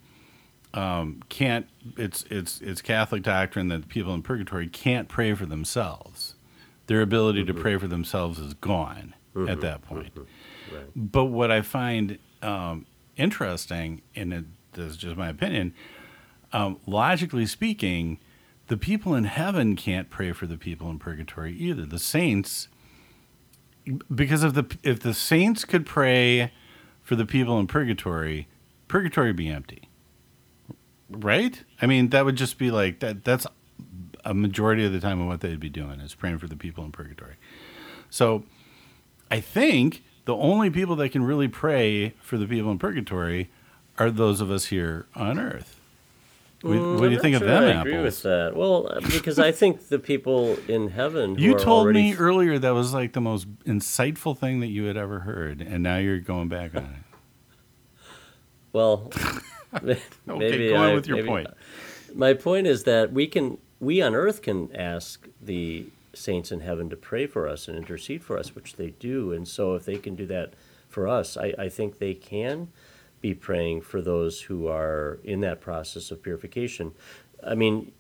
um, 0.75 1.23
can't. 1.29 1.67
It's 1.97 2.25
it's 2.31 2.61
it's 2.61 2.83
Catholic 2.83 3.23
doctrine 3.23 3.69
that 3.69 3.89
people 3.89 4.13
in 4.13 4.23
purgatory 4.23 4.67
can't 4.69 5.09
pray 5.09 5.33
for 5.35 5.47
themselves. 5.47 6.35
Their 6.87 7.01
ability 7.01 7.43
Mm-hmm. 7.45 7.57
to 7.57 7.63
pray 7.63 7.79
for 7.79 7.87
themselves 7.87 8.39
is 8.39 8.53
gone 8.55 9.15
at 9.49 9.61
that 9.63 9.83
point. 9.83 10.13
right. 10.73 10.85
But 10.95 11.25
what 11.27 11.51
I 11.51 11.63
find 11.63 12.19
um, 12.43 12.87
interesting, 13.17 14.03
and 14.15 14.33
it, 14.35 14.45
this 14.75 14.93
is 14.93 14.97
just 14.99 15.17
my 15.17 15.29
opinion, 15.31 15.73
um, 16.53 16.79
logically 16.87 17.47
speaking, 17.47 18.19
the 18.69 18.77
people 18.77 19.15
in 19.15 19.25
heaven 19.25 19.77
can't 19.77 20.11
pray 20.11 20.33
for 20.33 20.47
the 20.47 20.57
people 20.59 20.91
in 20.91 20.99
purgatory 20.99 21.53
either. 21.57 21.85
The 21.87 21.99
saints, 21.99 22.69
because 24.15 24.43
if 24.45 24.55
the 24.55 24.77
if 24.83 25.01
the 25.01 25.15
saints 25.15 25.65
could 25.65 25.87
pray 25.87 26.53
for 27.03 27.17
the 27.17 27.27
people 27.27 27.59
in 27.59 27.67
purgatory, 27.67 28.49
purgatory 28.89 29.29
would 29.29 29.37
be 29.37 29.49
empty, 29.49 29.89
right? 31.23 31.63
I 31.83 31.87
mean, 31.87 32.09
that 32.11 32.25
would 32.25 32.37
just 32.37 32.59
be 32.59 32.71
like 32.71 33.01
that. 33.01 33.25
That's 33.25 33.47
a 34.25 34.35
majority 34.35 34.85
of 34.85 34.93
the 34.93 35.01
time 35.01 35.21
of 35.21 35.27
what 35.27 35.41
they'd 35.41 35.61
be 35.61 35.69
doing 35.69 36.01
is 36.01 36.15
praying 36.15 36.39
for 36.39 36.47
the 36.47 36.57
people 36.57 36.85
in 36.85 36.93
purgatory. 36.93 37.35
So, 38.11 38.45
I 39.31 39.41
think 39.41 40.03
the 40.25 40.35
only 40.35 40.71
people 40.71 40.97
that 40.97 41.11
can 41.11 41.25
really 41.25 41.49
pray 41.49 42.11
for 42.21 42.39
the 42.39 42.47
people 42.47 42.71
in 42.71 42.79
purgatory 42.79 43.51
are 43.99 44.11
those 44.11 44.41
of 44.41 44.51
us 44.51 44.67
here 44.67 45.07
on 45.15 45.39
earth. 45.39 45.79
What, 46.63 46.73
what 46.73 46.81
Mm, 46.81 47.01
do 47.03 47.11
you 47.11 47.21
think 47.21 47.37
sure 47.37 47.47
of 47.47 47.49
them 47.53 47.63
I 47.65 47.71
apples? 47.73 47.87
agree 47.93 48.03
with 48.03 48.23
that. 48.23 48.57
Well, 48.57 48.89
uh, 48.91 49.01
because 49.01 49.39
I 49.39 49.53
think 49.53 49.89
the 49.89 49.99
people 49.99 50.57
in 50.67 50.89
heaven. 50.89 51.39
You 51.39 51.53
told 51.59 51.85
already, 51.85 52.03
me 52.13 52.15
earlier 52.17 52.59
that 52.59 52.71
was 52.73 52.95
like 52.95 53.13
the 53.13 53.21
most 53.21 53.47
insightful 53.65 54.37
thing 54.39 54.61
that 54.61 54.69
you 54.69 54.85
had 54.85 54.97
ever 54.97 55.21
heard, 55.21 55.61
and 55.61 55.83
now 55.83 55.99
you're 55.99 56.21
going 56.21 56.49
back 56.49 56.75
on 56.75 56.85
it. 56.85 58.01
Well, 58.73 59.11
maybe 59.83 60.01
Okay, 60.29 60.69
go 60.71 60.77
on 60.77 60.91
I- 60.91 60.95
with 60.95 61.07
your 61.07 61.17
maybe- 61.19 61.29
point. 61.29 61.49
My 62.15 62.33
point 62.33 62.67
is 62.67 62.85
that 62.85 63.13
we 63.13 63.27
can 63.27 63.59
we 63.81 64.01
on 64.01 64.15
earth 64.15 64.41
can 64.43 64.75
ask 64.75 65.29
the 65.43 65.87
saints 66.15 66.53
in 66.53 66.61
heaven 66.61 66.89
to 66.91 66.97
pray 66.97 67.27
for 67.27 67.49
us 67.49 67.67
and 67.67 67.77
intercede 67.77 68.23
for 68.23 68.39
us, 68.39 68.55
which 68.55 68.75
they 68.77 68.91
do. 68.91 69.33
And 69.33 69.49
so 69.49 69.75
if 69.75 69.85
they 69.85 69.97
can 69.97 70.15
do 70.15 70.27
that 70.27 70.55
for 70.89 71.09
us, 71.09 71.37
I, 71.37 71.53
I 71.59 71.69
think 71.69 71.99
they 71.99 72.15
can 72.15 72.69
be 73.21 73.35
praying 73.35 73.81
for 73.83 74.01
those 74.01 74.43
who 74.43 74.69
are 74.69 75.19
in 75.25 75.41
that 75.41 75.61
process 75.61 76.13
of 76.13 76.23
purification. 76.23 76.93
I 77.45 77.57
mean, 77.57 77.91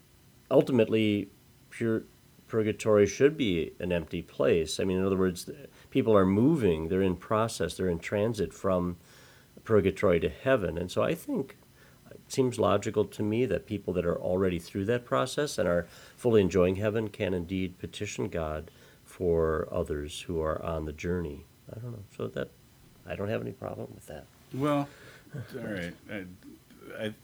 ultimately, 0.50 1.28
pure 1.70 2.04
purgatory 2.46 3.06
should 3.06 3.36
be 3.36 3.72
an 3.80 3.90
empty 3.90 4.22
place. 4.22 4.78
I 4.78 4.84
mean, 4.84 4.98
in 4.98 5.04
other 5.04 5.16
words, 5.16 5.50
people 5.90 6.16
are 6.16 6.26
moving, 6.26 6.86
they're 6.88 7.02
in 7.02 7.16
process, 7.16 7.76
they're 7.76 7.88
in 7.88 7.98
transit 7.98 8.54
from 8.54 8.96
purgatory 9.64 10.20
to 10.20 10.28
heaven. 10.28 10.78
And 10.78 10.88
so 10.90 11.02
I 11.02 11.14
think 11.16 11.56
seems 12.34 12.58
logical 12.58 13.04
to 13.04 13.22
me 13.22 13.46
that 13.46 13.66
people 13.66 13.94
that 13.94 14.04
are 14.04 14.20
already 14.20 14.58
through 14.58 14.84
that 14.86 15.04
process 15.04 15.56
and 15.58 15.68
are 15.68 15.86
fully 16.16 16.40
enjoying 16.40 16.76
heaven 16.76 17.08
can 17.08 17.32
indeed 17.32 17.78
petition 17.78 18.28
God 18.28 18.70
for 19.04 19.68
others 19.70 20.22
who 20.22 20.40
are 20.40 20.62
on 20.62 20.84
the 20.84 20.92
journey. 20.92 21.44
I 21.70 21.78
don't 21.80 21.92
know. 21.92 22.04
So 22.16 22.26
that 22.28 22.50
I 23.06 23.14
don't 23.14 23.28
have 23.28 23.40
any 23.40 23.52
problem 23.52 23.88
with 23.94 24.06
that. 24.06 24.26
Well, 24.52 24.88
all 25.56 25.66
right. 25.66 25.94
I, 26.10 26.24
I, 26.98 27.14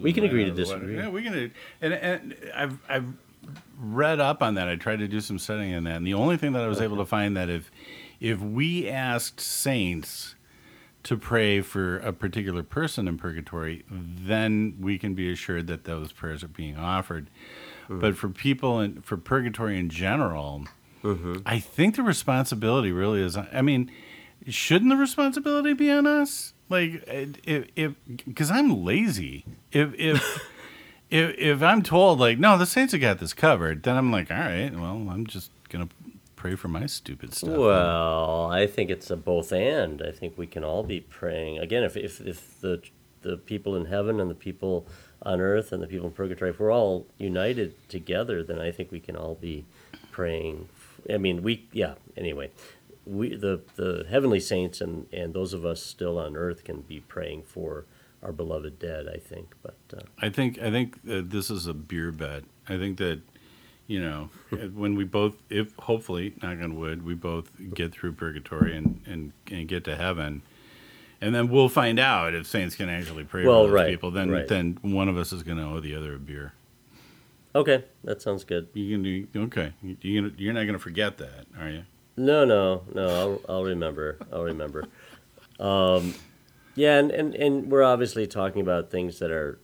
we 0.00 0.12
can 0.12 0.24
agree 0.24 0.44
to 0.44 0.50
disagree. 0.50 0.96
Yeah, 0.96 1.08
we 1.08 1.22
can. 1.22 1.52
And, 1.80 1.94
and 1.94 2.36
I've 2.54 2.78
I've 2.88 3.06
read 3.78 4.20
up 4.20 4.42
on 4.42 4.54
that. 4.54 4.68
I 4.68 4.76
tried 4.76 5.00
to 5.00 5.08
do 5.08 5.20
some 5.20 5.38
studying 5.38 5.74
on 5.74 5.84
that, 5.84 5.96
and 5.96 6.06
the 6.06 6.14
only 6.14 6.36
thing 6.36 6.52
that 6.52 6.62
I 6.62 6.68
was 6.68 6.78
okay. 6.78 6.86
able 6.86 6.96
to 6.98 7.04
find 7.04 7.36
that 7.36 7.48
if 7.48 7.70
if 8.20 8.40
we 8.40 8.88
asked 8.88 9.40
saints 9.40 10.34
to 11.10 11.16
pray 11.16 11.60
for 11.60 11.98
a 11.98 12.12
particular 12.12 12.62
person 12.62 13.08
in 13.08 13.18
purgatory, 13.18 13.82
then 13.90 14.76
we 14.78 14.96
can 14.96 15.12
be 15.12 15.32
assured 15.32 15.66
that 15.66 15.82
those 15.82 16.12
prayers 16.12 16.44
are 16.44 16.48
being 16.48 16.76
offered. 16.76 17.28
Mm-hmm. 17.86 17.98
But 17.98 18.16
for 18.16 18.28
people 18.28 18.78
in 18.78 19.02
for 19.02 19.16
purgatory 19.16 19.76
in 19.76 19.88
general, 19.88 20.66
mm-hmm. 21.02 21.38
I 21.44 21.58
think 21.58 21.96
the 21.96 22.04
responsibility 22.04 22.92
really 22.92 23.22
is. 23.22 23.36
I 23.36 23.60
mean, 23.60 23.90
shouldn't 24.46 24.88
the 24.88 24.96
responsibility 24.96 25.72
be 25.72 25.90
on 25.90 26.06
us? 26.06 26.54
Like, 26.68 27.02
if 27.08 27.94
because 28.06 28.52
I'm 28.52 28.84
lazy. 28.84 29.44
If 29.72 29.92
if 29.98 30.48
if 31.10 31.34
if 31.36 31.60
I'm 31.60 31.82
told 31.82 32.20
like, 32.20 32.38
no, 32.38 32.56
the 32.56 32.66
Saints 32.66 32.92
have 32.92 33.00
got 33.00 33.18
this 33.18 33.34
covered, 33.34 33.82
then 33.82 33.96
I'm 33.96 34.12
like, 34.12 34.30
all 34.30 34.38
right, 34.38 34.72
well, 34.72 35.08
I'm 35.10 35.26
just 35.26 35.50
gonna 35.70 35.88
pray 36.40 36.54
for 36.54 36.68
my 36.68 36.86
stupid 36.86 37.34
stuff. 37.34 37.54
Well, 37.54 38.50
I 38.50 38.66
think 38.66 38.88
it's 38.88 39.10
a 39.10 39.16
both 39.16 39.52
and. 39.52 40.00
I 40.00 40.10
think 40.10 40.38
we 40.38 40.46
can 40.46 40.64
all 40.64 40.82
be 40.82 41.00
praying 41.00 41.58
again. 41.58 41.84
If 41.84 41.98
if 41.98 42.18
if 42.22 42.58
the 42.60 42.82
the 43.20 43.36
people 43.36 43.76
in 43.76 43.84
heaven 43.84 44.18
and 44.18 44.30
the 44.30 44.34
people 44.34 44.86
on 45.20 45.38
earth 45.38 45.70
and 45.70 45.82
the 45.82 45.86
people 45.86 46.06
in 46.06 46.12
purgatory, 46.14 46.50
if 46.50 46.58
we're 46.58 46.72
all 46.72 47.06
united 47.18 47.74
together, 47.90 48.42
then 48.42 48.58
I 48.58 48.70
think 48.70 48.90
we 48.90 49.00
can 49.00 49.16
all 49.16 49.34
be 49.34 49.66
praying. 50.10 50.70
I 51.12 51.18
mean, 51.18 51.42
we 51.42 51.68
yeah. 51.72 51.96
Anyway, 52.16 52.50
we 53.04 53.36
the 53.36 53.60
the 53.76 54.06
heavenly 54.08 54.40
saints 54.40 54.80
and 54.80 55.12
and 55.12 55.34
those 55.34 55.52
of 55.52 55.66
us 55.66 55.82
still 55.82 56.18
on 56.18 56.38
earth 56.38 56.64
can 56.64 56.80
be 56.80 57.00
praying 57.00 57.42
for 57.42 57.84
our 58.22 58.32
beloved 58.32 58.78
dead. 58.78 59.06
I 59.14 59.18
think, 59.18 59.56
but 59.62 59.76
uh, 59.92 60.04
I 60.18 60.30
think 60.30 60.58
I 60.58 60.70
think 60.70 61.00
this 61.04 61.50
is 61.50 61.66
a 61.66 61.74
beer 61.74 62.10
bet. 62.10 62.44
I 62.66 62.78
think 62.78 62.96
that 62.96 63.20
you 63.90 64.00
know 64.00 64.30
when 64.72 64.94
we 64.94 65.02
both, 65.02 65.42
if 65.50 65.74
hopefully, 65.76 66.34
knock 66.40 66.62
on 66.62 66.78
wood, 66.78 67.04
we 67.04 67.14
both 67.14 67.50
get 67.74 67.90
through 67.90 68.12
purgatory 68.12 68.76
and 68.76 69.02
and, 69.04 69.32
and 69.50 69.66
get 69.66 69.82
to 69.84 69.96
heaven. 69.96 70.42
And 71.20 71.34
then 71.34 71.50
we'll 71.50 71.68
find 71.68 71.98
out 71.98 72.32
if 72.32 72.46
saints 72.46 72.76
can 72.76 72.88
actually 72.88 73.24
pray 73.24 73.44
well, 73.44 73.64
for 73.64 73.66
those 73.66 73.74
right, 73.74 73.90
people. 73.90 74.10
Then, 74.10 74.30
right. 74.30 74.48
then 74.48 74.78
one 74.80 75.06
of 75.08 75.18
us 75.18 75.32
is 75.32 75.42
going 75.42 75.58
to 75.58 75.64
owe 75.64 75.80
the 75.80 75.94
other 75.94 76.14
a 76.14 76.18
beer. 76.18 76.54
Okay, 77.54 77.84
that 78.04 78.22
sounds 78.22 78.44
good. 78.44 78.68
You 78.72 78.94
can 78.96 79.02
do 79.02 79.26
okay. 79.42 79.72
You, 79.82 80.32
you're 80.38 80.54
not 80.54 80.62
going 80.62 80.72
to 80.72 80.78
forget 80.78 81.18
that, 81.18 81.46
are 81.58 81.68
you? 81.68 81.82
No, 82.16 82.44
no, 82.44 82.84
no. 82.94 83.08
I'll, 83.08 83.40
I'll 83.56 83.64
remember. 83.64 84.18
I'll 84.32 84.44
remember. 84.44 84.86
Um, 85.58 86.14
yeah, 86.74 86.96
and, 86.98 87.10
and, 87.10 87.34
and 87.34 87.70
we're 87.70 87.82
obviously 87.82 88.26
talking 88.26 88.62
about 88.62 88.90
things 88.90 89.18
that 89.18 89.30
are 89.30 89.58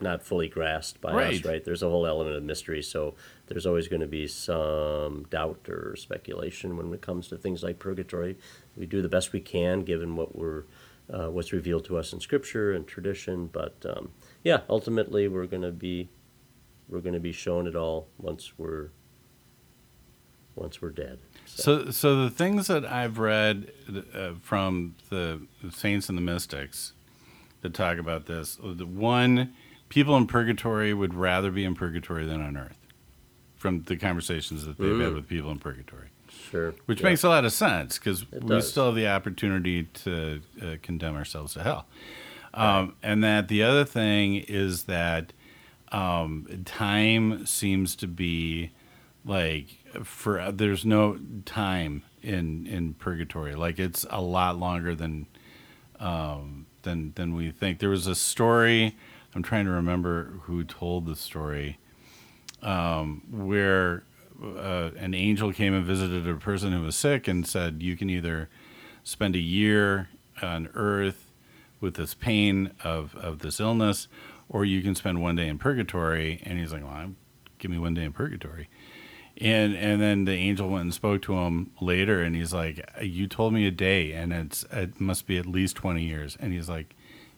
not 0.00 0.22
fully 0.22 0.48
grasped 0.48 1.00
by 1.00 1.12
right. 1.12 1.34
us, 1.34 1.44
right? 1.44 1.64
There's 1.64 1.82
a 1.82 1.88
whole 1.88 2.06
element 2.06 2.36
of 2.36 2.42
mystery, 2.42 2.82
so 2.82 3.14
there's 3.50 3.66
always 3.66 3.88
going 3.88 4.00
to 4.00 4.06
be 4.06 4.26
some 4.26 5.26
doubt 5.28 5.68
or 5.68 5.94
speculation 5.96 6.76
when 6.76 6.94
it 6.94 7.02
comes 7.02 7.28
to 7.28 7.36
things 7.36 7.62
like 7.62 7.78
purgatory. 7.78 8.38
We 8.76 8.86
do 8.86 9.02
the 9.02 9.08
best 9.08 9.32
we 9.32 9.40
can 9.40 9.80
given 9.80 10.16
what 10.16 10.34
we're 10.34 10.64
uh, 11.12 11.28
what's 11.28 11.52
revealed 11.52 11.84
to 11.84 11.98
us 11.98 12.12
in 12.12 12.20
Scripture 12.20 12.72
and 12.72 12.86
tradition, 12.86 13.48
but 13.52 13.74
um, 13.84 14.10
yeah, 14.44 14.60
ultimately 14.68 15.26
we're 15.26 15.46
going 15.46 15.62
to 15.62 15.72
be 15.72 16.08
we're 16.88 17.00
going 17.00 17.14
to 17.14 17.20
be 17.20 17.32
shown 17.32 17.66
it 17.66 17.74
all 17.74 18.06
once 18.18 18.52
we're 18.56 18.90
once 20.54 20.80
we're 20.80 20.90
dead. 20.90 21.18
So. 21.46 21.84
so, 21.84 21.90
so 21.90 22.22
the 22.22 22.30
things 22.30 22.68
that 22.68 22.84
I've 22.84 23.18
read 23.18 23.72
uh, 24.14 24.32
from 24.40 24.94
the 25.08 25.42
saints 25.72 26.08
and 26.08 26.16
the 26.16 26.22
mystics 26.22 26.92
that 27.62 27.74
talk 27.74 27.98
about 27.98 28.26
this, 28.26 28.58
the 28.62 28.86
one, 28.86 29.52
people 29.88 30.16
in 30.16 30.26
purgatory 30.26 30.94
would 30.94 31.14
rather 31.14 31.50
be 31.50 31.64
in 31.64 31.74
purgatory 31.74 32.26
than 32.26 32.40
on 32.40 32.56
earth, 32.56 32.79
from 33.60 33.82
the 33.82 33.96
conversations 33.96 34.64
that 34.64 34.78
they've 34.78 34.88
mm. 34.88 35.04
had 35.04 35.14
with 35.14 35.28
people 35.28 35.50
in 35.50 35.58
purgatory. 35.58 36.08
Sure. 36.50 36.74
Which 36.86 37.00
yeah. 37.00 37.10
makes 37.10 37.22
a 37.22 37.28
lot 37.28 37.44
of 37.44 37.52
sense 37.52 37.98
because 37.98 38.30
we 38.32 38.40
does. 38.40 38.70
still 38.70 38.86
have 38.86 38.94
the 38.94 39.06
opportunity 39.06 39.84
to 39.84 40.40
uh, 40.62 40.76
condemn 40.80 41.14
ourselves 41.14 41.52
to 41.54 41.62
hell. 41.62 41.86
Um, 42.54 42.64
right. 42.64 42.94
And 43.02 43.22
that 43.22 43.48
the 43.48 43.62
other 43.62 43.84
thing 43.84 44.36
is 44.36 44.84
that 44.84 45.34
um, 45.92 46.62
time 46.64 47.44
seems 47.44 47.94
to 47.96 48.06
be 48.06 48.70
like 49.26 49.66
for 50.04 50.50
there's 50.50 50.86
no 50.86 51.18
time 51.44 52.02
in 52.22 52.66
in 52.66 52.94
purgatory. 52.94 53.54
Like 53.54 53.78
it's 53.78 54.06
a 54.08 54.22
lot 54.22 54.58
longer 54.58 54.94
than 54.94 55.26
um, 55.98 56.64
than 56.82 57.12
than 57.14 57.34
we 57.34 57.50
think. 57.50 57.78
There 57.78 57.90
was 57.90 58.06
a 58.06 58.14
story. 58.14 58.96
I'm 59.34 59.42
trying 59.42 59.66
to 59.66 59.70
remember 59.70 60.40
who 60.44 60.64
told 60.64 61.06
the 61.06 61.14
story, 61.14 61.78
um, 62.62 63.22
where 63.30 64.04
uh, 64.42 64.90
an 64.96 65.14
angel 65.14 65.52
came 65.52 65.74
and 65.74 65.84
visited 65.84 66.26
a 66.28 66.34
person 66.34 66.72
who 66.72 66.82
was 66.82 66.96
sick 66.96 67.28
and 67.28 67.46
said, 67.46 67.82
"You 67.82 67.96
can 67.96 68.10
either 68.10 68.48
spend 69.02 69.36
a 69.36 69.40
year 69.40 70.08
on 70.42 70.68
Earth 70.74 71.30
with 71.80 71.94
this 71.94 72.14
pain 72.14 72.72
of 72.82 73.14
of 73.16 73.40
this 73.40 73.60
illness, 73.60 74.08
or 74.48 74.64
you 74.64 74.82
can 74.82 74.94
spend 74.94 75.20
one 75.20 75.36
day 75.36 75.48
in 75.48 75.58
purgatory." 75.58 76.40
And 76.44 76.58
he's 76.58 76.72
like, 76.72 76.82
"Well, 76.82 77.12
give 77.58 77.70
me 77.70 77.78
one 77.78 77.94
day 77.94 78.04
in 78.04 78.12
purgatory." 78.12 78.68
And 79.36 79.74
and 79.74 80.00
then 80.00 80.24
the 80.24 80.32
angel 80.32 80.68
went 80.68 80.82
and 80.82 80.94
spoke 80.94 81.22
to 81.22 81.34
him 81.34 81.70
later, 81.80 82.22
and 82.22 82.34
he's 82.34 82.52
like, 82.52 82.86
"You 83.02 83.26
told 83.26 83.52
me 83.52 83.66
a 83.66 83.70
day, 83.70 84.12
and 84.12 84.32
it's 84.32 84.64
it 84.72 85.00
must 85.00 85.26
be 85.26 85.38
at 85.38 85.46
least 85.46 85.76
twenty 85.76 86.04
years." 86.04 86.36
And 86.40 86.52
he's 86.52 86.68
like, 86.68 86.94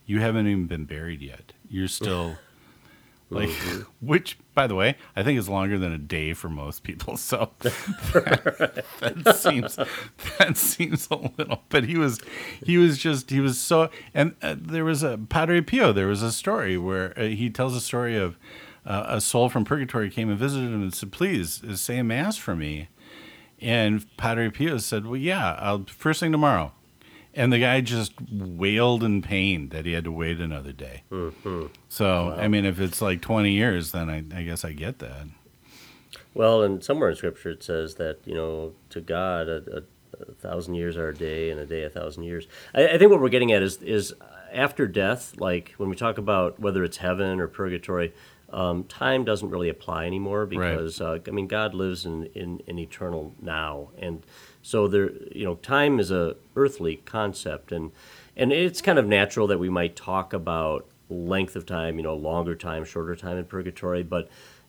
"You 0.06 0.20
haven't 0.20 0.46
even 0.46 0.66
been 0.66 0.84
buried 0.84 1.22
yet. 1.22 1.52
You're 1.68 1.88
still." 1.88 2.36
like 3.32 3.50
which 4.00 4.38
by 4.54 4.66
the 4.66 4.74
way 4.74 4.96
i 5.16 5.22
think 5.22 5.38
is 5.38 5.48
longer 5.48 5.78
than 5.78 5.92
a 5.92 5.98
day 5.98 6.32
for 6.32 6.48
most 6.48 6.82
people 6.82 7.16
so 7.16 7.50
that, 7.60 8.84
that, 9.00 9.36
seems 9.36 9.76
that 10.38 10.56
seems 10.56 11.08
a 11.10 11.16
little 11.16 11.62
but 11.68 11.84
he 11.84 11.96
was 11.96 12.20
he 12.64 12.78
was 12.78 12.98
just 12.98 13.30
he 13.30 13.40
was 13.40 13.58
so 13.58 13.90
and 14.14 14.34
uh, 14.42 14.54
there 14.58 14.84
was 14.84 15.02
a 15.02 15.18
padre 15.18 15.60
pio 15.60 15.92
there 15.92 16.08
was 16.08 16.22
a 16.22 16.32
story 16.32 16.76
where 16.76 17.18
uh, 17.18 17.22
he 17.22 17.50
tells 17.50 17.74
a 17.74 17.80
story 17.80 18.16
of 18.16 18.36
uh, 18.84 19.04
a 19.06 19.20
soul 19.20 19.48
from 19.48 19.64
purgatory 19.64 20.10
came 20.10 20.28
and 20.28 20.38
visited 20.38 20.66
him 20.66 20.82
and 20.82 20.94
said, 20.94 21.12
"Please 21.12 21.62
say 21.80 21.98
a 21.98 22.04
mass 22.04 22.36
for 22.36 22.56
me." 22.56 22.88
And 23.60 24.04
Padre 24.16 24.50
Pio 24.50 24.78
said, 24.78 25.06
"Well, 25.06 25.16
yeah, 25.16 25.56
I'll 25.60 25.84
first 25.84 26.20
thing 26.20 26.32
tomorrow." 26.32 26.72
And 27.34 27.52
the 27.52 27.58
guy 27.58 27.80
just 27.80 28.12
wailed 28.30 29.02
in 29.02 29.22
pain 29.22 29.70
that 29.70 29.86
he 29.86 29.92
had 29.92 30.04
to 30.04 30.12
wait 30.12 30.38
another 30.38 30.72
day. 30.72 31.04
Mm-hmm. 31.10 31.66
So, 31.88 32.26
wow. 32.26 32.36
I 32.36 32.48
mean, 32.48 32.64
if 32.64 32.78
it's 32.78 33.00
like 33.00 33.22
20 33.22 33.50
years, 33.50 33.92
then 33.92 34.10
I, 34.10 34.18
I 34.36 34.42
guess 34.42 34.64
I 34.64 34.72
get 34.72 34.98
that. 34.98 35.26
Well, 36.34 36.62
and 36.62 36.82
somewhere 36.84 37.10
in 37.10 37.16
Scripture 37.16 37.50
it 37.50 37.62
says 37.62 37.94
that, 37.96 38.18
you 38.24 38.34
know, 38.34 38.74
to 38.90 39.00
God, 39.00 39.48
a, 39.48 39.62
a, 39.78 40.22
a 40.22 40.32
thousand 40.34 40.74
years 40.74 40.96
are 40.96 41.08
a 41.08 41.14
day, 41.14 41.50
and 41.50 41.58
a 41.58 41.66
day 41.66 41.84
a 41.84 41.90
thousand 41.90 42.24
years. 42.24 42.46
I, 42.74 42.88
I 42.88 42.98
think 42.98 43.10
what 43.10 43.20
we're 43.20 43.28
getting 43.28 43.52
at 43.52 43.62
is, 43.62 43.78
is 43.78 44.14
after 44.52 44.86
death, 44.86 45.34
like 45.38 45.72
when 45.78 45.88
we 45.88 45.96
talk 45.96 46.18
about 46.18 46.60
whether 46.60 46.84
it's 46.84 46.98
heaven 46.98 47.40
or 47.40 47.48
purgatory, 47.48 48.12
um, 48.52 48.84
time 48.84 49.24
doesn't 49.24 49.48
really 49.48 49.70
apply 49.70 50.06
anymore 50.06 50.44
because 50.44 51.00
right. 51.00 51.06
uh, 51.08 51.18
I 51.26 51.30
mean 51.30 51.46
God 51.46 51.74
lives 51.74 52.04
in, 52.04 52.26
in, 52.34 52.60
in 52.66 52.78
eternal 52.78 53.34
now, 53.40 53.88
and 53.98 54.24
so 54.62 54.86
there 54.88 55.10
you 55.32 55.44
know 55.44 55.56
time 55.56 56.00
is 56.00 56.10
a 56.10 56.36
earthly 56.56 56.96
concept, 57.04 57.72
and 57.72 57.90
and 58.36 58.52
it's 58.52 58.80
kind 58.80 58.98
of 58.98 59.06
natural 59.06 59.46
that 59.48 59.58
we 59.58 59.68
might 59.68 59.96
talk 59.96 60.32
about 60.32 60.86
length 61.10 61.56
of 61.56 61.66
time, 61.66 61.96
you 61.98 62.02
know, 62.02 62.14
longer 62.14 62.54
time, 62.54 62.84
shorter 62.84 63.14
time 63.14 63.36
in 63.36 63.44
purgatory, 63.44 64.02
but 64.02 64.28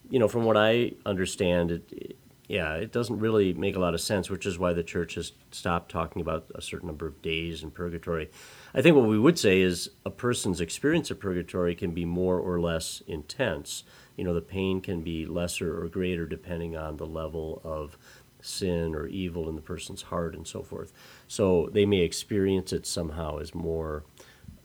you 0.10 0.20
know 0.20 0.28
from 0.28 0.44
what 0.44 0.58
I 0.58 0.94
understand, 1.06 1.72
it, 1.72 2.18
yeah, 2.48 2.74
it 2.74 2.92
doesn't 2.92 3.20
really 3.20 3.54
make 3.54 3.76
a 3.76 3.80
lot 3.80 3.94
of 3.94 4.02
sense, 4.02 4.30
which 4.30 4.46
is 4.46 4.60
why 4.60 4.74
the 4.74 4.84
church 4.84 5.16
has 5.16 5.32
stopped 5.52 5.90
talking 5.90 6.22
about 6.22 6.46
a 6.54 6.62
certain 6.62 6.88
number 6.88 7.08
of 7.08 7.22
days 7.22 7.64
in 7.64 7.72
purgatory. 7.72 8.30
I 8.74 8.82
think 8.82 8.96
what 8.96 9.08
we 9.08 9.18
would 9.18 9.40
say 9.40 9.62
is 9.62 9.90
a 10.06 10.10
person's 10.10 10.60
experience 10.60 11.10
of 11.10 11.20
purgatory 11.20 11.76
can 11.76 11.92
be 11.92 12.04
more 12.04 12.40
or 12.40 12.60
less 12.60 13.02
intense 13.08 13.84
you 14.16 14.24
know, 14.24 14.34
the 14.34 14.42
pain 14.42 14.82
can 14.82 15.02
be 15.02 15.26
lesser 15.26 15.82
or 15.82 15.88
greater 15.88 16.26
depending 16.26 16.78
on 16.78 16.98
the 16.98 17.06
level 17.06 17.62
of 17.64 17.98
sin 18.44 18.94
or 18.94 19.08
evil 19.08 19.50
in 19.50 19.56
the 19.56 19.62
person's 19.62 20.04
heart 20.04 20.36
and 20.36 20.48
so 20.48 20.62
forth. 20.62 20.94
So 21.28 21.70
they 21.72 21.86
may 21.86 22.02
experience 22.02 22.74
it 22.74 22.86
somehow 22.86 23.40
as 23.40 23.56
more 23.56 24.04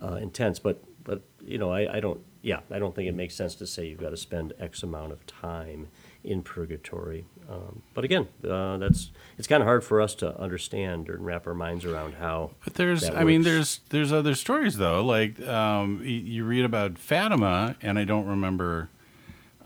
uh, 0.03 0.17
intense. 0.17 0.59
But 0.59 0.83
but 1.05 1.23
you 1.45 1.59
know, 1.59 1.73
I, 1.73 1.97
I 1.97 2.01
don't. 2.01 2.21
Yeah, 2.41 2.61
I 2.71 2.79
don't 2.79 2.95
think 2.95 3.09
it 3.09 3.15
makes 3.15 3.35
sense 3.35 3.57
to 3.57 3.67
say 3.67 3.87
you've 3.89 3.99
got 3.99 4.11
to 4.11 4.17
spend 4.17 4.53
X 4.61 4.83
amount 4.83 5.13
of 5.13 5.27
time 5.27 5.89
in 6.23 6.43
purgatory. 6.43 7.25
Um, 7.51 7.83
but 7.95 8.05
again, 8.05 8.29
uh, 8.49 8.77
that's 8.77 9.11
it's 9.39 9.49
kind 9.49 9.63
of 9.63 9.67
hard 9.67 9.83
for 9.83 10.01
us 10.01 10.15
to 10.17 10.39
understand 10.41 11.09
or 11.09 11.17
wrap 11.17 11.47
our 11.47 11.55
minds 11.55 11.85
around 11.85 12.15
how. 12.15 12.53
But 12.63 12.75
there's, 12.75 13.09
I 13.09 13.25
mean, 13.25 13.43
there's 13.43 13.81
there's 13.89 14.13
other 14.13 14.35
stories 14.35 14.77
though. 14.77 15.05
Like 15.05 15.41
um, 15.49 16.03
you 16.05 16.45
read 16.45 16.65
about 16.65 16.99
Fatima, 16.99 17.77
and 17.83 17.99
I 17.99 18.05
don't 18.05 18.27
remember 18.27 18.91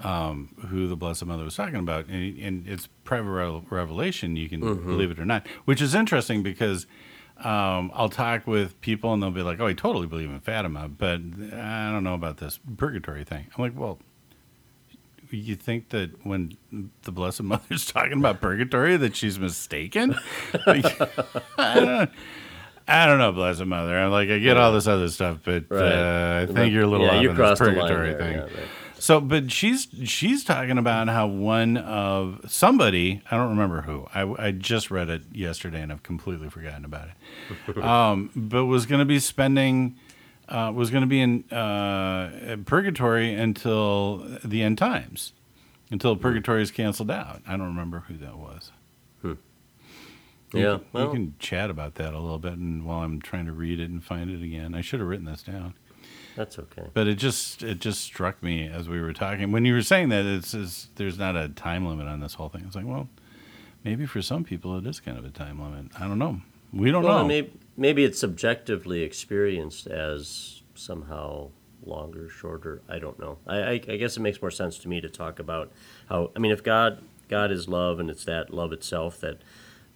um, 0.02 0.54
who 0.68 0.86
the 0.88 0.96
Blessed 0.96 1.24
Mother 1.26 1.44
was 1.44 1.54
talking 1.54 1.76
about, 1.76 2.06
and, 2.06 2.38
and 2.38 2.68
it's 2.68 2.88
private 3.04 3.30
revel- 3.30 3.64
revelation. 3.70 4.36
You 4.36 4.48
can 4.48 4.60
believe 4.60 5.10
it 5.10 5.18
or 5.18 5.24
not, 5.24 5.46
which 5.64 5.80
is 5.82 5.94
interesting 5.94 6.42
because. 6.42 6.86
Um, 7.38 7.90
I'll 7.94 8.10
talk 8.10 8.46
with 8.46 8.80
people 8.82 9.12
and 9.12 9.20
they'll 9.20 9.32
be 9.32 9.42
like, 9.42 9.58
"Oh, 9.58 9.66
I 9.66 9.72
totally 9.72 10.06
believe 10.06 10.30
in 10.30 10.38
Fatima, 10.38 10.86
but 10.88 11.14
I 11.52 11.90
don't 11.90 12.04
know 12.04 12.14
about 12.14 12.36
this 12.36 12.60
purgatory 12.76 13.24
thing." 13.24 13.46
I'm 13.56 13.62
like, 13.62 13.72
"Well, 13.76 13.98
you 15.30 15.56
think 15.56 15.88
that 15.88 16.24
when 16.24 16.56
the 17.02 17.10
Blessed 17.10 17.42
Mother's 17.42 17.86
talking 17.86 18.12
about 18.12 18.40
purgatory 18.40 18.96
that 18.96 19.16
she's 19.16 19.40
mistaken?" 19.40 20.14
Like, 20.66 20.84
I 21.58 21.80
don't. 21.80 22.10
I 22.86 23.06
don't 23.06 23.18
know, 23.18 23.32
Blessed 23.32 23.64
Mother. 23.64 23.96
I'm 23.98 24.10
like, 24.12 24.28
I 24.28 24.38
get 24.38 24.56
all 24.56 24.72
this 24.72 24.86
other 24.86 25.08
stuff, 25.08 25.38
but 25.44 25.64
Right. 25.68 25.80
uh, 25.80 26.46
I 26.48 26.52
think 26.52 26.72
you're 26.72 26.82
a 26.82 26.86
little 26.86 27.06
yeah, 27.06 27.16
off 27.16 27.22
you 27.22 27.30
on 27.30 27.36
this 27.36 27.40
crossed 27.44 27.60
the 27.62 27.66
line 27.72 27.74
purgatory 27.76 28.10
there, 28.10 28.18
thing. 28.18 28.32
yeah, 28.34 28.42
right. 28.42 28.68
So, 29.02 29.20
but 29.20 29.50
she's 29.50 29.88
she's 30.04 30.44
talking 30.44 30.78
about 30.78 31.08
how 31.08 31.26
one 31.26 31.76
of 31.76 32.40
somebody 32.46 33.20
I 33.28 33.36
don't 33.36 33.48
remember 33.48 33.82
who 33.82 34.06
I, 34.14 34.46
I 34.46 34.50
just 34.52 34.92
read 34.92 35.10
it 35.10 35.22
yesterday 35.32 35.82
and 35.82 35.90
I've 35.90 36.04
completely 36.04 36.48
forgotten 36.48 36.84
about 36.84 37.08
it. 37.08 37.76
um, 37.82 38.30
but 38.36 38.66
was 38.66 38.86
going 38.86 39.00
to 39.00 39.04
be 39.04 39.18
spending 39.18 39.96
uh, 40.48 40.70
was 40.72 40.90
going 40.90 41.00
to 41.00 41.08
be 41.08 41.20
in 41.20 41.42
uh, 41.50 42.58
purgatory 42.64 43.34
until 43.34 44.18
the 44.44 44.62
end 44.62 44.78
times, 44.78 45.32
until 45.90 46.14
purgatory 46.14 46.62
is 46.62 46.70
canceled 46.70 47.10
out. 47.10 47.42
I 47.44 47.56
don't 47.56 47.66
remember 47.66 48.04
who 48.06 48.16
that 48.18 48.38
was. 48.38 48.70
We 50.52 50.62
Yeah, 50.62 50.76
can- 50.76 50.86
well- 50.92 51.06
we 51.08 51.12
can 51.14 51.34
chat 51.40 51.70
about 51.70 51.96
that 51.96 52.14
a 52.14 52.20
little 52.20 52.38
bit, 52.38 52.52
and 52.52 52.84
while 52.84 53.00
I'm 53.02 53.20
trying 53.20 53.46
to 53.46 53.52
read 53.52 53.80
it 53.80 53.90
and 53.90 54.04
find 54.04 54.30
it 54.30 54.44
again, 54.44 54.74
I 54.74 54.80
should 54.80 55.00
have 55.00 55.08
written 55.08 55.24
this 55.26 55.42
down. 55.42 55.74
That's 56.36 56.58
okay. 56.58 56.84
But 56.94 57.06
it 57.08 57.16
just 57.16 57.62
it 57.62 57.80
just 57.80 58.00
struck 58.00 58.42
me 58.42 58.66
as 58.66 58.88
we 58.88 59.00
were 59.00 59.12
talking 59.12 59.52
when 59.52 59.64
you 59.64 59.74
were 59.74 59.82
saying 59.82 60.08
that 60.10 60.24
it's, 60.24 60.54
it's 60.54 60.88
there's 60.96 61.18
not 61.18 61.36
a 61.36 61.48
time 61.48 61.86
limit 61.86 62.08
on 62.08 62.20
this 62.20 62.34
whole 62.34 62.48
thing. 62.48 62.64
It's 62.66 62.74
like, 62.76 62.86
well, 62.86 63.08
maybe 63.84 64.06
for 64.06 64.22
some 64.22 64.44
people 64.44 64.76
it 64.78 64.86
is 64.86 65.00
kind 65.00 65.18
of 65.18 65.24
a 65.24 65.30
time 65.30 65.60
limit. 65.60 65.92
I 65.98 66.08
don't 66.08 66.18
know. 66.18 66.40
We 66.72 66.90
don't 66.90 67.02
Well, 67.04 67.18
know. 67.18 67.24
maybe 67.26 67.52
maybe 67.76 68.04
it's 68.04 68.18
subjectively 68.18 69.02
experienced 69.02 69.86
as 69.86 70.62
somehow 70.74 71.50
longer, 71.84 72.28
shorter. 72.28 72.80
I 72.88 72.98
don't 72.98 73.18
know. 73.18 73.38
I, 73.46 73.56
I, 73.58 73.70
I 73.72 73.96
guess 73.96 74.16
it 74.16 74.20
makes 74.20 74.40
more 74.40 74.50
sense 74.50 74.78
to 74.78 74.88
me 74.88 75.00
to 75.00 75.08
talk 75.10 75.38
about 75.38 75.70
how. 76.08 76.30
I 76.34 76.38
mean, 76.38 76.52
if 76.52 76.62
God 76.62 77.02
God 77.28 77.50
is 77.50 77.68
love, 77.68 77.98
and 78.00 78.08
it's 78.08 78.24
that 78.24 78.52
love 78.54 78.72
itself 78.72 79.20
that 79.20 79.38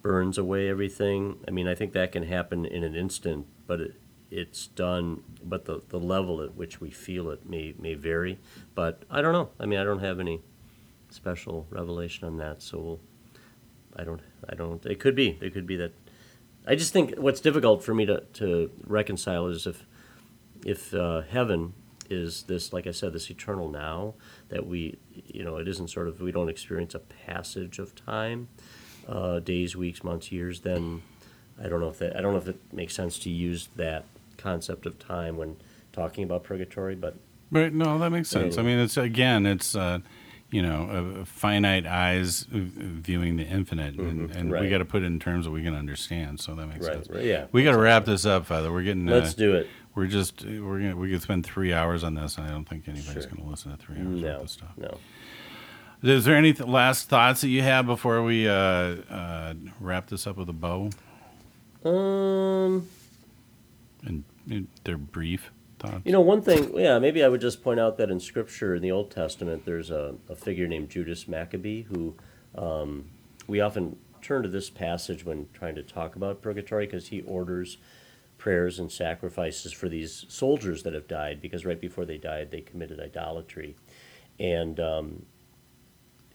burns 0.03 0.37
away 0.37 0.69
everything. 0.69 1.37
I 1.47 1.51
mean, 1.51 1.67
I 1.67 1.73
think 1.75 1.93
that 1.93 2.11
can 2.11 2.23
happen 2.23 2.65
in 2.65 2.83
an 2.83 2.95
instant, 2.95 3.47
but 3.65 3.81
it, 3.81 3.95
it's 4.31 4.67
done. 4.67 5.23
But 5.43 5.65
the 5.65 5.81
the 5.89 5.99
level 5.99 6.41
at 6.41 6.55
which 6.55 6.81
we 6.81 6.89
feel 6.89 7.29
it 7.29 7.49
may 7.49 7.73
may 7.77 7.93
vary. 7.93 8.39
But 8.75 9.03
I 9.09 9.21
don't 9.21 9.33
know. 9.33 9.49
I 9.59 9.65
mean, 9.65 9.79
I 9.79 9.83
don't 9.83 9.99
have 9.99 10.19
any 10.19 10.41
special 11.09 11.67
revelation 11.69 12.27
on 12.27 12.37
that, 12.37 12.61
so 12.61 12.77
we'll, 12.77 12.99
I 13.95 14.03
don't. 14.03 14.21
I 14.49 14.55
don't. 14.55 14.85
It 14.85 14.99
could 14.99 15.15
be. 15.15 15.37
It 15.41 15.53
could 15.53 15.67
be 15.67 15.77
that 15.77 15.93
I 16.67 16.75
just 16.75 16.91
think 16.91 17.15
what's 17.15 17.39
difficult 17.39 17.81
for 17.81 17.93
me 17.93 18.05
to, 18.05 18.21
to 18.33 18.69
reconcile 18.85 19.47
is 19.47 19.65
if 19.65 19.85
if 20.65 20.93
uh, 20.93 21.21
heaven 21.21 21.73
is 22.09 22.43
this, 22.43 22.73
like 22.73 22.87
I 22.87 22.91
said, 22.91 23.13
this 23.13 23.29
eternal 23.29 23.69
now 23.69 24.15
that 24.49 24.65
we, 24.65 24.97
you 25.13 25.43
know, 25.43 25.57
it 25.57 25.67
isn't 25.67 25.89
sort 25.89 26.07
of 26.09 26.19
we 26.19 26.31
don't 26.31 26.49
experience 26.49 26.93
a 26.93 26.99
passage 26.99 27.79
of 27.79 27.95
time, 27.95 28.49
uh, 29.07 29.39
days, 29.39 29.75
weeks, 29.77 30.03
months, 30.03 30.31
years. 30.31 30.61
Then 30.61 31.03
I 31.63 31.69
don't 31.69 31.79
know 31.79 31.89
if 31.89 31.99
that 31.99 32.17
I 32.17 32.21
don't 32.21 32.33
know 32.33 32.39
if 32.39 32.49
it 32.49 32.59
makes 32.73 32.93
sense 32.93 33.17
to 33.19 33.29
use 33.29 33.69
that 33.77 34.03
concept 34.47 34.85
of 34.85 34.97
time 34.97 35.35
when 35.37 35.57
talking 35.91 36.23
about 36.23 36.43
purgatory, 36.43 36.95
but 36.95 37.15
Right? 37.49 37.73
No, 37.73 37.97
that 37.99 38.09
makes 38.09 38.29
sense. 38.29 38.57
I 38.57 38.61
mean, 38.61 38.77
it's 38.79 38.97
again, 38.97 39.45
it's 39.45 39.73
uh, 39.75 39.99
you 40.51 40.61
know, 40.61 41.23
finite 41.25 41.85
eyes 41.85 42.45
viewing 42.49 43.37
the 43.37 43.43
infinite, 43.43 43.95
and, 43.95 44.29
and 44.35 44.51
we 44.51 44.57
right. 44.57 44.69
got 44.69 44.77
to 44.79 44.85
put 44.85 45.03
it 45.03 45.05
in 45.05 45.19
terms 45.19 45.45
that 45.45 45.51
we 45.51 45.63
can 45.63 45.73
understand. 45.73 46.39
So 46.41 46.55
that 46.55 46.67
makes 46.67 46.85
right, 46.85 46.95
sense. 46.95 47.09
right, 47.09 47.23
yeah. 47.23 47.47
We 47.53 47.63
got 47.63 47.71
to 47.71 47.77
wrap 47.77 48.03
this 48.05 48.25
up, 48.25 48.45
Father. 48.45 48.71
We're 48.71 48.83
getting. 48.83 49.05
Let's 49.05 49.33
uh, 49.33 49.37
do 49.37 49.55
it. 49.55 49.67
We're 49.95 50.07
just 50.07 50.43
we're 50.45 50.79
gonna 50.79 50.95
we 50.97 51.09
could 51.09 51.21
spend 51.21 51.45
three 51.45 51.73
hours 51.73 52.03
on 52.03 52.15
this, 52.15 52.37
and 52.37 52.45
I 52.47 52.49
don't 52.49 52.67
think 52.67 52.87
anybody's 52.87 53.23
Sure. 53.23 53.31
going 53.31 53.43
to 53.43 53.49
listen 53.49 53.71
to 53.71 53.77
three 53.77 53.95
hours 53.97 54.21
No, 54.21 54.35
of 54.35 54.41
this 54.43 54.51
stuff. 54.51 54.71
no. 54.77 54.97
Is 56.03 56.25
there 56.25 56.35
any 56.35 56.53
th- 56.53 56.69
last 56.69 57.09
thoughts 57.09 57.41
that 57.41 57.49
you 57.49 57.61
have 57.63 57.85
before 57.85 58.21
we 58.23 58.47
uh, 58.47 58.53
uh, 58.53 59.53
wrap 59.79 60.07
this 60.07 60.27
up 60.27 60.37
with 60.37 60.49
a 60.49 60.53
bow? 60.53 60.89
Um. 61.85 62.87
And, 64.03 64.23
and 64.23 64.23
they're 64.83 64.97
brief 64.97 65.51
thoughts. 65.79 66.01
You 66.05 66.11
know, 66.11 66.21
one 66.21 66.41
thing, 66.41 66.77
yeah, 66.77 66.99
maybe 66.99 67.23
I 67.23 67.27
would 67.27 67.41
just 67.41 67.63
point 67.63 67.79
out 67.79 67.97
that 67.97 68.09
in 68.09 68.19
Scripture, 68.19 68.75
in 68.75 68.81
the 68.81 68.91
Old 68.91 69.11
Testament, 69.11 69.65
there's 69.65 69.91
a, 69.91 70.15
a 70.29 70.35
figure 70.35 70.67
named 70.67 70.89
Judas 70.89 71.27
Maccabee 71.27 71.83
who 71.83 72.15
um, 72.55 73.09
we 73.47 73.61
often 73.61 73.97
turn 74.21 74.43
to 74.43 74.49
this 74.49 74.69
passage 74.69 75.25
when 75.25 75.47
trying 75.53 75.75
to 75.75 75.83
talk 75.83 76.15
about 76.15 76.41
purgatory 76.41 76.85
because 76.85 77.07
he 77.09 77.21
orders 77.21 77.77
prayers 78.37 78.79
and 78.79 78.91
sacrifices 78.91 79.71
for 79.71 79.89
these 79.89 80.25
soldiers 80.29 80.83
that 80.83 80.93
have 80.93 81.07
died 81.07 81.41
because 81.41 81.65
right 81.65 81.81
before 81.81 82.05
they 82.05 82.17
died, 82.17 82.51
they 82.51 82.61
committed 82.61 82.99
idolatry. 82.99 83.75
And 84.39 84.79
um, 84.79 85.25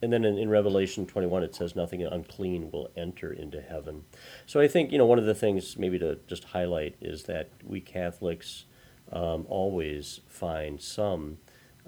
and 0.02 0.12
then 0.12 0.24
in, 0.24 0.36
in 0.36 0.50
Revelation 0.50 1.06
21, 1.06 1.44
it 1.44 1.54
says, 1.54 1.76
Nothing 1.76 2.02
unclean 2.02 2.70
will 2.72 2.90
enter 2.96 3.32
into 3.32 3.62
heaven. 3.62 4.02
So 4.46 4.60
I 4.60 4.66
think, 4.66 4.90
you 4.90 4.98
know, 4.98 5.06
one 5.06 5.20
of 5.20 5.26
the 5.26 5.34
things 5.34 5.78
maybe 5.78 5.98
to 6.00 6.18
just 6.26 6.44
highlight 6.44 6.96
is 7.00 7.22
that 7.24 7.50
we 7.64 7.80
Catholics 7.80 8.64
um, 9.12 9.46
always 9.48 10.20
find 10.26 10.80
some 10.80 11.38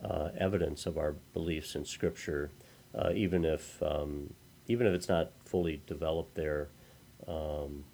uh, 0.02 0.28
evidence 0.38 0.86
of 0.86 0.96
our 0.96 1.16
beliefs 1.32 1.74
in 1.74 1.84
Scripture, 1.84 2.52
uh, 2.94 3.10
even 3.14 3.44
if 3.44 3.82
um, 3.82 4.34
even 4.68 4.86
if 4.86 4.94
it's 4.94 5.08
not 5.08 5.32
fully 5.44 5.82
developed 5.86 6.36
there. 6.36 6.68
Um, 7.26 7.84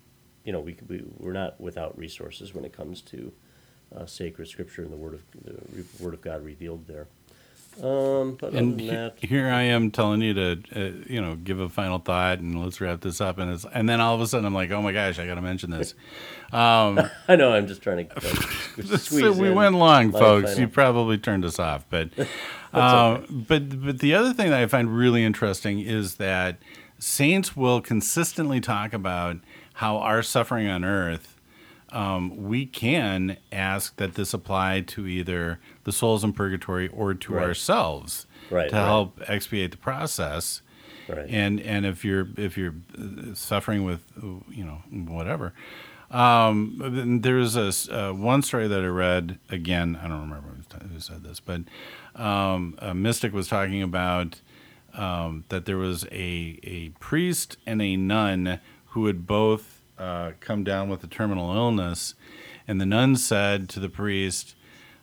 you 0.45 0.53
know, 0.53 0.61
we, 0.61 0.77
we 0.89 1.05
we're 1.19 1.33
not 1.33 1.61
without 1.61 1.97
resources 1.97 2.55
when 2.55 2.65
it 2.65 2.73
comes 2.73 3.01
to 3.03 3.33
uh, 3.95 4.07
sacred 4.07 4.49
Scripture 4.49 4.83
and 4.83 4.93
the 4.93 4.97
Word 4.97 5.15
of 5.15 5.23
the 5.45 6.03
Word 6.03 6.15
of 6.15 6.21
God 6.21 6.45
revealed 6.45 6.87
there. 6.87 7.07
Um, 7.83 8.37
but 8.39 8.53
and 8.53 8.79
he- 8.79 8.89
that, 8.91 9.15
here 9.21 9.49
I 9.49 9.63
am 9.63 9.91
telling 9.91 10.21
you 10.21 10.35
to, 10.35 10.59
uh, 10.77 10.81
you 11.09 11.21
know, 11.21 11.35
give 11.37 11.61
a 11.61 11.69
final 11.69 11.99
thought 11.99 12.39
and 12.41 12.63
let's 12.63 12.81
wrap 12.81 13.01
this 13.01 13.21
up. 13.21 13.39
And 13.39 13.51
it's, 13.53 13.65
and 13.73 13.89
then 13.89 14.01
all 14.01 14.15
of 14.15 14.21
a 14.21 14.27
sudden 14.27 14.45
I'm 14.45 14.53
like, 14.55 14.71
oh 14.71 14.83
my 14.83 14.93
gosh, 14.93 15.19
I 15.19 15.27
got 15.27 15.37
to 15.37 15.43
mention 15.43 15.71
this. 15.71 15.95
Um, 16.53 16.99
I 17.29 17.37
know 17.37 17.53
I'm 17.53 17.69
just 17.69 17.81
trying 17.81 18.09
to 18.09 18.17
uh, 18.17 18.21
squeeze 18.97 19.05
so 19.21 19.31
we 19.33 19.53
went 19.53 19.77
long, 19.77 20.11
folks. 20.11 20.49
final- 20.51 20.61
You 20.61 20.67
probably 20.67 21.17
turned 21.17 21.45
us 21.45 21.61
off, 21.61 21.85
but, 21.89 22.09
um, 22.73 23.45
but 23.49 23.81
but 23.85 24.01
the 24.01 24.15
other 24.15 24.33
thing 24.33 24.51
that 24.51 24.61
I 24.61 24.67
find 24.67 24.93
really 24.97 25.23
interesting 25.25 25.79
is 25.79 26.17
that 26.17 26.59
saints 26.99 27.57
will 27.57 27.81
consistently 27.81 28.61
talk 28.61 28.93
about 28.93 29.37
how 29.75 29.99
our 29.99 30.25
suffering 30.25 30.67
on 30.67 30.85
earth. 30.85 31.37
Um, 31.93 32.37
we 32.45 32.67
can 32.67 33.37
ask 33.51 33.97
that 33.97 34.15
this 34.15 34.33
apply 34.33 34.83
to 34.89 35.07
either 35.07 35.59
the 35.85 35.93
souls 35.93 36.23
in 36.23 36.33
purgatory 36.33 36.89
or 36.89 37.15
to 37.15 37.33
Right. 37.35 37.45
ourselves 37.45 38.27
Right, 38.51 38.69
to 38.71 38.77
right. 38.77 38.85
help 38.85 39.21
expiate 39.27 39.73
the 39.73 39.77
process. 39.77 40.63
Right. 41.09 41.27
And 41.29 41.61
and 41.61 41.85
if 41.85 42.05
you're 42.05 42.29
if 42.37 42.57
you're 42.57 42.75
uh, 42.97 43.35
suffering 43.35 43.83
with 43.85 44.05
uh, 44.23 44.27
you 44.51 44.65
know 44.65 44.83
whatever, 45.13 45.53
um, 46.11 47.21
there's 47.23 47.57
a 47.57 47.73
uh, 47.93 48.13
one 48.13 48.43
story 48.43 48.69
that 48.69 48.81
I 48.83 48.87
read 48.87 49.39
again. 49.49 49.99
I 50.01 50.07
don't 50.09 50.21
remember 50.23 50.49
who 50.49 50.89
who 50.89 51.01
said 51.01 51.25
this, 51.25 51.41
but 51.41 51.63
um, 52.15 52.77
a 52.79 52.95
mystic 52.95 53.33
was 53.33 53.49
talking 53.49 53.83
about 53.83 54.41
um, 54.95 55.45
that 55.49 55.65
there 55.67 55.77
was 55.77 56.05
a 56.13 56.59
a 56.63 56.91
priest 57.01 57.57
and 57.67 57.81
a 57.83 57.97
nun 57.97 58.61
who 58.87 59.07
had 59.07 59.27
both 59.27 59.80
uh, 60.01 60.33
come 60.41 60.65
down 60.65 60.89
with 60.89 61.05
a 61.05 61.07
terminal 61.07 61.55
illness, 61.55 62.15
and 62.67 62.81
the 62.81 62.87
nun 62.87 63.17
said 63.17 63.69
to 63.69 63.81
the 63.81 63.89
priest, 63.89 64.55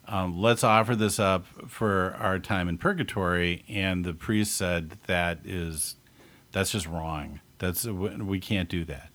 um, 0.08 0.42
let's 0.42 0.64
offer 0.64 0.96
this 0.96 1.20
up 1.20 1.46
for 1.68 2.16
our 2.20 2.40
time 2.40 2.70
in 2.70 2.78
purgatory. 2.78 3.66
And 3.68 4.06
the 4.06 4.14
priest 4.14 4.56
said 4.56 4.98
that 5.08 5.40
is, 5.44 5.96
that's 6.52 6.72
just 6.72 6.88
wrong. 6.88 7.42
That's 7.60 7.86
we 7.86 8.40
can't 8.40 8.70
do 8.70 8.86
that. 8.86 9.10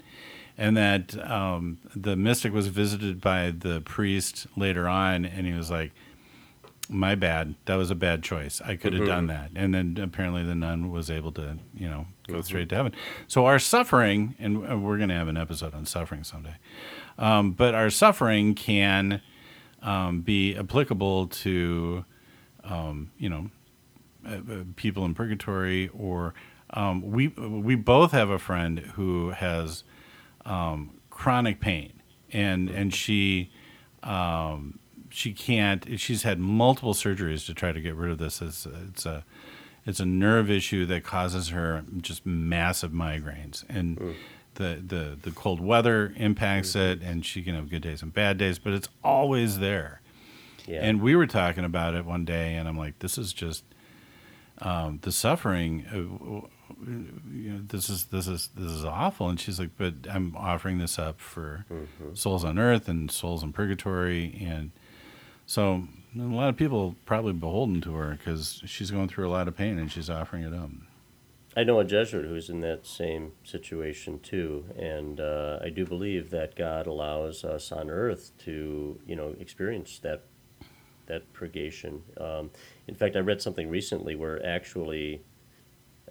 And 0.58 0.76
that 0.76 1.16
um, 1.30 1.78
the 1.96 2.14
mystic 2.14 2.52
was 2.52 2.66
visited 2.66 3.20
by 3.20 3.52
the 3.52 3.80
priest 3.80 4.46
later 4.54 4.86
on, 4.86 5.24
and 5.24 5.46
he 5.46 5.54
was 5.54 5.70
like, 5.70 5.92
my 6.88 7.14
bad. 7.14 7.54
That 7.66 7.76
was 7.76 7.90
a 7.90 7.94
bad 7.94 8.22
choice. 8.22 8.60
I 8.64 8.76
could 8.76 8.92
have 8.92 9.06
done 9.06 9.26
that. 9.28 9.50
And 9.54 9.74
then 9.74 9.98
apparently 10.02 10.44
the 10.44 10.54
nun 10.54 10.90
was 10.90 11.10
able 11.10 11.32
to, 11.32 11.58
you 11.74 11.88
know, 11.88 12.06
go 12.28 12.40
straight 12.42 12.68
to 12.70 12.74
heaven. 12.74 12.92
So 13.26 13.46
our 13.46 13.58
suffering, 13.58 14.34
and 14.38 14.70
uh, 14.70 14.78
we're 14.78 14.96
going 14.96 15.08
to 15.08 15.14
have 15.14 15.28
an 15.28 15.36
episode 15.36 15.74
on 15.74 15.86
suffering 15.86 16.24
someday, 16.24 16.56
um, 17.18 17.52
but 17.52 17.74
our 17.74 17.90
suffering 17.90 18.54
can 18.54 19.22
um, 19.80 20.20
be 20.20 20.56
applicable 20.56 21.28
to, 21.28 22.04
um, 22.64 23.10
you 23.18 23.28
know, 23.28 23.50
uh, 24.26 24.34
uh, 24.34 24.64
people 24.76 25.04
in 25.04 25.14
purgatory 25.14 25.88
or 25.92 26.34
um, 26.70 27.02
we 27.02 27.28
we 27.28 27.74
both 27.74 28.12
have 28.12 28.30
a 28.30 28.38
friend 28.38 28.78
who 28.94 29.30
has 29.30 29.84
um, 30.46 31.00
chronic 31.10 31.60
pain 31.60 31.92
and 32.32 32.70
and 32.70 32.94
she 32.94 33.50
um, 34.02 34.78
she 35.12 35.32
can't 35.32 35.98
she's 36.00 36.22
had 36.22 36.38
multiple 36.38 36.94
surgeries 36.94 37.44
to 37.46 37.54
try 37.54 37.70
to 37.72 37.80
get 37.80 37.94
rid 37.94 38.10
of 38.10 38.18
this 38.18 38.40
it's, 38.42 38.66
it's 38.66 39.04
a 39.06 39.24
it's 39.84 40.00
a 40.00 40.06
nerve 40.06 40.50
issue 40.50 40.86
that 40.86 41.02
causes 41.04 41.48
her 41.50 41.84
just 42.00 42.24
massive 42.24 42.92
migraines 42.92 43.64
and 43.68 43.98
Hmm. 43.98 44.10
the, 44.54 44.82
the 44.86 45.18
the 45.22 45.30
cold 45.32 45.60
weather 45.60 46.12
impacts 46.16 46.74
it 46.76 47.02
and 47.02 47.24
she 47.26 47.42
can 47.42 47.54
have 47.54 47.68
good 47.70 47.82
days 47.82 48.02
and 48.02 48.12
bad 48.12 48.38
days 48.38 48.58
but 48.58 48.72
it's 48.72 48.88
always 49.04 49.58
there 49.58 50.00
Yeah. 50.66 50.80
and 50.82 51.00
we 51.02 51.14
were 51.16 51.26
talking 51.26 51.64
about 51.64 51.94
it 51.94 52.04
one 52.04 52.24
day, 52.24 52.54
and 52.54 52.68
I'm 52.68 52.78
like, 52.78 52.98
this 53.00 53.18
is 53.18 53.32
just 53.32 53.64
um, 54.58 54.98
the 55.02 55.10
suffering. 55.12 55.84
Uh, 55.90 56.46
you 56.86 57.52
know, 57.52 57.60
this 57.66 57.88
is 57.90 58.04
this 58.06 58.28
is 58.28 58.48
this 58.56 58.70
is 58.70 58.84
awful. 58.84 59.28
And 59.28 59.38
she's 59.40 59.58
like, 59.58 59.70
but 59.76 59.94
I'm 60.08 60.34
offering 60.36 60.78
this 60.78 60.98
up 60.98 61.20
for 61.20 61.64
souls 62.14 62.44
on 62.44 62.58
earth 62.58 62.88
and 62.88 63.10
souls 63.10 63.42
in 63.42 63.52
purgatory, 63.52 64.38
and 64.40 64.70
so 65.46 65.84
a 66.16 66.20
lot 66.20 66.48
of 66.48 66.56
people 66.56 66.94
probably 67.06 67.32
beholden 67.32 67.80
to 67.82 67.94
her 67.94 68.18
because 68.18 68.62
she's 68.66 68.90
going 68.90 69.08
through 69.08 69.28
a 69.28 69.30
lot 69.30 69.48
of 69.48 69.56
pain 69.56 69.78
and 69.78 69.90
she's 69.90 70.10
offering 70.10 70.42
it 70.42 70.52
up. 70.52 70.70
I 71.54 71.64
know 71.64 71.80
a 71.80 71.84
Jesuit 71.84 72.24
who's 72.24 72.48
in 72.48 72.60
that 72.60 72.86
same 72.86 73.32
situation 73.44 74.20
too, 74.20 74.64
and 74.78 75.20
uh, 75.20 75.58
I 75.62 75.68
do 75.68 75.84
believe 75.84 76.30
that 76.30 76.56
God 76.56 76.86
allows 76.86 77.44
us 77.44 77.70
on 77.70 77.90
Earth 77.90 78.32
to, 78.44 78.98
you 79.06 79.16
know, 79.16 79.34
experience 79.38 79.98
that 79.98 80.22
that 81.06 81.30
purgation. 81.34 82.02
Um, 82.18 82.50
in 82.86 82.94
fact, 82.94 83.16
I 83.16 83.18
read 83.18 83.42
something 83.42 83.68
recently 83.68 84.14
where 84.14 84.44
actually, 84.46 85.22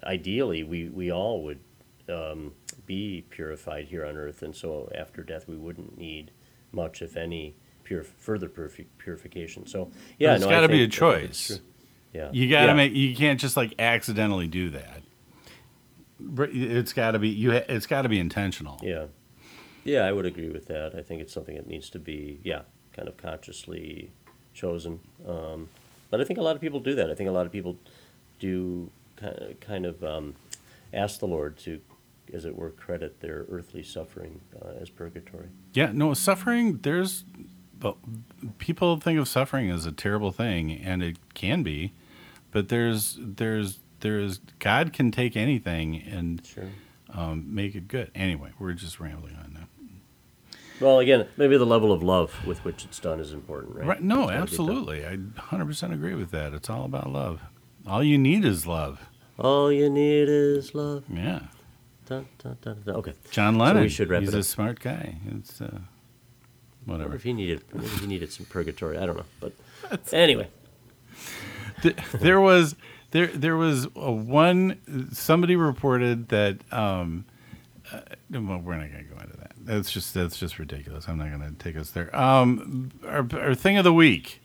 ideally, 0.04 0.62
we 0.62 0.88
we 0.88 1.10
all 1.10 1.42
would 1.42 1.60
um, 2.08 2.52
be 2.86 3.24
purified 3.28 3.86
here 3.86 4.06
on 4.06 4.16
Earth, 4.16 4.42
and 4.42 4.54
so 4.54 4.92
after 4.96 5.24
death, 5.24 5.48
we 5.48 5.56
wouldn't 5.56 5.98
need 5.98 6.30
much, 6.70 7.02
if 7.02 7.16
any, 7.16 7.56
pure 7.92 8.04
further 8.04 8.48
purifi- 8.48 8.86
purification. 8.98 9.66
So, 9.66 9.90
yeah, 10.18 10.34
it's 10.34 10.44
no, 10.44 10.48
got 10.50 10.60
to 10.60 10.68
be 10.68 10.82
a 10.82 10.88
think- 10.88 11.02
I 11.02 11.10
think 11.18 11.24
it's 11.30 11.48
choice. 11.48 11.60
Yeah, 12.14 12.30
You 12.32 12.48
got 12.50 12.62
to 12.62 12.66
Yeah. 12.68 12.74
make. 12.74 12.94
You 12.94 13.14
can't 13.16 13.40
just 13.40 13.56
like 13.56 13.74
accidentally 13.78 14.46
do 14.46 14.70
that. 14.70 15.02
But 16.20 16.50
It's 16.54 16.92
got 16.92 17.12
to 17.12 17.18
be 17.18 17.28
you. 17.30 17.52
ha- 17.52 17.64
It's 17.68 17.86
got 17.86 18.02
to 18.02 18.08
be 18.08 18.18
intentional. 18.18 18.78
Yeah. 18.82 19.06
Yeah, 19.84 20.02
I 20.02 20.12
would 20.12 20.26
agree 20.26 20.48
with 20.50 20.66
that. 20.66 20.94
I 20.94 21.02
think 21.02 21.20
it's 21.22 21.32
something 21.32 21.56
that 21.56 21.66
needs 21.66 21.90
to 21.90 21.98
be, 21.98 22.38
yeah, 22.44 22.62
kind 22.92 23.08
of 23.08 23.16
consciously 23.16 24.10
chosen. 24.54 25.00
Um, 25.26 25.68
but 26.10 26.20
I 26.20 26.24
think 26.24 26.38
a 26.38 26.42
lot 26.42 26.54
of 26.54 26.60
people 26.60 26.80
do 26.80 26.94
that. 26.94 27.10
I 27.10 27.14
think 27.14 27.28
a 27.28 27.32
lot 27.32 27.46
of 27.46 27.52
people 27.52 27.76
do 28.38 28.90
kind 29.16 29.34
of, 29.38 29.60
kind 29.60 29.86
of 29.86 30.04
um, 30.04 30.34
ask 30.92 31.18
the 31.18 31.26
Lord 31.26 31.56
to, 31.58 31.80
as 32.32 32.44
it 32.44 32.54
were, 32.54 32.70
credit 32.70 33.20
their 33.20 33.46
earthly 33.50 33.82
suffering 33.82 34.40
uh, 34.60 34.74
as 34.80 34.88
purgatory. 34.90 35.48
Yeah, 35.74 35.90
no, 35.92 36.12
suffering, 36.14 36.78
there's 36.82 37.24
well, 37.82 37.98
people 38.58 38.96
think 38.98 39.18
of 39.18 39.26
suffering 39.28 39.70
as 39.70 39.86
a 39.86 39.92
terrible 39.92 40.30
thing 40.32 40.70
and 40.72 41.02
it 41.02 41.16
can 41.34 41.62
be, 41.62 41.92
but 42.50 42.68
there's 42.68 43.18
there's 43.20 43.78
there's 44.00 44.38
God 44.58 44.92
can 44.92 45.10
take 45.10 45.36
anything 45.36 45.96
and 46.02 46.44
Sure. 46.46 46.68
um, 47.14 47.54
make 47.54 47.74
it 47.74 47.88
good. 47.88 48.10
Anyway, 48.14 48.50
we're 48.58 48.72
just 48.72 49.00
rambling 49.00 49.36
on 49.36 49.54
that. 49.54 49.68
Well, 50.80 50.98
again, 50.98 51.28
maybe 51.36 51.56
the 51.56 51.66
level 51.66 51.92
of 51.92 52.02
love 52.02 52.44
with 52.44 52.64
which 52.64 52.84
it's 52.84 52.98
done 52.98 53.20
is 53.20 53.32
important, 53.32 53.76
right? 53.76 53.86
Right? 53.86 54.02
No, 54.02 54.22
It's 54.28 54.30
gotta 54.30 54.32
be 54.32 54.34
done. 54.34 54.42
absolutely. 54.42 55.06
I 55.06 55.16
100% 55.16 55.92
agree 55.92 56.14
with 56.14 56.32
that. 56.32 56.52
It's 56.54 56.68
all 56.68 56.84
about 56.84 57.10
love. 57.12 57.40
All 57.86 58.02
you 58.02 58.18
need 58.18 58.44
is 58.44 58.66
love. 58.66 59.00
All 59.38 59.70
you 59.70 59.88
need 59.88 60.28
is 60.28 60.74
love. 60.74 61.04
Yeah. 61.12 61.40
Okay. 62.10 63.14
John 63.30 63.54
So 63.54 63.60
Lennon. 63.60 63.82
we 63.82 63.88
should 63.88 64.08
wrap 64.08 64.22
He's 64.22 64.34
it 64.34 64.38
a 64.40 64.42
smart 64.42 64.80
guy. 64.80 65.16
It's 65.30 65.60
uh, 65.60 65.78
I 66.86 66.90
wonder 66.90 67.04
whatever. 67.04 67.16
if 67.16 67.22
he 67.22 67.32
needed, 67.32 67.62
maybe 67.72 67.86
he 67.88 68.06
needed 68.06 68.32
some 68.32 68.46
purgatory. 68.46 68.98
I 68.98 69.06
don't 69.06 69.16
know, 69.16 69.24
but 69.40 69.52
anyway. 70.12 70.48
Th- 71.82 71.96
there 72.14 72.40
was 72.40 72.76
there 73.10 73.26
there 73.28 73.56
was 73.56 73.86
a 73.96 74.10
one 74.10 75.08
somebody 75.12 75.56
reported 75.56 76.28
that 76.28 76.58
um 76.72 77.24
uh, 77.92 78.00
well 78.30 78.58
we're 78.58 78.76
not 78.76 78.90
going 78.90 79.04
to 79.08 79.14
go 79.14 79.20
into 79.20 79.36
that 79.36 79.52
that's 79.60 79.90
just 79.90 80.14
that's 80.14 80.38
just 80.38 80.58
ridiculous 80.58 81.08
i'm 81.08 81.18
not 81.18 81.28
going 81.28 81.40
to 81.40 81.62
take 81.62 81.76
us 81.76 81.90
there 81.90 82.14
um 82.16 82.90
our, 83.04 83.26
our 83.32 83.54
thing 83.54 83.76
of 83.78 83.84
the 83.84 83.92
week 83.92 84.40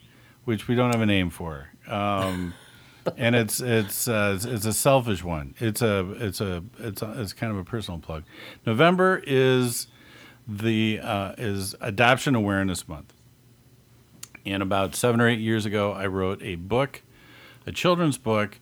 which 0.45 0.67
we 0.67 0.75
don't 0.75 0.91
have 0.91 1.01
a 1.01 1.05
name 1.05 1.29
for 1.29 1.67
um 1.87 2.53
and 3.17 3.35
it's 3.35 3.61
it's 3.61 4.07
uh, 4.07 4.33
it's, 4.35 4.45
it's 4.45 4.65
a 4.65 4.73
selfish 4.73 5.23
one 5.23 5.53
it's 5.59 5.81
a 5.81 6.11
it's 6.19 6.41
a 6.41 6.63
it's 6.79 7.01
a, 7.01 7.21
it's 7.21 7.33
kind 7.33 7.51
of 7.51 7.57
a 7.57 7.63
personal 7.63 7.99
plug 7.99 8.23
november 8.65 9.23
is 9.25 9.87
the 10.47 10.99
uh, 11.01 11.33
is 11.37 11.75
adoption 11.81 12.35
awareness 12.35 12.87
month 12.87 13.13
and 14.45 14.63
about 14.63 14.95
seven 14.95 15.19
or 15.19 15.27
eight 15.27 15.39
years 15.39 15.65
ago 15.65 15.91
i 15.91 16.05
wrote 16.05 16.41
a 16.41 16.55
book 16.55 17.01
a 17.67 17.71
children's 17.71 18.17
book, 18.17 18.59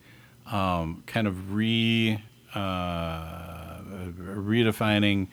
um, 0.51 1.03
kind 1.05 1.27
of 1.27 1.53
re 1.53 2.21
uh, 2.55 3.79
redefining 4.19 5.27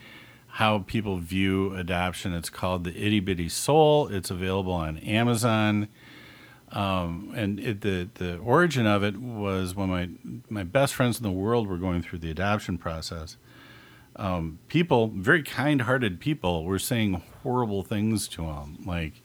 how 0.46 0.80
people 0.80 1.16
view 1.16 1.74
adoption. 1.74 2.34
It's 2.34 2.50
called 2.50 2.84
the 2.84 2.94
Itty 2.94 3.20
Bitty 3.20 3.48
Soul. 3.48 4.08
It's 4.08 4.30
available 4.30 4.74
on 4.74 4.98
Amazon. 4.98 5.88
Um, 6.70 7.32
and 7.34 7.58
it, 7.58 7.80
the 7.80 8.08
the 8.14 8.36
origin 8.38 8.86
of 8.86 9.02
it 9.02 9.16
was 9.16 9.74
when 9.74 9.88
my 9.88 10.10
my 10.48 10.62
best 10.62 10.94
friends 10.94 11.16
in 11.18 11.22
the 11.22 11.32
world 11.32 11.66
were 11.66 11.78
going 11.78 12.02
through 12.02 12.20
the 12.20 12.30
adoption 12.30 12.78
process. 12.78 13.36
Um, 14.16 14.58
people, 14.68 15.08
very 15.08 15.42
kind-hearted 15.42 16.20
people, 16.20 16.64
were 16.64 16.78
saying 16.78 17.22
horrible 17.42 17.82
things 17.82 18.28
to 18.28 18.42
them. 18.42 18.78
Like 18.84 19.22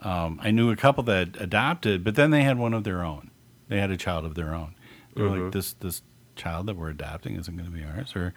um, 0.00 0.40
I 0.42 0.50
knew 0.50 0.70
a 0.70 0.76
couple 0.76 1.02
that 1.04 1.40
adopted, 1.40 2.04
but 2.04 2.14
then 2.14 2.30
they 2.30 2.42
had 2.42 2.58
one 2.58 2.74
of 2.74 2.84
their 2.84 3.04
own. 3.04 3.30
They 3.68 3.78
had 3.78 3.90
a 3.90 3.96
child 3.96 4.24
of 4.24 4.34
their 4.34 4.54
own. 4.54 4.74
They 5.14 5.22
were 5.22 5.28
like, 5.30 5.52
"This 5.52 5.72
this 5.74 6.02
child 6.36 6.66
that 6.66 6.76
we're 6.76 6.90
adopting 6.90 7.36
isn't 7.36 7.56
going 7.56 7.70
to 7.70 7.76
be 7.76 7.84
ours." 7.84 8.14
Or, 8.16 8.34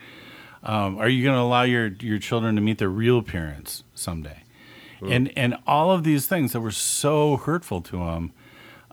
um, 0.63 0.97
"Are 0.97 1.09
you 1.09 1.23
going 1.23 1.35
to 1.35 1.41
allow 1.41 1.63
your 1.63 1.87
your 1.99 2.19
children 2.19 2.55
to 2.55 2.61
meet 2.61 2.77
their 2.79 2.89
real 2.89 3.21
parents 3.21 3.83
someday?" 3.95 4.43
And 5.13 5.31
and 5.35 5.55
all 5.65 5.91
of 5.91 6.03
these 6.03 6.27
things 6.27 6.53
that 6.53 6.61
were 6.61 6.71
so 6.71 7.37
hurtful 7.37 7.81
to 7.81 7.97
them 7.97 8.33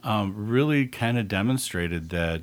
um, 0.03 0.33
really 0.49 0.87
kind 0.87 1.17
of 1.19 1.27
demonstrated 1.27 2.09
that 2.09 2.41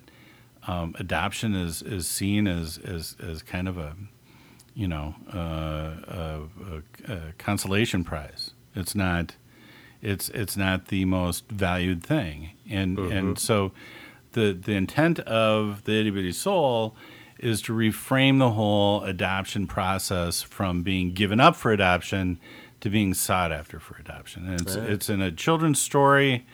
um, 0.69 0.95
adoption 0.99 1.55
is 1.55 1.83
is 1.83 2.07
seen 2.07 2.47
as 2.47 2.79
as 2.79 3.17
as 3.21 3.43
kind 3.43 3.67
of 3.69 3.77
a 3.79 3.97
you 4.77 4.87
know 4.87 5.15
uh, 5.35 5.39
a, 6.07 6.43
a, 7.09 7.13
a 7.13 7.33
consolation 7.39 8.05
prize. 8.05 8.53
It's 8.77 8.95
not 8.95 9.35
it's 10.03 10.29
it's 10.29 10.57
not 10.57 10.89
the 10.89 11.07
most 11.07 11.49
valued 11.51 12.05
thing, 12.05 12.51
and 12.71 12.99
and 12.99 13.39
so 13.39 13.73
the 14.33 14.53
the 14.53 14.73
intent 14.75 15.19
of 15.21 15.83
the 15.85 15.99
itty 16.01 16.11
bitty 16.11 16.33
soul 16.33 16.95
is 17.39 17.61
to 17.63 17.73
reframe 17.73 18.39
the 18.39 18.51
whole 18.51 19.03
adoption 19.03 19.67
process 19.67 20.43
from 20.43 20.83
being 20.83 21.13
given 21.13 21.41
up 21.41 21.57
for 21.57 21.73
adoption 21.73 22.39
to 22.81 22.91
being 22.91 23.15
sought 23.15 23.53
after 23.53 23.81
for 23.81 23.97
adoption. 23.97 24.47
And 24.47 24.61
it's 24.61 24.75
it's 24.77 25.09
in 25.09 25.23
a 25.23 25.33
children's 25.33 25.81
story. 25.81 26.47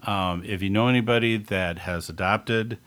Um, 0.00 0.42
if 0.44 0.62
you 0.62 0.70
know 0.70 0.88
anybody 0.88 1.36
that 1.36 1.78
has 1.78 2.08
adopted 2.08 2.78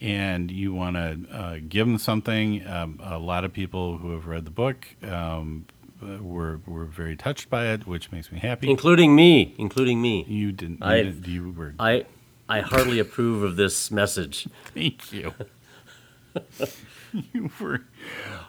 and 0.00 0.50
you 0.50 0.72
want 0.74 0.96
to 0.96 1.18
uh, 1.36 1.58
give 1.68 1.86
them 1.86 1.98
something, 1.98 2.66
um, 2.66 3.00
a 3.02 3.18
lot 3.18 3.44
of 3.44 3.52
people 3.52 3.98
who 3.98 4.12
have 4.12 4.26
read 4.26 4.44
the 4.44 4.50
book 4.50 4.86
um, 5.02 5.66
were 6.20 6.60
were 6.66 6.84
very 6.84 7.16
touched 7.16 7.50
by 7.50 7.66
it, 7.66 7.86
which 7.86 8.12
makes 8.12 8.30
me 8.30 8.38
happy. 8.38 8.70
Including 8.70 9.14
me, 9.14 9.54
including 9.58 10.00
me. 10.00 10.24
You 10.28 10.52
didn't. 10.52 10.78
You, 10.80 10.86
I- 10.86 11.02
didn't, 11.02 11.26
you 11.26 11.50
were. 11.50 11.74
I 11.78 12.06
I 12.48 12.60
hardly 12.60 12.98
approve 12.98 13.42
of 13.42 13.56
this 13.56 13.90
message. 13.90 14.48
Thank 14.74 15.12
you. 15.12 15.34
you 17.32 17.50
were. 17.60 17.82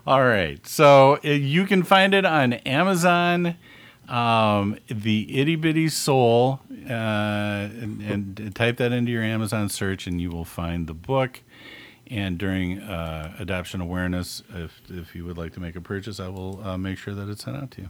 All 0.06 0.24
right. 0.24 0.66
So 0.68 1.20
uh, 1.26 1.30
you 1.30 1.66
can 1.66 1.84
find 1.84 2.14
it 2.14 2.26
on 2.26 2.54
Amazon. 2.54 3.56
Um, 4.10 4.78
the 4.88 5.40
itty 5.40 5.56
bitty 5.56 5.88
soul, 5.90 6.62
uh, 6.90 6.94
and, 6.94 8.02
and 8.02 8.56
type 8.56 8.78
that 8.78 8.92
into 8.92 9.12
your 9.12 9.24
Amazon 9.24 9.70
search, 9.70 10.08
and 10.08 10.20
you 10.20 10.32
will 10.32 10.46
find 10.46 10.88
the 10.88 10.94
book. 10.94 11.42
And 12.08 12.40
during 12.40 12.80
uh, 12.80 13.36
adoption 13.38 13.82
awareness, 13.82 14.42
if 14.56 14.82
if 14.90 15.16
you 15.16 15.26
would 15.26 15.38
like 15.38 15.54
to 15.54 15.60
make 15.60 15.76
a 15.76 15.82
purchase, 15.82 16.20
I 16.20 16.28
will 16.28 16.60
uh, 16.64 16.78
make 16.78 16.98
sure 16.98 17.14
that 17.14 17.30
it's 17.30 17.44
sent 17.44 17.56
out 17.56 17.70
to 17.72 17.82
you. 17.82 17.90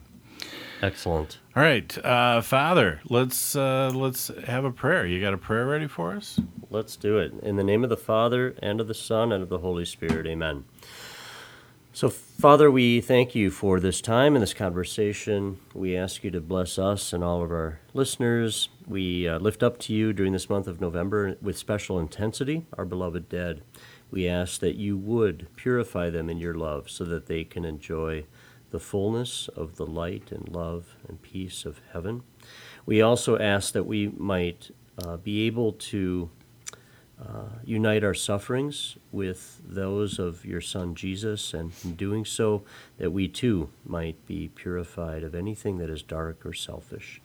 Excellent. 0.81 1.39
All 1.55 1.63
right, 1.63 2.05
uh, 2.05 2.41
Father, 2.41 3.01
let's 3.09 3.55
uh, 3.55 3.91
let's 3.93 4.29
have 4.45 4.65
a 4.65 4.71
prayer. 4.71 5.05
You 5.05 5.21
got 5.21 5.33
a 5.33 5.37
prayer 5.37 5.65
ready 5.65 5.87
for 5.87 6.13
us? 6.13 6.39
Let's 6.69 6.95
do 6.95 7.17
it. 7.17 7.33
In 7.43 7.55
the 7.57 7.63
name 7.63 7.83
of 7.83 7.89
the 7.89 7.97
Father, 7.97 8.55
and 8.61 8.79
of 8.79 8.87
the 8.87 8.93
Son, 8.93 9.31
and 9.31 9.43
of 9.43 9.49
the 9.49 9.59
Holy 9.59 9.85
Spirit. 9.85 10.27
Amen. 10.27 10.65
So, 11.99 12.07
Father, 12.07 12.71
we 12.71 13.01
thank 13.01 13.35
you 13.35 13.51
for 13.51 13.81
this 13.81 13.99
time 13.99 14.33
and 14.33 14.41
this 14.41 14.53
conversation. 14.53 15.59
We 15.73 15.97
ask 15.97 16.23
you 16.23 16.31
to 16.31 16.39
bless 16.39 16.79
us 16.79 17.11
and 17.11 17.25
all 17.25 17.43
of 17.43 17.51
our 17.51 17.81
listeners. 17.93 18.69
We 18.87 19.27
uh, 19.27 19.37
lift 19.39 19.61
up 19.61 19.79
to 19.79 19.93
you 19.93 20.13
during 20.13 20.31
this 20.31 20.49
month 20.49 20.67
of 20.67 20.79
November 20.79 21.35
with 21.41 21.57
special 21.57 21.99
intensity 21.99 22.65
our 22.77 22.85
beloved 22.85 23.27
dead. 23.27 23.63
We 24.11 24.29
ask 24.29 24.61
that 24.61 24.77
you 24.77 24.95
would 24.95 25.49
purify 25.57 26.09
them 26.09 26.29
in 26.29 26.37
your 26.37 26.53
love 26.53 26.89
so 26.89 27.03
that 27.03 27.25
they 27.25 27.43
can 27.43 27.65
enjoy 27.65 28.23
the 28.71 28.79
fullness 28.79 29.49
of 29.49 29.75
the 29.75 29.85
light 29.85 30.31
and 30.31 30.47
love 30.47 30.95
and 31.05 31.21
peace 31.21 31.65
of 31.65 31.81
heaven. 31.91 32.23
We 32.85 33.01
also 33.01 33.37
ask 33.37 33.73
that 33.73 33.85
we 33.85 34.07
might 34.07 34.71
uh, 35.03 35.17
be 35.17 35.47
able 35.47 35.73
to 35.73 36.29
uh, 37.21 37.49
unite 37.65 38.03
our 38.03 38.13
sufferings 38.13 38.97
with 39.11 39.61
those 39.67 40.19
of 40.19 40.45
your 40.45 40.61
Son 40.61 40.95
Jesus, 40.95 41.53
and 41.53 41.71
in 41.83 41.95
doing 41.95 42.23
so, 42.23 42.63
that 42.97 43.11
we 43.11 43.27
too 43.27 43.69
might 43.85 44.25
be 44.25 44.49
purified 44.49 45.23
of 45.23 45.35
anything 45.35 45.77
that 45.79 45.89
is 45.89 46.01
dark 46.01 46.45
or 46.45 46.53
selfish. 46.53 47.21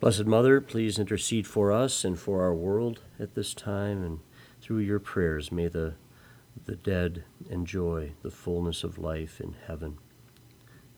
Blessed 0.00 0.26
Mother, 0.26 0.60
please 0.60 0.98
intercede 0.98 1.46
for 1.46 1.72
us 1.72 2.04
and 2.04 2.18
for 2.18 2.42
our 2.42 2.54
world 2.54 3.00
at 3.18 3.34
this 3.34 3.54
time, 3.54 4.04
and 4.04 4.20
through 4.60 4.78
your 4.78 4.98
prayers, 4.98 5.50
may 5.50 5.68
the, 5.68 5.94
the 6.66 6.76
dead 6.76 7.24
enjoy 7.48 8.12
the 8.22 8.30
fullness 8.30 8.84
of 8.84 8.98
life 8.98 9.40
in 9.40 9.54
heaven. 9.66 9.96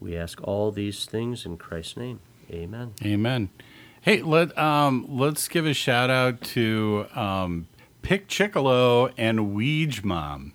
We 0.00 0.16
ask 0.16 0.40
all 0.42 0.72
these 0.72 1.04
things 1.04 1.46
in 1.46 1.56
Christ's 1.56 1.96
name. 1.96 2.20
Amen. 2.50 2.94
Amen. 3.04 3.50
Hey, 4.00 4.22
let 4.22 4.56
um, 4.56 5.06
let's 5.08 5.48
give 5.48 5.66
a 5.66 5.74
shout 5.74 6.10
out 6.10 6.40
to 6.42 7.06
um, 7.14 7.66
Pick 8.06 8.28
Chickalo 8.28 9.12
and 9.18 9.56
Weege 9.56 10.04
Mom, 10.04 10.52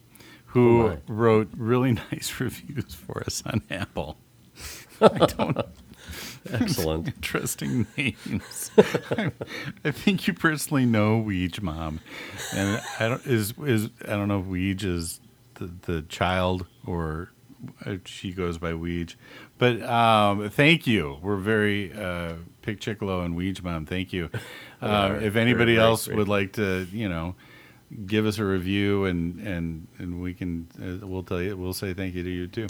who 0.48 0.88
Oh, 0.88 0.98
wrote 1.08 1.50
really 1.54 1.92
nice 2.12 2.40
reviews 2.40 2.94
for 2.94 3.22
us 3.26 3.44
on 3.46 3.62
Apple. 3.70 4.16
I 5.02 5.26
don't 5.26 5.58
Excellent. 6.50 7.08
interesting 7.10 7.88
names. 7.98 8.72
I 8.78 9.92
think 9.92 10.28
you 10.28 10.34
personally 10.34 10.86
know 10.86 11.22
Weege 11.22 11.62
Mom, 11.62 12.00
and 12.56 12.82
I 13.02 13.10
don't 13.10 13.26
is 13.28 13.54
is 13.66 13.90
I 14.08 14.12
don't 14.12 14.30
know 14.30 14.40
if 14.40 14.46
Weege 14.46 14.86
is 14.86 15.20
the 15.56 15.70
the 15.82 16.02
child 16.04 16.66
or 16.86 17.32
she 18.06 18.32
goes 18.34 18.58
by 18.58 18.72
Weege, 18.74 19.16
but 19.58 19.82
um, 19.84 20.50
thank 20.50 20.88
you. 20.88 21.18
We're 21.22 21.38
very 21.38 21.94
uh, 21.94 22.34
Pick 22.62 22.80
Chickalo 22.80 23.24
and 23.26 23.36
Weege 23.36 23.64
Mom. 23.64 23.86
Thank 23.86 24.14
you. 24.14 24.30
Uh, 24.82 25.20
if 25.22 25.36
anybody 25.36 25.76
very 25.76 25.86
else 25.86 26.08
great. 26.08 26.18
would 26.18 26.28
like 26.28 26.54
to, 26.54 26.88
you 26.92 27.08
know. 27.08 27.36
Give 28.08 28.26
us 28.26 28.40
a 28.40 28.46
review 28.46 29.06
and 29.06 29.40
and 29.46 29.88
and 30.00 30.22
we 30.24 30.34
can 30.34 30.68
uh, 30.82 31.06
we'll 31.06 31.22
tell 31.24 31.40
you 31.42 31.56
we'll 31.58 31.74
say 31.74 31.94
thank 31.94 32.16
you 32.16 32.24
to 32.24 32.30
you 32.30 32.48
too. 32.48 32.66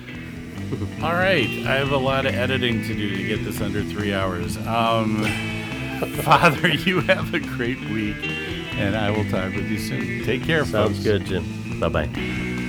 All 1.02 1.12
right, 1.12 1.46
I 1.66 1.76
have 1.76 1.92
a 1.92 1.96
lot 1.96 2.26
of 2.26 2.34
editing 2.34 2.82
to 2.82 2.94
do 2.94 3.16
to 3.16 3.22
get 3.26 3.44
this 3.44 3.60
under 3.60 3.82
three 3.84 4.12
hours. 4.14 4.56
Um, 4.66 5.24
Father, 6.22 6.68
you 6.68 7.00
have 7.00 7.34
a 7.34 7.40
great 7.40 7.78
week, 7.90 8.16
and 8.74 8.96
I 8.96 9.10
will 9.10 9.28
talk 9.30 9.54
with 9.54 9.70
you 9.70 9.78
soon. 9.78 10.24
Take 10.24 10.42
care, 10.44 10.64
Sounds 10.64 10.92
folks. 10.96 11.04
good, 11.04 11.26
Jim. 11.26 11.78
Bye 11.78 11.88
bye. 11.88 12.59